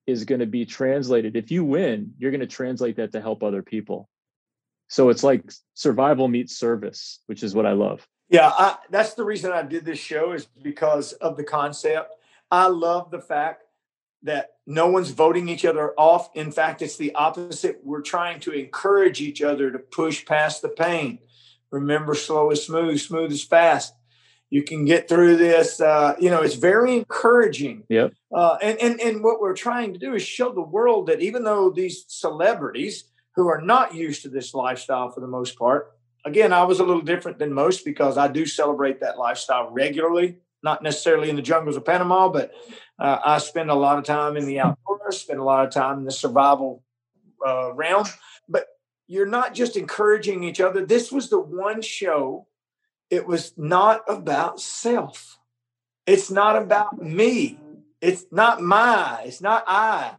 is 0.06 0.26
going 0.26 0.42
to 0.42 0.46
be 0.46 0.64
translated. 0.64 1.36
If 1.36 1.50
you 1.50 1.66
win, 1.66 2.14
you're 2.20 2.32
going 2.32 2.42
to 2.42 2.48
translate 2.48 2.98
that 2.98 3.14
to 3.14 3.22
help 3.22 3.42
other 3.42 3.64
people. 3.64 4.08
So 4.90 5.10
it's 5.10 5.24
like 5.24 5.52
survival 5.74 6.28
meets 6.28 6.56
service, 6.56 7.20
which 7.26 7.42
is 7.42 7.56
what 7.56 7.66
I 7.66 7.72
love. 7.72 8.08
Yeah, 8.30 8.50
I, 8.50 8.78
that's 8.90 9.14
the 9.14 9.24
reason 9.24 9.52
I 9.52 9.62
did 9.62 9.86
this 9.86 10.00
show 10.00 10.32
is 10.32 10.46
because 10.62 11.14
of 11.14 11.38
the 11.38 11.44
concept. 11.44 12.16
I 12.50 12.68
love 12.68 13.12
the 13.12 13.22
fact 13.22 13.64
that 14.24 14.54
no 14.66 14.88
one's 14.88 15.12
voting 15.12 15.48
each 15.48 15.66
other 15.66 15.94
off. 15.98 16.30
In 16.36 16.52
fact, 16.52 16.82
it's 16.82 16.98
the 16.98 17.14
opposite. 17.14 17.82
We're 17.84 18.02
trying 18.02 18.40
to 18.42 18.52
encourage 18.52 19.22
each 19.22 19.42
other 19.42 19.72
to 19.72 19.78
push 19.78 20.26
past 20.26 20.64
the 20.64 20.70
pain. 20.70 21.20
Remember, 21.70 22.16
slow 22.16 22.50
is 22.52 22.66
smooth, 22.66 23.00
smooth 23.00 23.32
is 23.32 23.44
fast. 23.44 23.94
You 24.50 24.64
can 24.64 24.86
get 24.86 25.08
through 25.10 25.38
this. 25.38 25.80
Uh, 25.82 26.16
you 26.20 26.30
know, 26.30 26.42
it's 26.42 26.56
very 26.56 26.96
encouraging. 26.96 27.84
Yep. 27.90 28.14
Uh, 28.34 28.58
and, 28.62 28.80
and, 28.82 29.00
and 29.02 29.24
what 29.24 29.42
we're 29.42 29.56
trying 29.56 29.94
to 29.94 30.00
do 30.00 30.14
is 30.14 30.24
show 30.24 30.52
the 30.52 30.62
world 30.62 31.08
that 31.08 31.22
even 31.22 31.44
though 31.44 31.70
these 31.70 32.06
celebrities 32.08 33.06
who 33.36 33.48
are 33.48 33.62
not 33.62 33.94
used 33.94 34.22
to 34.24 34.30
this 34.30 34.54
lifestyle 34.54 35.12
for 35.12 35.20
the 35.20 35.28
most 35.28 35.58
part, 35.58 35.95
again, 36.26 36.52
I 36.52 36.64
was 36.64 36.80
a 36.80 36.84
little 36.84 37.02
different 37.02 37.40
than 37.40 37.54
most 37.54 37.86
because 37.86 38.18
I 38.18 38.28
do 38.28 38.46
celebrate 38.46 39.00
that 39.02 39.18
lifestyle 39.18 39.70
regularly 39.70 40.38
not 40.66 40.82
necessarily 40.82 41.30
in 41.30 41.36
the 41.36 41.42
jungles 41.44 41.78
of 41.78 41.86
Panama, 41.86 42.28
but 42.28 42.52
uh, 42.98 43.20
I 43.24 43.38
spend 43.38 43.70
a 43.70 43.76
lot 43.76 44.00
of 44.00 44.04
time 44.04 44.36
in 44.36 44.46
the 44.46 44.60
outdoors, 44.60 45.20
spend 45.20 45.40
a 45.40 45.44
lot 45.44 45.64
of 45.64 45.72
time 45.72 46.00
in 46.00 46.06
the 46.06 46.12
survival 46.12 46.84
uh, 47.46 47.72
realm. 47.74 48.06
But 48.50 48.66
you're 49.08 49.28
not 49.28 49.54
just 49.54 49.78
encouraging 49.78 50.44
each 50.44 50.60
other. 50.60 50.84
This 50.84 51.12
was 51.12 51.30
the 51.30 51.40
one 51.40 51.82
show, 51.84 52.48
it 53.12 53.28
was 53.28 53.54
not 53.56 54.02
about 54.10 54.60
self. 54.60 55.38
It's 56.08 56.32
not 56.32 56.56
about 56.56 57.00
me. 57.00 57.60
It's 58.02 58.26
not 58.32 58.62
my, 58.62 59.22
it's 59.26 59.42
not 59.42 59.64
I. 59.68 60.16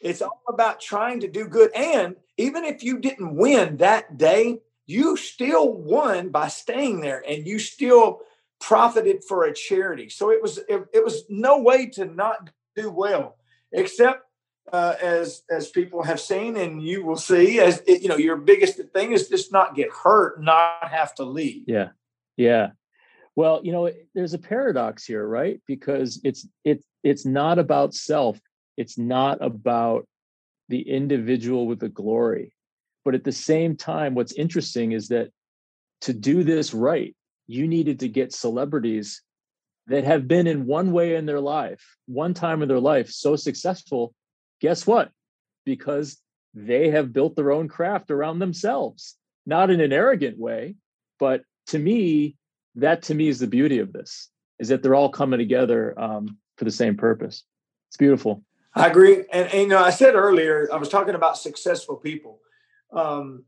It's 0.00 0.22
all 0.22 0.42
about 0.48 0.80
trying 0.80 1.20
to 1.20 1.28
do 1.28 1.46
good. 1.46 1.72
And 1.74 2.14
even 2.36 2.64
if 2.64 2.84
you 2.84 2.98
didn't 2.98 3.36
win 3.36 3.78
that 3.78 4.16
day, 4.16 4.60
you 4.90 5.16
still 5.16 5.72
won 5.72 6.30
by 6.30 6.48
staying 6.48 7.00
there 7.00 7.22
and 7.26 7.46
you 7.46 7.60
still 7.60 8.20
profited 8.60 9.22
for 9.22 9.44
a 9.44 9.54
charity. 9.54 10.08
So 10.08 10.30
it 10.30 10.42
was 10.42 10.58
it, 10.58 10.84
it 10.92 11.04
was 11.04 11.24
no 11.28 11.60
way 11.60 11.86
to 11.90 12.04
not 12.04 12.50
do 12.74 12.90
well, 12.90 13.36
except 13.72 14.24
uh, 14.72 14.94
as 15.00 15.42
as 15.48 15.70
people 15.70 16.02
have 16.02 16.20
seen 16.20 16.56
and 16.56 16.82
you 16.82 17.04
will 17.04 17.16
see 17.16 17.60
as 17.60 17.82
it, 17.86 18.02
you 18.02 18.08
know 18.08 18.16
your 18.16 18.36
biggest 18.36 18.80
thing 18.92 19.12
is 19.12 19.28
just 19.28 19.52
not 19.52 19.76
get 19.76 19.90
hurt, 19.90 20.42
not 20.42 20.88
have 20.88 21.14
to 21.14 21.24
leave. 21.24 21.64
Yeah, 21.66 21.90
yeah. 22.36 22.70
Well, 23.36 23.60
you 23.62 23.70
know, 23.70 23.90
there's 24.14 24.34
a 24.34 24.38
paradox 24.38 25.06
here, 25.06 25.26
right? 25.26 25.60
Because 25.66 26.20
it's 26.24 26.48
it's 26.64 26.84
it's 27.04 27.24
not 27.24 27.60
about 27.60 27.94
self. 27.94 28.40
It's 28.76 28.98
not 28.98 29.38
about 29.40 30.06
the 30.68 30.82
individual 30.82 31.66
with 31.66 31.78
the 31.78 31.88
glory. 31.88 32.54
But 33.04 33.14
at 33.14 33.24
the 33.24 33.32
same 33.32 33.76
time, 33.76 34.14
what's 34.14 34.32
interesting 34.32 34.92
is 34.92 35.08
that 35.08 35.30
to 36.02 36.12
do 36.12 36.44
this 36.44 36.74
right, 36.74 37.14
you 37.46 37.66
needed 37.66 38.00
to 38.00 38.08
get 38.08 38.32
celebrities 38.32 39.22
that 39.86 40.04
have 40.04 40.28
been 40.28 40.46
in 40.46 40.66
one 40.66 40.92
way 40.92 41.16
in 41.16 41.26
their 41.26 41.40
life, 41.40 41.96
one 42.06 42.34
time 42.34 42.62
in 42.62 42.68
their 42.68 42.80
life, 42.80 43.10
so 43.10 43.36
successful. 43.36 44.14
Guess 44.60 44.86
what? 44.86 45.10
Because 45.64 46.18
they 46.54 46.90
have 46.90 47.12
built 47.12 47.36
their 47.36 47.50
own 47.50 47.68
craft 47.68 48.10
around 48.10 48.38
themselves, 48.38 49.16
not 49.46 49.70
in 49.70 49.80
an 49.80 49.92
arrogant 49.92 50.38
way, 50.38 50.76
but 51.18 51.42
to 51.68 51.78
me, 51.78 52.36
that 52.76 53.02
to 53.02 53.14
me 53.14 53.28
is 53.28 53.40
the 53.40 53.46
beauty 53.46 53.78
of 53.78 53.92
this, 53.92 54.28
is 54.58 54.68
that 54.68 54.82
they're 54.82 54.94
all 54.94 55.10
coming 55.10 55.38
together 55.38 55.98
um, 55.98 56.38
for 56.56 56.64
the 56.64 56.70
same 56.70 56.96
purpose. 56.96 57.44
It's 57.88 57.96
beautiful. 57.96 58.44
I 58.74 58.86
agree. 58.86 59.24
And, 59.32 59.48
and, 59.48 59.62
you 59.62 59.66
know, 59.66 59.82
I 59.82 59.90
said 59.90 60.14
earlier, 60.14 60.68
I 60.72 60.76
was 60.76 60.88
talking 60.88 61.14
about 61.14 61.36
successful 61.36 61.96
people. 61.96 62.40
Um, 62.92 63.44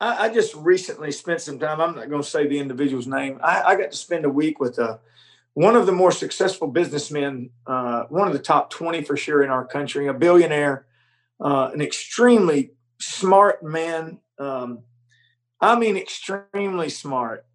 I, 0.00 0.26
I, 0.26 0.28
just 0.28 0.54
recently 0.54 1.12
spent 1.12 1.40
some 1.40 1.58
time. 1.58 1.80
I'm 1.80 1.94
not 1.94 2.10
going 2.10 2.22
to 2.22 2.28
say 2.28 2.46
the 2.46 2.58
individual's 2.58 3.06
name. 3.06 3.40
I, 3.42 3.62
I, 3.62 3.76
got 3.76 3.90
to 3.92 3.96
spend 3.96 4.24
a 4.24 4.30
week 4.30 4.60
with 4.60 4.78
a, 4.78 4.84
uh, 4.84 4.98
one 5.54 5.76
of 5.76 5.86
the 5.86 5.92
more 5.92 6.12
successful 6.12 6.68
businessmen, 6.68 7.50
uh, 7.66 8.04
one 8.04 8.26
of 8.26 8.32
the 8.32 8.38
top 8.38 8.70
20 8.70 9.02
for 9.04 9.16
sure 9.16 9.42
in 9.42 9.50
our 9.50 9.66
country, 9.66 10.06
a 10.08 10.14
billionaire, 10.14 10.86
uh, 11.40 11.70
an 11.72 11.80
extremely 11.80 12.72
smart 13.00 13.62
man. 13.62 14.18
Um, 14.38 14.80
I 15.60 15.78
mean, 15.78 15.96
extremely 15.96 16.88
smart. 16.88 17.46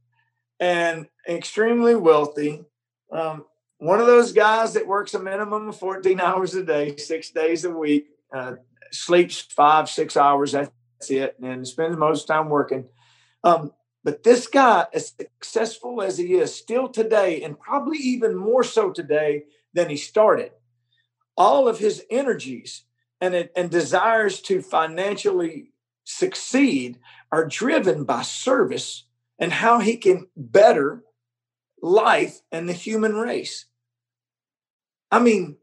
and 0.59 1.07
extremely 1.27 1.95
wealthy. 1.95 2.63
Um, 3.11 3.45
one 3.79 3.99
of 3.99 4.07
those 4.07 4.31
guys 4.31 4.73
that 4.73 4.87
works 4.87 5.13
a 5.13 5.19
minimum 5.19 5.69
of 5.69 5.77
14 5.77 6.19
hours 6.19 6.55
a 6.55 6.63
day, 6.63 6.95
six 6.97 7.29
days 7.29 7.63
a 7.63 7.69
week, 7.69 8.07
uh, 8.33 8.55
sleeps 8.91 9.39
five, 9.39 9.89
six 9.89 10.17
hours. 10.17 10.53
That's 10.53 10.71
it. 11.09 11.35
And 11.41 11.67
spends 11.67 11.97
most 11.97 12.25
time 12.25 12.49
working. 12.49 12.85
Um, 13.43 13.71
but 14.03 14.23
this 14.23 14.47
guy, 14.47 14.85
as 14.93 15.13
successful 15.19 16.01
as 16.01 16.17
he 16.17 16.35
is 16.35 16.53
still 16.53 16.87
today, 16.87 17.41
and 17.43 17.59
probably 17.59 17.97
even 17.97 18.35
more 18.35 18.63
so 18.63 18.91
today 18.91 19.43
than 19.73 19.89
he 19.89 19.97
started, 19.97 20.51
all 21.35 21.67
of 21.67 21.79
his 21.79 22.03
energies 22.09 22.83
and, 23.21 23.49
and 23.55 23.69
desires 23.69 24.41
to 24.41 24.61
financially 24.61 25.71
succeed 26.03 26.99
are 27.31 27.45
driven 27.45 28.05
by 28.05 28.21
service 28.21 29.03
and 29.39 29.51
how 29.51 29.79
he 29.79 29.97
can 29.97 30.27
better 30.35 31.03
life 31.81 32.41
and 32.51 32.67
the 32.67 32.73
human 32.73 33.15
race. 33.15 33.65
I 35.11 35.19
mean, 35.19 35.57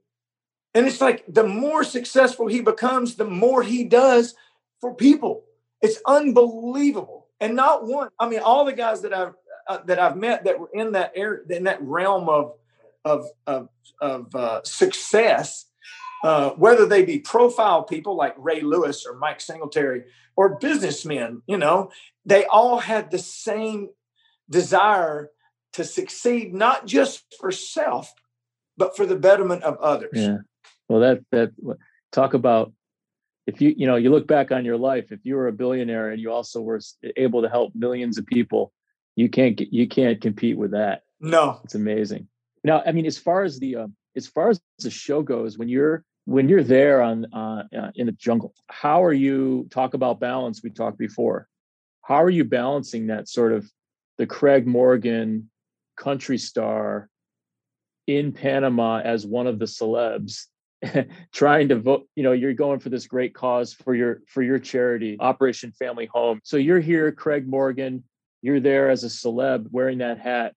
and 0.75 0.87
it's 0.87 1.01
like 1.01 1.25
the 1.29 1.45
more 1.45 1.85
successful 1.85 2.47
he 2.47 2.61
becomes, 2.61 3.15
the 3.15 3.25
more 3.25 3.63
he 3.63 3.85
does 3.85 4.35
for 4.85 4.95
people. 4.95 5.45
It's 5.81 5.99
unbelievable. 6.07 7.29
And 7.41 7.57
not 7.57 7.87
one, 7.87 8.11
I 8.21 8.29
mean, 8.29 8.41
all 8.41 8.67
the 8.67 8.75
guys 8.75 9.01
that 9.01 9.15
I've 9.15 9.33
uh, 9.67 9.79
that 9.87 9.99
I've 9.99 10.15
met 10.15 10.45
that 10.45 10.61
were 10.61 10.69
in 10.75 10.93
that 10.93 11.13
area, 11.17 11.41
in 11.49 11.65
that 11.65 11.81
realm 11.81 12.29
of 12.29 12.53
of 13.03 13.25
of, 13.47 13.71
of 14.03 14.35
uh, 14.35 14.61
success, 14.63 15.65
uh, 16.23 16.51
whether 16.51 16.85
they 16.85 17.03
be 17.03 17.19
profile 17.19 17.83
people 17.83 18.15
like 18.15 18.35
Ray 18.37 18.61
Lewis 18.61 19.07
or 19.07 19.17
Mike 19.17 19.41
Singletary 19.41 20.05
or 20.37 20.59
businessmen, 20.59 21.41
you 21.47 21.57
know, 21.57 21.91
they 22.27 22.45
all 22.45 22.79
had 22.79 23.11
the 23.11 23.19
same 23.19 23.89
desire 24.51 25.31
to 25.73 25.83
succeed, 25.85 26.53
not 26.53 26.87
just 26.87 27.25
for 27.41 27.51
self, 27.51 28.13
but 28.77 28.95
for 28.99 29.07
the 29.07 29.17
betterment 29.17 29.63
of 29.63 29.79
others. 29.79 30.11
Yeah. 30.13 30.39
Well, 30.91 31.01
that 31.01 31.25
that 31.33 31.53
talk 32.13 32.35
about 32.35 32.73
if 33.47 33.61
you 33.61 33.75
you 33.77 33.87
know 33.87 33.97
you 33.97 34.11
look 34.11 34.27
back 34.27 34.53
on 34.53 34.65
your 34.65 34.77
life, 34.77 35.13
if 35.13 35.21
you 35.25 35.37
were 35.37 35.49
a 35.49 35.53
billionaire 35.53 36.11
and 36.11 36.21
you 36.21 36.33
also 36.33 36.61
were 36.61 36.81
able 37.17 37.43
to 37.43 37.49
help 37.49 37.75
millions 37.75 38.19
of 38.19 38.27
people, 38.27 38.73
you 39.17 39.29
can't 39.29 39.61
you 39.61 39.89
can't 39.89 40.21
compete 40.21 40.57
with 40.57 40.73
that. 40.73 41.03
No, 41.21 41.61
it's 41.65 41.75
amazing. 41.75 42.29
Now, 42.63 42.83
I 42.85 42.93
mean, 42.93 43.07
as 43.07 43.19
far 43.19 43.45
as 43.45 43.59
the 43.59 43.77
uh, 43.77 43.87
as 44.17 44.27
far 44.27 44.49
as 44.51 44.61
the 44.79 44.91
show 44.91 45.23
goes, 45.23 45.59
when 45.59 45.69
you're 45.69 46.05
when 46.25 46.49
you're 46.49 46.63
there 46.63 47.03
on 47.03 47.27
uh, 47.33 47.65
uh, 47.77 47.91
in 47.95 48.07
the 48.07 48.13
jungle, 48.13 48.55
how 48.69 49.05
are 49.05 49.13
you 49.13 49.67
talk 49.71 49.95
about 49.95 50.21
balance? 50.21 50.63
We 50.63 50.71
talked 50.71 50.99
before. 50.99 51.49
How 52.03 52.23
are 52.23 52.31
you 52.31 52.45
balancing 52.45 53.09
that 53.09 53.29
sort 53.29 53.53
of 53.53 53.71
the 54.19 54.27
Craig 54.27 54.67
Morgan 54.67 55.51
country 55.97 56.39
star 56.39 57.09
in 58.07 58.33
Panama 58.33 59.01
as 59.01 59.27
one 59.27 59.47
of 59.47 59.59
the 59.59 59.65
celebs 59.65 60.47
trying 61.33 61.69
to 61.69 61.77
vote 61.77 62.07
you 62.17 62.23
know 62.23 62.33
you're 62.33 62.55
going 62.55 62.81
for 62.81 62.89
this 62.89 63.07
great 63.07 63.35
cause 63.35 63.73
for 63.73 63.95
your 63.95 64.21
for 64.27 64.43
your 64.43 64.59
charity 64.59 65.17
operation 65.21 65.73
family 65.73 66.07
home. 66.07 66.41
So 66.45 66.57
you're 66.57 66.81
here 66.81 67.11
craig 67.13 67.49
morgan 67.49 68.05
you're 68.45 68.61
there 68.61 68.91
as 68.91 69.05
a 69.05 69.07
celeb 69.07 69.69
wearing 69.71 69.99
that 69.99 70.19
hat. 70.19 70.55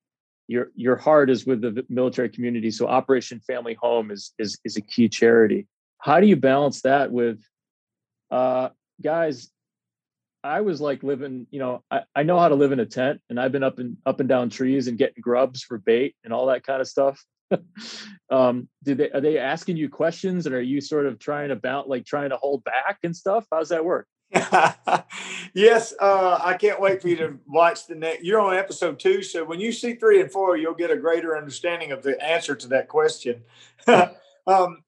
Your 0.47 0.71
your 0.75 0.97
heart 0.97 1.29
is 1.29 1.45
with 1.45 1.61
the 1.61 1.85
military 1.89 2.29
community 2.29 2.69
so 2.69 2.87
operation 2.87 3.39
family 3.39 3.75
home 3.75 4.11
is 4.11 4.33
is 4.37 4.59
is 4.65 4.75
a 4.75 4.81
key 4.81 5.07
charity. 5.07 5.67
How 5.99 6.19
do 6.19 6.27
you 6.27 6.35
balance 6.35 6.81
that 6.81 7.11
with 7.11 7.41
uh 8.29 8.69
guys 9.01 9.49
i 10.43 10.61
was 10.61 10.81
like 10.81 11.01
living 11.03 11.47
you 11.49 11.59
know 11.59 11.83
I, 11.89 12.01
I 12.15 12.23
know 12.23 12.39
how 12.39 12.49
to 12.49 12.55
live 12.55 12.71
in 12.71 12.79
a 12.79 12.85
tent 12.85 13.21
and 13.29 13.39
i've 13.39 13.51
been 13.51 13.63
up 13.63 13.79
and 13.79 13.97
up 14.05 14.19
and 14.19 14.27
down 14.27 14.49
trees 14.49 14.87
and 14.87 14.97
getting 14.97 15.21
grubs 15.21 15.63
for 15.63 15.77
bait 15.77 16.15
and 16.23 16.33
all 16.33 16.47
that 16.47 16.65
kind 16.65 16.81
of 16.81 16.87
stuff 16.87 17.23
um 18.29 18.67
did 18.83 18.97
they 18.97 19.11
are 19.11 19.21
they 19.21 19.37
asking 19.37 19.77
you 19.77 19.89
questions 19.89 20.45
and 20.45 20.55
are 20.55 20.61
you 20.61 20.81
sort 20.81 21.05
of 21.05 21.19
trying 21.19 21.51
about 21.51 21.89
like 21.89 22.05
trying 22.05 22.29
to 22.29 22.37
hold 22.37 22.63
back 22.63 22.99
and 23.03 23.15
stuff? 23.15 23.45
How's 23.51 23.69
that 23.69 23.85
work? 23.85 24.07
Yes 25.53 25.93
uh 25.99 26.39
i 26.43 26.53
can't 26.55 26.79
wait 26.79 27.01
for 27.01 27.07
you 27.07 27.15
to 27.15 27.39
watch 27.47 27.87
the 27.87 27.95
next 27.95 28.23
you're 28.23 28.39
on 28.39 28.55
episode 28.55 28.99
two 28.99 29.23
so 29.23 29.43
when 29.43 29.59
you 29.59 29.71
see 29.71 29.95
three 29.95 30.21
and 30.21 30.31
four 30.31 30.57
you'll 30.57 30.75
get 30.75 30.91
a 30.91 30.97
greater 30.97 31.37
understanding 31.37 31.91
of 31.91 32.03
the 32.03 32.21
answer 32.23 32.55
to 32.55 32.67
that 32.67 32.87
question. 32.87 33.43
Um 34.47 34.83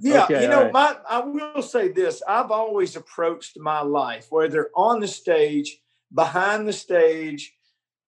yeah 0.00 0.24
okay, 0.24 0.42
you 0.42 0.48
know 0.48 0.64
right. 0.64 0.72
my 0.72 0.96
i 1.08 1.20
will 1.20 1.62
say 1.62 1.88
this 1.88 2.22
i've 2.26 2.50
always 2.50 2.96
approached 2.96 3.58
my 3.58 3.80
life 3.80 4.26
whether 4.30 4.70
on 4.74 4.98
the 4.98 5.06
stage 5.06 5.78
behind 6.12 6.66
the 6.66 6.72
stage 6.72 7.54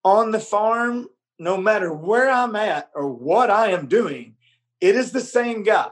on 0.05 0.31
the 0.31 0.41
farm 0.41 1.07
no 1.41 1.57
matter 1.57 1.93
where 1.93 2.31
I'm 2.31 2.55
at 2.55 2.91
or 2.95 3.09
what 3.09 3.51
I 3.51 3.71
am 3.71 3.87
doing, 3.87 4.37
it 4.79 4.95
is 4.95 5.11
the 5.11 5.23
same 5.23 5.63
guy. 5.63 5.91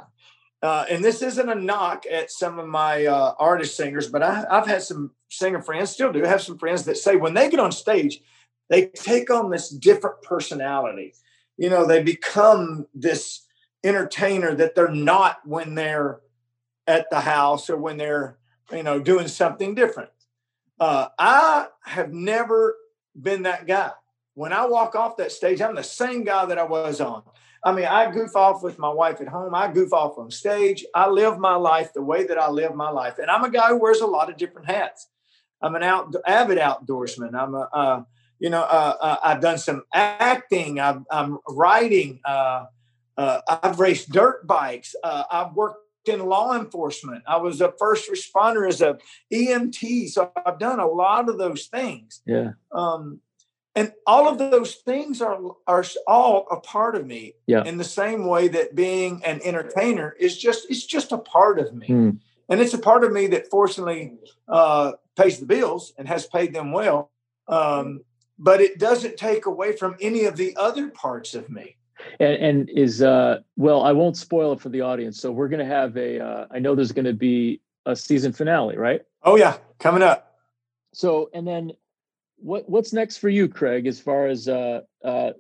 Uh, 0.63 0.85
and 0.91 1.03
this 1.03 1.23
isn't 1.23 1.49
a 1.49 1.55
knock 1.55 2.05
at 2.11 2.31
some 2.31 2.59
of 2.59 2.69
my 2.69 3.07
uh, 3.07 3.35
artist 3.39 3.75
singers, 3.75 4.09
but 4.09 4.23
I, 4.23 4.45
have 4.51 4.67
had 4.67 4.83
some 4.83 5.13
singer 5.31 5.63
friends, 5.63 5.91
still 5.91 6.13
do 6.13 6.23
have 6.23 6.43
some 6.43 6.59
friends 6.59 6.85
that 6.85 6.99
say 6.99 7.17
when 7.17 7.33
they 7.33 7.49
get 7.49 7.61
on 7.61 7.73
stage, 7.73 8.21
they 8.69 8.87
take 8.89 9.31
on 9.31 9.51
this 9.51 9.71
different 9.71 10.21
personality. 10.21 11.15
You 11.57 11.71
know, 11.71 11.87
they 11.87 12.03
become 12.03 12.87
this 12.95 13.47
entertainer 13.83 14.55
that 14.55 14.75
they're 14.75 14.89
not 14.91 15.39
when 15.47 15.75
they're 15.75 16.21
at 16.87 17.09
the 17.09 17.21
house 17.21 17.71
or 17.71 17.79
when 17.79 17.97
they're, 17.97 18.37
you 18.71 18.83
know, 18.83 19.01
doing 19.01 19.29
something 19.29 19.75
different. 19.75 20.11
Uh, 20.79 21.09
I 21.19 21.69
have 21.85 22.13
never 22.13 22.77
been 23.19 23.45
that 23.45 23.67
guy 23.67 23.93
when 24.39 24.53
I 24.53 24.67
walk 24.67 24.95
off 24.95 25.17
that 25.17 25.33
stage, 25.33 25.61
I'm 25.61 25.75
the 25.75 25.83
same 25.83 26.23
guy 26.23 26.47
that 26.47 26.59
I 26.59 26.63
was 26.63 27.01
on. 27.01 27.25
I 27.65 27.73
mean, 27.73 27.87
I 27.87 28.09
goof 28.09 28.37
off 28.37 28.63
with 28.63 28.79
my 28.79 28.89
wife 28.89 29.21
at 29.21 29.27
home. 29.27 29.53
I 29.53 29.67
goof 29.67 29.93
off 29.93 30.17
on 30.17 30.31
stage. 30.31 30.85
I 30.95 31.09
live 31.09 31.41
my 31.41 31.57
life 31.57 31.93
the 31.93 32.03
way 32.03 32.25
that 32.25 32.39
I 32.39 32.49
live 32.49 32.77
my 32.77 32.89
life. 32.89 33.19
And 33.19 33.33
I'm 33.33 33.43
a 33.43 33.51
guy 33.51 33.71
who 33.71 33.79
wears 33.79 33.99
a 33.99 34.07
lot 34.07 34.31
of 34.31 34.37
different 34.37 34.71
hats. 34.71 35.09
I'm 35.61 35.75
an 35.75 35.83
out, 35.83 36.15
avid 36.25 36.59
outdoorsman. 36.59 37.35
I'm 37.35 37.57
a, 37.57 37.69
uh, 37.73 38.03
you 38.39 38.49
know, 38.49 38.63
uh, 38.63 38.95
uh, 39.01 39.17
I've 39.25 39.41
done 39.41 39.59
some 39.59 39.83
acting. 39.93 40.79
i 40.79 40.97
am 41.11 41.39
writing. 41.49 42.21
Uh, 42.25 42.67
uh, 43.17 43.41
I've 43.49 43.81
raced 43.81 44.11
dirt 44.11 44.47
bikes. 44.47 44.95
Uh, 45.03 45.25
I've 45.33 45.55
worked 45.55 45.81
in 46.09 46.25
law 46.25 46.55
enforcement. 46.55 47.25
I 47.27 47.39
was 47.39 47.61
a 47.61 47.73
first 47.77 48.09
responder 48.09 48.69
as 48.69 48.83
a 48.83 48.99
EMT. 49.33 50.11
So 50.11 50.31
I've 50.47 50.61
done 50.61 50.79
a 50.79 50.87
lot 50.87 51.29
of 51.29 51.39
those 51.39 51.67
things. 51.67 52.23
Yeah. 52.25 52.53
Um, 52.71 53.21
and 53.79 53.93
all 54.07 54.29
of 54.29 54.39
those 54.39 54.75
things 54.75 55.23
are 55.23 55.39
are 55.67 55.85
all 56.07 56.47
a 56.51 56.59
part 56.61 56.97
of 56.97 57.07
me 57.07 57.35
yeah. 57.47 57.63
in 57.65 57.79
the 57.79 57.85
same 57.85 58.27
way 58.27 58.49
that 58.49 58.75
being 58.75 59.23
an 59.25 59.41
entertainer 59.45 60.17
is 60.19 60.37
just 60.37 60.69
it's 60.69 60.85
just 60.85 61.13
a 61.13 61.19
part 61.19 61.61
of 61.61 61.73
me 61.73 61.87
mm. 61.87 62.19
and 62.49 62.61
it's 62.61 62.75
a 62.75 62.79
part 62.79 63.05
of 63.05 63.13
me 63.13 63.29
that 63.29 63.49
fortunately 63.49 64.15
uh, 64.49 64.93
pays 65.17 65.39
the 65.39 65.47
bills 65.47 65.93
and 65.97 66.09
has 66.09 66.27
paid 66.27 66.53
them 66.53 66.73
well 66.73 67.11
um, 67.47 68.01
but 68.39 68.61
it 68.61 68.79
doesn't 68.79 69.17
take 69.17 69.47
away 69.47 69.77
from 69.77 69.97
any 70.01 70.25
of 70.25 70.37
the 70.37 70.57
other 70.57 70.89
parts 70.89 71.35
of 71.35 71.49
me 71.49 71.77
and, 72.21 72.35
and 72.35 72.71
is 72.71 73.03
uh 73.03 73.39
well 73.57 73.83
i 73.83 73.93
won't 73.93 74.17
spoil 74.17 74.53
it 74.53 74.61
for 74.61 74.69
the 74.69 74.81
audience 74.81 75.21
so 75.21 75.31
we're 75.31 75.49
going 75.49 75.65
to 75.67 75.75
have 75.75 75.97
a. 75.97 76.21
Uh, 76.21 76.47
I 76.51 76.59
know 76.59 76.75
there's 76.75 76.93
going 76.93 77.05
to 77.05 77.13
be 77.13 77.61
a 77.87 77.95
season 77.95 78.33
finale 78.33 78.77
right 78.77 79.03
oh 79.23 79.37
yeah 79.37 79.57
coming 79.79 80.03
up 80.03 80.37
so 80.93 81.31
and 81.33 81.47
then 81.47 81.73
what 82.39 82.69
what's 82.69 82.93
next 82.93 83.19
for 83.19 83.29
you, 83.29 83.49
Craig? 83.49 83.87
As 83.87 84.01
far 84.01 84.27
as 84.27 84.49
uh, 84.49 84.81
uh, 85.05 85.33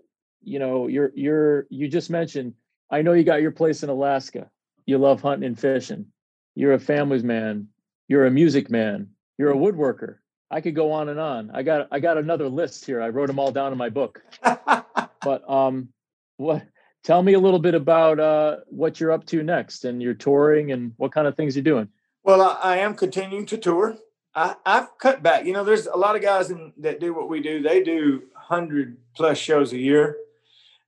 you 0.42 0.58
know, 0.58 0.86
you're 0.86 1.12
you're 1.14 1.66
you 1.70 1.88
just 1.88 2.10
mentioned. 2.10 2.54
I 2.90 3.02
know 3.02 3.12
you 3.12 3.24
got 3.24 3.42
your 3.42 3.50
place 3.50 3.82
in 3.82 3.90
Alaska. 3.90 4.50
You 4.86 4.98
love 4.98 5.20
hunting 5.20 5.46
and 5.46 5.58
fishing. 5.58 6.06
You're 6.54 6.72
a 6.72 6.78
family's 6.78 7.22
man. 7.22 7.68
You're 8.08 8.26
a 8.26 8.30
music 8.30 8.70
man. 8.70 9.10
You're 9.36 9.52
a 9.52 9.56
woodworker. 9.56 10.16
I 10.50 10.60
could 10.60 10.74
go 10.74 10.92
on 10.92 11.10
and 11.10 11.20
on. 11.20 11.50
I 11.52 11.62
got 11.62 11.88
I 11.90 12.00
got 12.00 12.18
another 12.18 12.48
list 12.48 12.86
here. 12.86 13.02
I 13.02 13.10
wrote 13.10 13.26
them 13.26 13.38
all 13.38 13.52
down 13.52 13.72
in 13.72 13.78
my 13.78 13.90
book. 13.90 14.22
but 14.42 15.48
um, 15.50 15.90
what? 16.36 16.66
Tell 17.04 17.22
me 17.22 17.34
a 17.34 17.38
little 17.38 17.60
bit 17.60 17.74
about 17.74 18.18
uh, 18.18 18.56
what 18.66 18.98
you're 18.98 19.12
up 19.12 19.24
to 19.26 19.42
next, 19.42 19.84
and 19.84 20.02
your 20.02 20.14
touring, 20.14 20.72
and 20.72 20.92
what 20.96 21.12
kind 21.12 21.26
of 21.26 21.36
things 21.36 21.54
you're 21.54 21.62
doing. 21.62 21.88
Well, 22.24 22.42
I, 22.42 22.74
I 22.74 22.76
am 22.78 22.94
continuing 22.94 23.46
to 23.46 23.56
tour. 23.56 23.96
I, 24.38 24.74
have 24.74 24.90
cut 24.98 25.22
back. 25.22 25.44
You 25.44 25.52
know, 25.52 25.64
there's 25.64 25.86
a 25.86 25.96
lot 25.96 26.14
of 26.14 26.22
guys 26.22 26.50
in, 26.50 26.72
that 26.78 27.00
do 27.00 27.12
what 27.12 27.28
we 27.28 27.40
do. 27.40 27.60
They 27.60 27.82
do 27.82 28.22
hundred 28.34 28.96
plus 29.14 29.36
shows 29.36 29.72
a 29.72 29.78
year. 29.78 30.16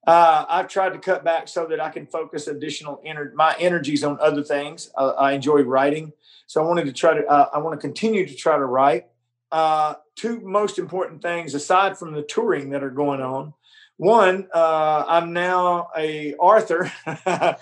Uh, 0.07 0.45
I've 0.49 0.69
tried 0.69 0.93
to 0.93 0.99
cut 0.99 1.25
back 1.25 1.49
so 1.49 1.67
that 1.67 1.81
I 1.81 1.91
can 1.91 2.07
focus 2.07 2.47
additional 2.47 3.03
ener- 3.07 3.35
my 3.35 3.55
energies 3.59 4.03
on 4.05 4.19
other 4.21 4.43
things. 4.43 4.91
Uh, 4.97 5.11
I 5.11 5.33
enjoy 5.33 5.63
writing, 5.63 6.13
so 6.47 6.63
I 6.63 6.67
wanted 6.67 6.87
to 6.87 6.93
try 6.93 7.15
to. 7.15 7.27
Uh, 7.27 7.49
I 7.53 7.59
want 7.59 7.79
to 7.79 7.85
continue 7.85 8.27
to 8.27 8.35
try 8.35 8.57
to 8.57 8.65
write. 8.65 9.07
Uh, 9.51 9.95
two 10.15 10.41
most 10.41 10.79
important 10.79 11.21
things 11.21 11.55
aside 11.55 11.99
from 11.99 12.13
the 12.13 12.23
touring 12.23 12.71
that 12.71 12.85
are 12.85 12.91
going 12.91 13.21
on. 13.21 13.53
One, 13.97 14.49
uh, 14.55 15.05
I'm 15.09 15.33
now 15.33 15.89
a 15.97 16.35
author. 16.35 16.91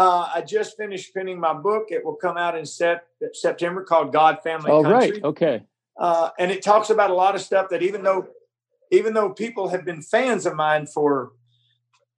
Uh, 0.00 0.30
I 0.34 0.40
just 0.40 0.78
finished 0.78 1.12
penning 1.12 1.38
my 1.38 1.52
book. 1.52 1.88
It 1.90 2.02
will 2.02 2.14
come 2.14 2.38
out 2.38 2.56
in 2.56 2.64
set, 2.64 3.04
September 3.34 3.84
called 3.84 4.14
God, 4.14 4.38
Family, 4.42 4.70
oh, 4.70 4.82
Country. 4.82 5.10
right. 5.10 5.24
Okay. 5.24 5.62
Uh, 5.98 6.30
and 6.38 6.50
it 6.50 6.62
talks 6.62 6.88
about 6.88 7.10
a 7.10 7.14
lot 7.14 7.34
of 7.34 7.42
stuff 7.42 7.68
that 7.68 7.82
even 7.82 8.02
though 8.02 8.26
even 8.90 9.12
though 9.12 9.28
people 9.28 9.68
have 9.68 9.84
been 9.84 10.00
fans 10.00 10.46
of 10.46 10.56
mine 10.56 10.86
for 10.86 11.32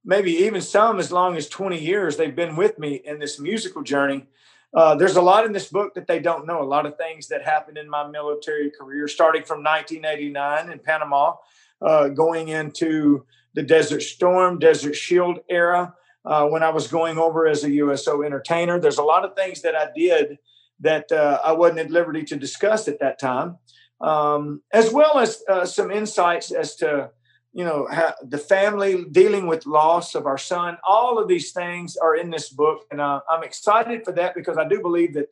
maybe 0.05 0.31
even 0.31 0.61
some 0.61 0.97
as 0.97 1.11
long 1.11 1.35
as 1.35 1.49
20 1.49 1.77
years, 1.77 2.15
they've 2.15 2.37
been 2.37 2.55
with 2.55 2.79
me 2.79 3.01
in 3.03 3.19
this 3.19 3.37
musical 3.37 3.81
journey. 3.81 4.27
Uh, 4.73 4.95
there's 4.95 5.17
a 5.17 5.21
lot 5.21 5.45
in 5.45 5.51
this 5.51 5.67
book 5.67 5.93
that 5.95 6.07
they 6.07 6.19
don't 6.19 6.47
know. 6.47 6.61
A 6.61 6.63
lot 6.63 6.85
of 6.85 6.97
things 6.97 7.27
that 7.27 7.43
happened 7.43 7.77
in 7.77 7.89
my 7.89 8.07
military 8.07 8.71
career, 8.71 9.09
starting 9.09 9.43
from 9.43 9.61
1989 9.61 10.71
in 10.71 10.79
Panama, 10.79 11.33
uh, 11.81 12.07
going 12.07 12.47
into 12.47 13.25
the 13.55 13.61
Desert 13.61 14.03
Storm, 14.03 14.57
Desert 14.57 14.95
Shield 14.95 15.39
era, 15.49 15.93
uh, 16.25 16.47
when 16.47 16.63
I 16.63 16.69
was 16.69 16.87
going 16.87 17.17
over 17.17 17.47
as 17.47 17.63
a 17.63 17.71
USO 17.71 18.21
entertainer. 18.21 18.79
There's 18.79 18.97
a 18.97 19.03
lot 19.03 19.25
of 19.25 19.35
things 19.35 19.61
that 19.61 19.75
I 19.75 19.87
did 19.95 20.37
that 20.79 21.11
uh, 21.11 21.39
I 21.43 21.53
wasn't 21.53 21.79
at 21.79 21.91
liberty 21.91 22.23
to 22.25 22.35
discuss 22.35 22.87
at 22.87 22.99
that 22.99 23.19
time, 23.19 23.57
um, 24.01 24.61
as 24.71 24.91
well 24.91 25.19
as 25.19 25.43
uh, 25.49 25.65
some 25.65 25.91
insights 25.91 26.51
as 26.51 26.75
to 26.77 27.11
you 27.53 27.63
know 27.63 27.87
the 28.23 28.37
family 28.37 29.05
dealing 29.11 29.45
with 29.45 29.67
loss 29.67 30.15
of 30.15 30.25
our 30.25 30.39
son 30.39 30.75
all 30.83 31.19
of 31.19 31.27
these 31.27 31.51
things 31.51 31.95
are 31.95 32.15
in 32.15 32.31
this 32.31 32.49
book 32.49 32.79
and 32.89 32.99
uh, 32.99 33.19
i'm 33.29 33.43
excited 33.43 34.03
for 34.03 34.11
that 34.11 34.33
because 34.33 34.57
i 34.57 34.67
do 34.67 34.81
believe 34.81 35.13
that 35.13 35.27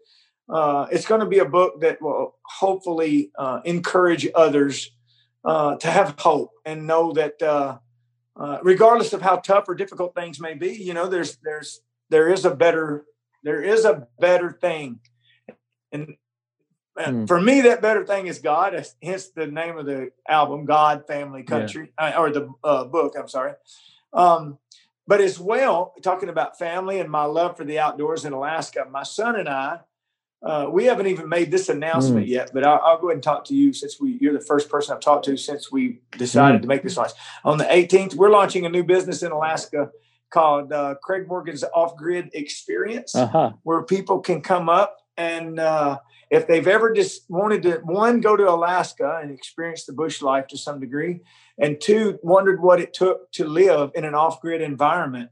uh, 0.47 0.85
it's 0.91 1.07
going 1.07 1.19
to 1.19 1.25
be 1.25 1.39
a 1.39 1.45
book 1.45 1.81
that 1.81 1.99
will 1.99 2.35
hopefully 2.43 3.31
uh, 3.39 3.61
encourage 3.65 4.27
others 4.35 4.91
to 5.43 5.87
have 5.87 6.13
hope 6.19 6.51
and 6.63 6.85
know 6.85 7.11
that 7.11 7.41
uh, 8.39 8.43
uh, 8.43 8.59
regardless 8.63 9.13
of 9.13 9.21
how 9.21 9.38
tough 9.38 9.67
or 9.67 9.75
difficult 9.75 10.15
things 10.15 10.39
may 10.39 10.53
be 10.53 10.73
you 10.73 10.93
know 10.93 11.07
there's 11.07 11.38
there's 11.38 11.82
there 12.09 12.32
is 12.32 12.45
a 12.45 12.53
better 12.53 13.05
there 13.43 13.61
is 13.61 13.86
a 13.86 14.07
better 14.19 14.51
thing 14.51 14.99
and 15.91 16.15
Mm. 16.97 17.27
For 17.27 17.39
me, 17.39 17.61
that 17.61 17.82
better 17.82 18.05
thing 18.05 18.27
is 18.27 18.39
God. 18.39 18.73
Hence 19.01 19.29
the 19.29 19.47
name 19.47 19.77
of 19.77 19.86
the 19.86 20.11
album, 20.27 20.65
God, 20.65 21.07
Family, 21.07 21.43
Country, 21.43 21.91
yeah. 21.99 22.19
or 22.19 22.32
the 22.32 22.49
uh, 22.63 22.86
book. 22.86 23.15
I'm 23.17 23.27
sorry. 23.27 23.53
Um, 24.13 24.57
but 25.07 25.21
as 25.21 25.39
well, 25.39 25.93
talking 26.01 26.29
about 26.29 26.59
family 26.59 26.99
and 26.99 27.09
my 27.09 27.25
love 27.25 27.57
for 27.57 27.63
the 27.63 27.79
outdoors 27.79 28.25
in 28.25 28.34
Alaska, 28.34 28.86
my 28.89 29.03
son 29.03 29.36
and 29.36 29.49
I, 29.49 29.79
uh, 30.43 30.67
we 30.71 30.85
haven't 30.85 31.07
even 31.07 31.29
made 31.29 31.51
this 31.51 31.69
announcement 31.69 32.25
mm. 32.25 32.29
yet, 32.29 32.51
but 32.53 32.63
I'll, 32.63 32.81
I'll, 32.83 32.97
go 32.99 33.07
ahead 33.09 33.17
and 33.17 33.23
talk 33.23 33.45
to 33.45 33.55
you 33.55 33.73
since 33.73 33.99
we 33.99 34.17
you're 34.19 34.33
the 34.33 34.41
first 34.41 34.69
person 34.69 34.95
I've 34.95 35.01
talked 35.01 35.25
to 35.25 35.37
since 35.37 35.71
we 35.71 35.99
decided 36.17 36.59
mm. 36.59 36.61
to 36.63 36.67
make 36.67 36.83
this 36.83 36.97
launch. 36.97 37.11
On 37.43 37.57
the 37.57 37.65
18th, 37.65 38.15
we're 38.15 38.31
launching 38.31 38.65
a 38.65 38.69
new 38.69 38.83
business 38.83 39.21
in 39.21 39.31
Alaska 39.31 39.91
called 40.31 40.73
uh, 40.73 40.95
Craig 41.03 41.27
Morgan's 41.27 41.63
Off 41.75 41.95
Grid 41.95 42.29
Experience, 42.33 43.15
uh-huh. 43.15 43.51
where 43.63 43.83
people 43.83 44.19
can 44.19 44.41
come 44.41 44.69
up 44.69 44.97
and 45.17 45.59
uh, 45.59 45.99
if 46.29 46.47
they've 46.47 46.67
ever 46.67 46.93
just 46.93 47.29
wanted 47.29 47.61
to 47.63 47.73
one 47.83 48.21
go 48.21 48.35
to 48.35 48.49
alaska 48.49 49.19
and 49.21 49.31
experience 49.31 49.85
the 49.85 49.93
bush 49.93 50.21
life 50.21 50.47
to 50.47 50.57
some 50.57 50.79
degree 50.79 51.19
and 51.57 51.79
two 51.79 52.17
wondered 52.23 52.61
what 52.61 52.79
it 52.79 52.93
took 52.93 53.31
to 53.33 53.45
live 53.45 53.91
in 53.95 54.05
an 54.05 54.15
off-grid 54.15 54.61
environment 54.61 55.29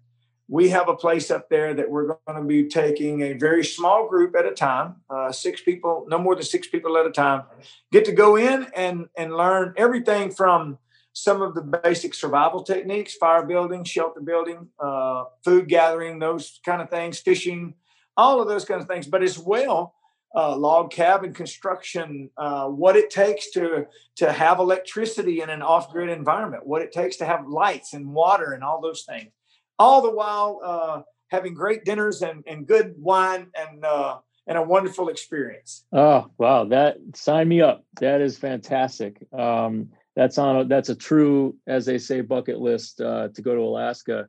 we 0.50 0.70
have 0.70 0.90
a 0.90 0.96
place 0.96 1.30
up 1.30 1.48
there 1.48 1.76
that 1.76 1.90
we're 1.90 2.18
going 2.26 2.42
to 2.42 2.44
be 2.44 2.68
taking 2.68 3.22
a 3.22 3.34
very 3.34 3.64
small 3.64 4.10
group 4.10 4.36
at 4.36 4.48
a 4.48 4.52
time 4.52 4.96
uh, 5.10 5.32
six 5.32 5.62
people 5.62 6.06
no 6.10 6.18
more 6.18 6.36
than 6.36 6.44
six 6.44 6.68
people 6.68 6.98
at 6.98 7.06
a 7.06 7.12
time. 7.12 7.44
Get 7.92 8.06
to 8.06 8.12
go 8.12 8.36
in 8.36 8.68
and 8.76 9.08
and 9.16 9.38
learn 9.38 9.74
everything 9.78 10.32
from 10.32 10.80
some 11.14 11.42
of 11.42 11.54
the 11.54 11.62
basic 11.62 12.14
survival 12.14 12.64
techniques 12.64 13.14
fire 13.14 13.46
building 13.46 13.84
shelter 13.84 14.22
building 14.22 14.68
uh, 14.80 15.26
food 15.46 15.68
gathering 15.68 16.20
those 16.20 16.60
kind 16.66 16.82
of 16.82 16.90
things 16.90 17.20
fishing 17.20 17.76
all 18.18 18.42
of 18.42 18.48
those 18.48 18.66
kind 18.66 18.82
of 18.82 18.88
things 18.88 19.08
but 19.08 19.24
as 19.24 19.38
well 19.38 19.96
uh, 20.36 20.56
log 20.56 20.92
cabin 20.92 21.34
construction, 21.34 22.30
uh, 22.38 22.68
what 22.68 22.96
it 22.96 23.10
takes 23.10 23.50
to 23.52 23.88
to 24.16 24.32
have 24.32 24.60
electricity 24.60 25.42
in 25.42 25.50
an 25.50 25.62
off 25.62 25.92
grid 25.92 26.10
environment, 26.10 26.66
what 26.66 26.82
it 26.82 26.92
takes 26.92 27.18
to 27.18 27.26
have 27.26 27.48
lights 27.48 27.94
and 27.94 28.06
water 28.06 28.52
and 28.52 28.64
all 28.64 28.80
those 28.80 29.04
things, 29.04 29.32
all 29.80 30.02
the 30.02 30.12
while 30.12 30.60
uh, 30.64 31.02
having 31.30 31.54
great 31.54 31.86
dinners 31.86 32.22
and, 32.22 32.44
and 32.46 32.68
good 32.68 32.94
wine 32.98 33.48
and 33.58 33.84
uh, 33.84 34.18
and 34.46 34.58
a 34.58 34.62
wonderful 34.64 35.10
experience. 35.10 35.86
Oh 35.92 36.30
wow, 36.38 36.66
that 36.66 36.98
sign 37.16 37.48
me 37.48 37.62
up. 37.62 37.86
That 38.02 38.22
is 38.22 38.38
fantastic. 38.38 39.18
Um, 39.34 39.90
that's 40.16 40.38
on 40.38 40.58
a, 40.58 40.66
that's 40.66 40.90
a 40.90 40.96
true, 40.96 41.56
as 41.66 41.86
they 41.86 41.98
say, 41.98 42.22
bucket 42.22 42.60
list 42.60 43.00
uh, 43.00 43.30
to 43.30 43.42
go 43.42 43.56
to 43.56 43.62
Alaska. 43.62 44.28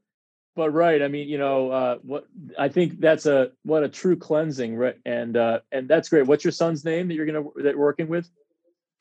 But 0.56 0.70
right 0.70 1.00
i 1.00 1.08
mean 1.08 1.28
you 1.28 1.38
know 1.38 1.70
uh, 1.70 1.98
what 2.02 2.26
i 2.58 2.68
think 2.68 3.00
that's 3.00 3.24
a 3.24 3.52
what 3.62 3.84
a 3.84 3.88
true 3.88 4.16
cleansing 4.16 4.76
right? 4.76 4.96
And 5.06 5.36
uh 5.36 5.60
and 5.70 5.88
that's 5.88 6.08
great. 6.08 6.26
What's 6.26 6.44
your 6.44 6.52
son's 6.52 6.84
name 6.84 7.08
that 7.08 7.14
you're 7.14 7.24
gonna 7.24 7.44
that 7.56 7.70
you're 7.70 7.78
working 7.78 8.08
with? 8.08 8.28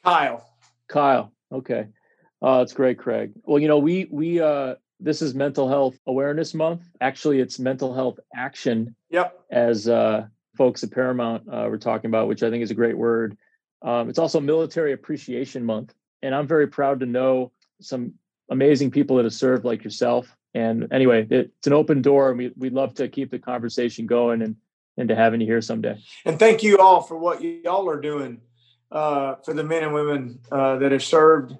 Kyle. 0.05 0.47
Kyle. 0.87 1.33
Okay. 1.51 1.87
Uh 2.41 2.59
that's 2.59 2.73
great 2.73 2.99
craig. 2.99 3.33
Well 3.43 3.59
you 3.59 3.67
know 3.67 3.79
we 3.79 4.07
we 4.09 4.39
uh 4.39 4.75
this 4.99 5.21
is 5.21 5.33
mental 5.33 5.67
health 5.67 5.97
awareness 6.07 6.53
month. 6.53 6.81
Actually 7.01 7.39
it's 7.39 7.59
mental 7.59 7.93
health 7.93 8.19
action 8.35 8.95
yep. 9.09 9.39
as 9.49 9.87
uh 9.87 10.27
folks 10.57 10.83
at 10.83 10.91
paramount 10.91 11.43
uh, 11.47 11.67
were 11.69 11.77
talking 11.77 12.09
about 12.09 12.27
which 12.27 12.43
i 12.43 12.49
think 12.49 12.63
is 12.63 12.71
a 12.71 12.75
great 12.75 12.97
word. 12.97 13.37
Um, 13.81 14.09
it's 14.09 14.19
also 14.19 14.41
military 14.41 14.91
appreciation 14.93 15.63
month 15.63 15.93
and 16.21 16.35
i'm 16.35 16.47
very 16.47 16.67
proud 16.67 16.99
to 16.99 17.05
know 17.05 17.51
some 17.81 18.13
amazing 18.49 18.91
people 18.91 19.17
that 19.17 19.25
have 19.25 19.33
served 19.33 19.65
like 19.65 19.83
yourself. 19.83 20.35
And 20.53 20.91
anyway, 20.91 21.27
it's 21.29 21.67
an 21.67 21.73
open 21.73 22.01
door, 22.01 22.29
and 22.29 22.37
we, 22.37 22.51
we'd 22.57 22.73
love 22.73 22.95
to 22.95 23.07
keep 23.07 23.29
the 23.29 23.39
conversation 23.39 24.07
going 24.07 24.41
and 24.41 24.55
and 24.97 25.07
to 25.07 25.15
having 25.15 25.39
you 25.39 25.47
here 25.47 25.61
someday. 25.61 25.97
And 26.25 26.37
thank 26.37 26.61
you 26.61 26.79
all 26.79 27.01
for 27.01 27.17
what 27.17 27.41
y'all 27.41 27.89
are 27.89 28.01
doing 28.01 28.41
uh, 28.91 29.35
for 29.45 29.53
the 29.53 29.63
men 29.63 29.83
and 29.83 29.93
women 29.93 30.39
uh, 30.51 30.77
that 30.79 30.91
have 30.91 31.03
served. 31.03 31.53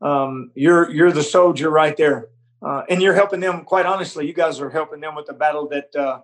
Um, 0.00 0.52
you're 0.54 0.90
you're 0.90 1.12
the 1.12 1.24
soldier 1.24 1.68
right 1.68 1.96
there, 1.96 2.28
uh, 2.62 2.82
and 2.88 3.02
you're 3.02 3.14
helping 3.14 3.40
them. 3.40 3.64
Quite 3.64 3.86
honestly, 3.86 4.26
you 4.26 4.32
guys 4.32 4.60
are 4.60 4.70
helping 4.70 5.00
them 5.00 5.14
with 5.14 5.26
the 5.26 5.32
battle 5.32 5.68
that 5.68 5.94
uh, 5.94 6.20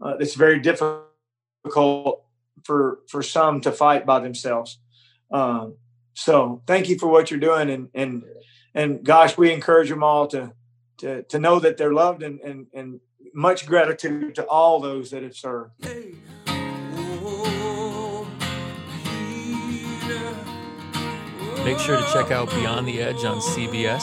uh, 0.00 0.16
that's 0.16 0.34
very 0.34 0.60
difficult 0.60 2.24
for 2.62 3.00
for 3.08 3.22
some 3.22 3.60
to 3.62 3.72
fight 3.72 4.06
by 4.06 4.20
themselves. 4.20 4.78
Um, 5.30 5.76
so 6.14 6.62
thank 6.66 6.88
you 6.88 6.98
for 6.98 7.08
what 7.08 7.30
you're 7.30 7.40
doing, 7.40 7.70
and 7.70 7.88
and 7.94 8.24
and 8.74 9.04
gosh, 9.04 9.36
we 9.36 9.52
encourage 9.52 9.88
them 9.88 10.02
all 10.02 10.26
to 10.28 10.52
to, 10.98 11.22
to 11.24 11.38
know 11.38 11.58
that 11.58 11.76
they're 11.76 11.92
loved 11.92 12.22
and, 12.22 12.40
and, 12.40 12.66
and 12.72 13.00
much 13.34 13.66
gratitude 13.66 14.34
to 14.36 14.44
all 14.46 14.80
those 14.80 15.10
that 15.10 15.22
have 15.22 15.36
served. 15.36 15.72
Make 21.64 21.78
sure 21.78 21.96
to 21.96 22.06
check 22.12 22.30
out 22.30 22.50
Beyond 22.50 22.86
the 22.86 23.00
Edge 23.00 23.24
on 23.24 23.40
CBS, 23.40 24.02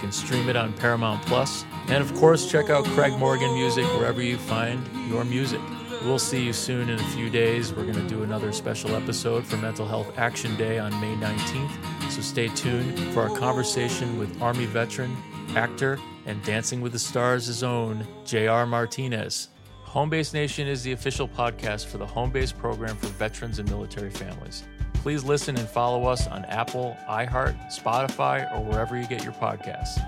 can 0.00 0.10
stream 0.10 0.48
it 0.48 0.56
on 0.56 0.72
Paramount 0.72 1.24
Plus. 1.26 1.64
And 1.88 2.02
of 2.02 2.12
course, 2.14 2.50
check 2.50 2.70
out 2.70 2.84
Craig 2.86 3.12
Morgan 3.18 3.52
music 3.54 3.84
wherever 3.96 4.22
you 4.22 4.36
find 4.36 4.84
your 5.08 5.24
music. 5.24 5.60
We'll 6.04 6.18
see 6.18 6.42
you 6.42 6.54
soon 6.54 6.88
in 6.88 6.98
a 6.98 7.04
few 7.08 7.28
days. 7.28 7.74
We're 7.74 7.84
going 7.84 7.94
to 7.94 8.08
do 8.08 8.22
another 8.22 8.52
special 8.52 8.96
episode 8.96 9.44
for 9.44 9.58
Mental 9.58 9.86
Health 9.86 10.18
Action 10.18 10.56
Day 10.56 10.78
on 10.78 10.98
May 11.00 11.14
19th. 11.14 12.10
So 12.10 12.22
stay 12.22 12.48
tuned 12.48 12.98
for 13.12 13.28
our 13.28 13.36
conversation 13.36 14.18
with 14.18 14.40
Army 14.40 14.64
veteran, 14.64 15.14
actor, 15.54 15.98
and 16.24 16.42
Dancing 16.42 16.80
with 16.80 16.92
the 16.92 16.98
Stars' 16.98 17.62
own 17.62 18.06
J.R. 18.24 18.64
Martinez. 18.64 19.48
Homebase 19.84 20.32
Nation 20.32 20.68
is 20.68 20.82
the 20.82 20.92
official 20.92 21.28
podcast 21.28 21.86
for 21.86 21.98
the 21.98 22.06
Homebase 22.06 22.56
program 22.56 22.96
for 22.96 23.08
veterans 23.08 23.58
and 23.58 23.68
military 23.68 24.10
families. 24.10 24.64
Please 25.00 25.24
listen 25.24 25.56
and 25.56 25.66
follow 25.66 26.04
us 26.04 26.26
on 26.26 26.44
Apple, 26.44 26.94
iHeart, 27.08 27.56
Spotify, 27.74 28.52
or 28.52 28.62
wherever 28.62 29.00
you 29.00 29.06
get 29.06 29.24
your 29.24 29.32
podcasts. 29.32 29.98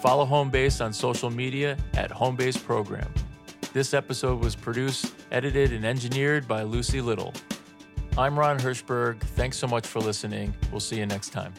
Follow 0.00 0.24
Homebase 0.24 0.82
on 0.82 0.90
social 0.90 1.28
media 1.28 1.76
at 1.92 2.10
Homebase 2.10 2.64
Program. 2.64 3.12
This 3.74 3.92
episode 3.92 4.40
was 4.40 4.56
produced, 4.56 5.12
edited, 5.30 5.74
and 5.74 5.84
engineered 5.84 6.48
by 6.48 6.62
Lucy 6.62 7.02
Little. 7.02 7.34
I'm 8.16 8.38
Ron 8.38 8.58
Hirschberg. 8.58 9.20
Thanks 9.20 9.58
so 9.58 9.66
much 9.66 9.86
for 9.86 10.00
listening. 10.00 10.54
We'll 10.70 10.80
see 10.80 10.96
you 10.96 11.04
next 11.04 11.28
time. 11.28 11.52